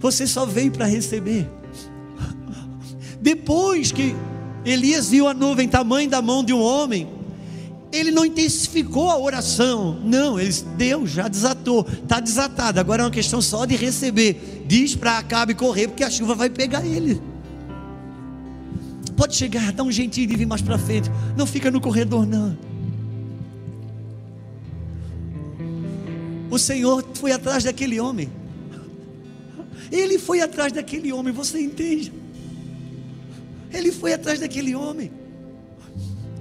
[0.00, 1.46] Você só veio para receber.
[3.20, 4.16] Depois que
[4.64, 7.06] Elias viu a nuvem tamanho da mão de um homem,
[7.92, 10.00] ele não intensificou a oração.
[10.02, 11.86] Não, ele, Deus já desatou.
[12.02, 12.80] Está desatado.
[12.80, 14.64] Agora é uma questão só de receber.
[14.66, 17.20] Diz para Acabe correr, porque a chuva vai pegar ele.
[19.14, 21.10] Pode chegar, dá um jeitinho de vir mais para frente.
[21.36, 22.56] Não fica no corredor, não.
[26.50, 28.30] O Senhor foi atrás daquele homem.
[29.90, 32.12] Ele foi atrás daquele homem, você entende?
[33.72, 35.10] Ele foi atrás daquele homem.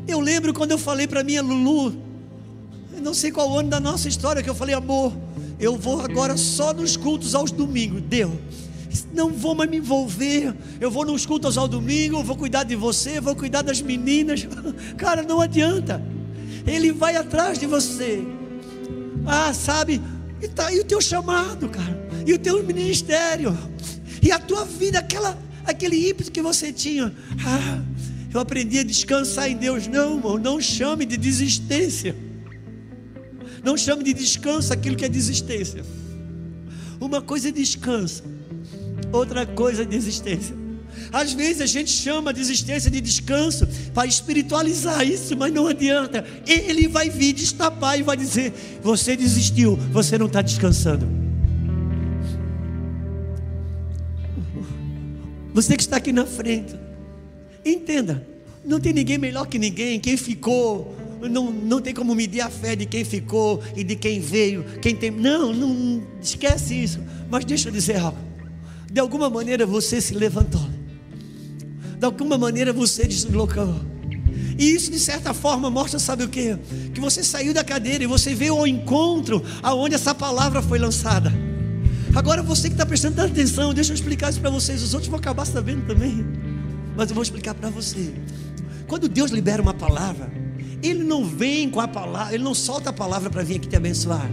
[0.08, 1.96] Eu lembro quando eu falei para minha Lulu,
[3.02, 5.14] não sei qual ano da nossa história, que eu falei, amor,
[5.60, 8.02] eu vou agora só nos cultos aos domingos.
[8.02, 8.40] Deu.
[9.14, 10.56] Não vou mais me envolver.
[10.80, 14.48] Eu vou nos cultos ao domingo, vou cuidar de você, vou cuidar das meninas.
[14.98, 16.02] Cara, não adianta.
[16.66, 18.24] Ele vai atrás de você.
[19.26, 20.02] Ah, sabe?
[20.42, 22.08] E, tá, e o teu chamado, cara.
[22.26, 23.58] E o teu ministério.
[24.22, 27.14] E a tua vida, aquela, aquele ímpeto que você tinha.
[27.46, 27.82] Ah,
[28.34, 29.88] eu aprendi a descansar em Deus.
[29.88, 32.16] Não, irmão, não chame de desistência.
[33.64, 35.84] Não chame de descanso aquilo que é desistência.
[37.00, 38.24] Uma coisa é descanso,
[39.12, 40.65] outra coisa é desistência.
[41.12, 46.26] Às vezes a gente chama a desistência de descanso para espiritualizar isso, mas não adianta.
[46.46, 51.08] Ele vai vir destapar e vai dizer: Você desistiu, você não está descansando.
[55.54, 56.76] Você que está aqui na frente,
[57.66, 58.24] Entenda,
[58.64, 60.00] não tem ninguém melhor que ninguém.
[60.00, 64.20] Quem ficou, não, não tem como medir a fé de quem ficou e de quem
[64.20, 64.64] veio.
[64.80, 67.00] Quem tem, não, não esquece isso.
[67.28, 68.20] Mas deixa eu dizer algo.
[68.92, 70.75] De alguma maneira você se levantou.
[72.06, 73.82] De alguma maneira você deslocou.
[74.60, 76.56] E isso de certa forma mostra, sabe o que?
[76.94, 81.34] Que você saiu da cadeira e você veio ao encontro aonde essa palavra foi lançada.
[82.14, 84.84] Agora você que está prestando atenção, deixa eu explicar isso para vocês.
[84.84, 86.24] Os outros vão acabar sabendo também.
[86.96, 88.14] Mas eu vou explicar para você.
[88.86, 90.32] Quando Deus libera uma palavra,
[90.84, 93.76] Ele não vem com a palavra, Ele não solta a palavra para vir aqui te
[93.76, 94.30] abençoar.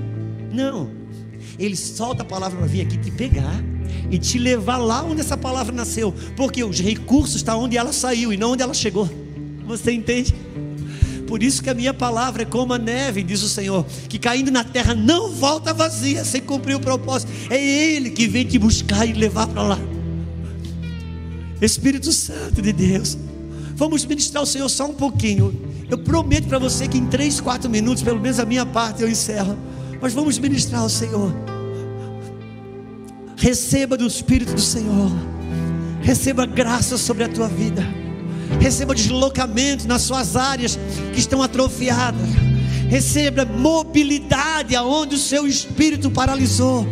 [0.53, 0.91] Não.
[1.59, 3.65] Ele solta a palavra para vir aqui te pegar
[4.11, 6.15] e te levar lá onde essa palavra nasceu.
[6.37, 9.09] Porque os recursos estão onde ela saiu e não onde ela chegou.
[9.67, 10.35] Você entende?
[11.27, 14.51] Por isso que a minha palavra é como a neve, diz o Senhor, que caindo
[14.51, 17.33] na terra não volta vazia, sem cumprir o propósito.
[17.49, 19.79] É Ele que vem te buscar e levar para lá.
[21.59, 23.17] Espírito Santo de Deus,
[23.77, 25.59] vamos ministrar o Senhor só um pouquinho.
[25.89, 29.09] Eu prometo para você que em três, quatro minutos, pelo menos a minha parte, eu
[29.09, 29.57] encerro.
[30.01, 31.52] Mas vamos ministrar o Senhor.
[33.43, 35.11] Receba do Espírito do Senhor.
[36.01, 37.85] Receba graça sobre a tua vida.
[38.61, 40.79] Receba deslocamento nas suas áreas
[41.13, 42.29] que estão atrofiadas.
[42.89, 46.87] Receba mobilidade aonde o seu espírito paralisou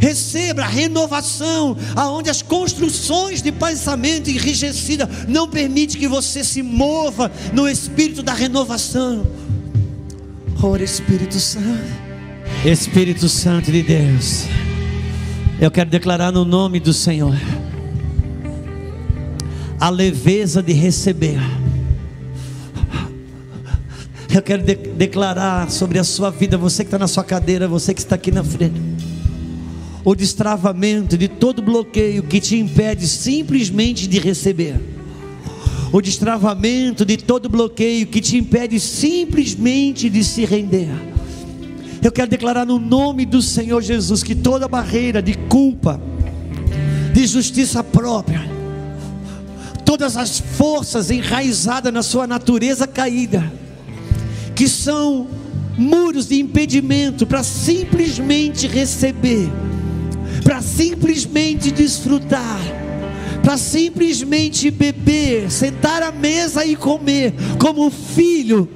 [0.00, 7.68] receba renovação, aonde as construções de pensamento enrijecida não permite que você se mova no
[7.68, 9.24] espírito da renovação.
[10.60, 11.84] Ora Espírito Santo,
[12.64, 14.46] Espírito Santo de Deus,
[15.62, 17.36] Eu quero declarar no nome do Senhor
[19.78, 21.38] a leveza de receber.
[24.34, 27.94] Eu quero de declarar sobre a sua vida, você que está na sua cadeira, você
[27.94, 28.74] que está aqui na frente,
[30.04, 34.80] o destravamento de todo bloqueio que te impede simplesmente de receber,
[35.92, 41.11] o destravamento de todo bloqueio que te impede simplesmente de se render.
[42.02, 46.00] Eu quero declarar no nome do Senhor Jesus que toda barreira de culpa,
[47.14, 48.42] de justiça própria,
[49.84, 53.52] todas as forças enraizadas na sua natureza caída,
[54.52, 55.28] que são
[55.78, 59.48] muros de impedimento para simplesmente receber,
[60.42, 62.58] para simplesmente desfrutar,
[63.44, 68.68] para simplesmente beber, sentar à mesa e comer, como filho,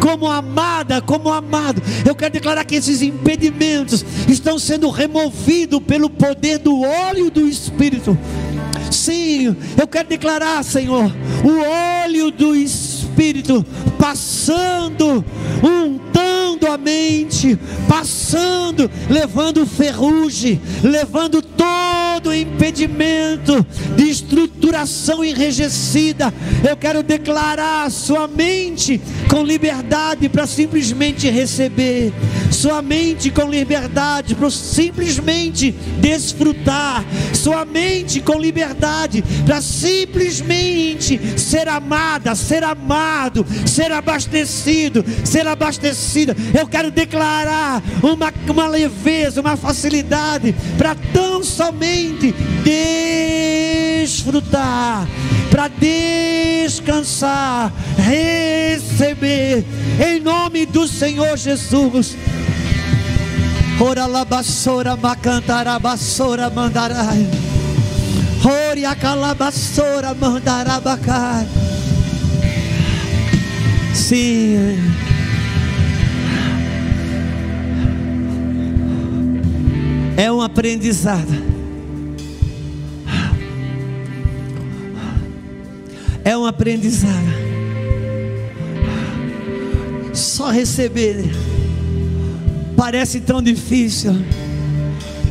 [0.00, 1.82] como amada, como amado.
[2.06, 8.18] Eu quero declarar que esses impedimentos estão sendo removidos pelo poder do óleo do Espírito.
[8.90, 11.12] Sim, eu quero declarar, Senhor,
[11.44, 12.89] o óleo do Espírito
[13.98, 15.24] passando,
[15.62, 17.58] untando a mente,
[17.88, 23.64] passando, levando ferrugem, levando todo impedimento
[23.96, 26.32] de estruturação enrijecida.
[26.68, 32.12] Eu quero declarar sua mente com liberdade para simplesmente receber,
[32.50, 42.34] sua mente com liberdade para simplesmente desfrutar, sua mente com liberdade para simplesmente ser amada,
[42.34, 42.64] ser
[43.10, 46.36] amado, ser abastecido, ser abastecida.
[46.58, 52.34] Eu quero declarar uma, uma leveza, uma facilidade para tão somente
[54.02, 55.06] desfrutar,
[55.50, 59.64] para descansar, receber,
[60.04, 62.16] em nome do Senhor Jesus.
[63.80, 67.26] Ora labassora macantarabassora mandarai.
[68.44, 71.69] Ora calabassora mandarabacai.
[73.94, 74.76] Sim.
[80.16, 81.32] É um aprendizado.
[86.24, 87.14] É um aprendizado.
[90.12, 91.24] Só receber
[92.76, 94.12] parece tão difícil.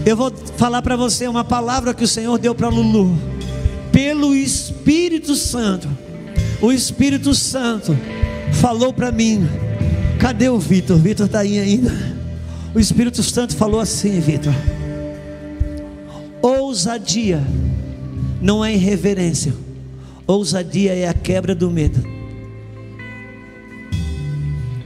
[0.06, 3.18] Eu vou falar para você uma palavra que o Senhor deu para Lulu.
[3.92, 5.88] Pelo Espírito Santo.
[6.62, 7.98] O Espírito Santo
[8.60, 9.48] falou para mim.
[10.20, 10.98] Cadê o Vitor?
[10.98, 11.92] Vitor está aí ainda.
[12.76, 14.54] O Espírito Santo falou assim, Vitor.
[16.42, 17.42] Ousadia
[18.42, 19.54] não é irreverência.
[20.28, 22.04] Ousadia é a quebra do medo.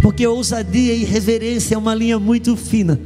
[0.02, 3.00] Porque ousadia e irreverência é uma linha muito fina.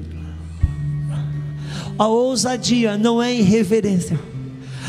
[1.98, 4.20] A ousadia não é irreverência.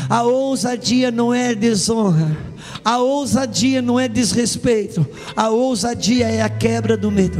[0.09, 2.48] A ousadia não é desonra.
[2.83, 5.05] A ousadia não é desrespeito.
[5.35, 7.39] A ousadia é a quebra do medo.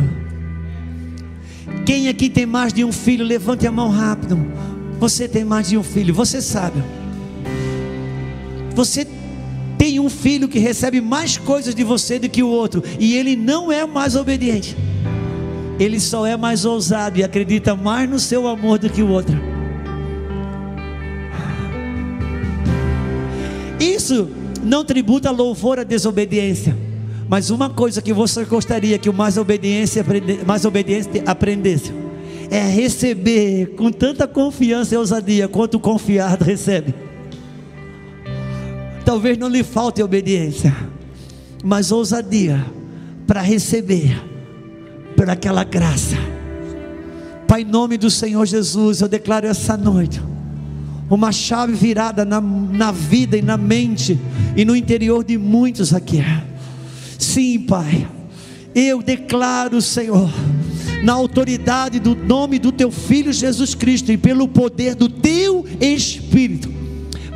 [1.85, 4.37] Quem aqui tem mais de um filho, levante a mão rápido.
[4.99, 6.83] Você tem mais de um filho, você sabe.
[8.75, 9.07] Você
[9.77, 13.35] tem um filho que recebe mais coisas de você do que o outro, e ele
[13.35, 14.75] não é mais obediente.
[15.79, 19.37] Ele só é mais ousado e acredita mais no seu amor do que o outro.
[23.79, 24.29] Isso
[24.64, 26.76] não tributa louvor à desobediência.
[27.27, 29.99] Mas uma coisa que você gostaria que o mais obediente,
[30.45, 31.94] mais obediente aprendesse
[32.49, 36.95] é receber com tanta confiança e ousadia quanto o confiado recebe.
[39.06, 40.76] Talvez não lhe falte obediência,
[41.64, 42.65] mas ousadia
[43.27, 44.19] para receber
[45.15, 46.15] por aquela graça.
[47.48, 50.19] Pai, em nome do Senhor Jesus, eu declaro essa noite
[51.10, 54.19] uma chave virada na, na vida e na mente
[54.56, 56.23] e no interior de muitos aqui.
[57.18, 58.07] Sim, Pai,
[58.76, 60.31] eu declaro, Senhor,
[61.03, 66.72] na autoridade do nome do Teu Filho Jesus Cristo e pelo poder do Teu Espírito,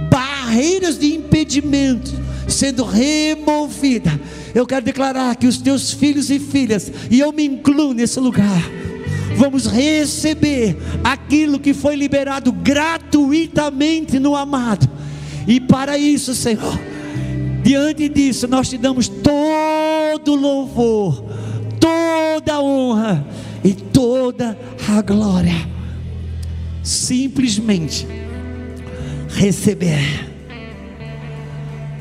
[0.10, 2.12] barreiras de impedimento
[2.48, 4.14] sendo removidas.
[4.54, 8.62] Eu quero declarar que os Teus filhos e filhas, e eu me incluo nesse lugar,
[9.36, 14.90] vamos receber aquilo que foi liberado gratuitamente no amado.
[15.48, 16.80] E para isso, Senhor,
[17.64, 21.26] diante disso, nós te damos todo louvor,
[21.80, 23.26] toda honra
[23.64, 24.58] e toda
[24.88, 25.68] a glória.
[26.82, 28.08] Simplesmente
[29.30, 30.30] receber.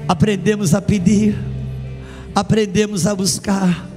[0.08, 1.36] Aprendemos a pedir,
[2.34, 3.91] aprendemos a buscar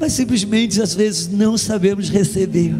[0.00, 2.74] mas simplesmente às vezes não sabemos receber.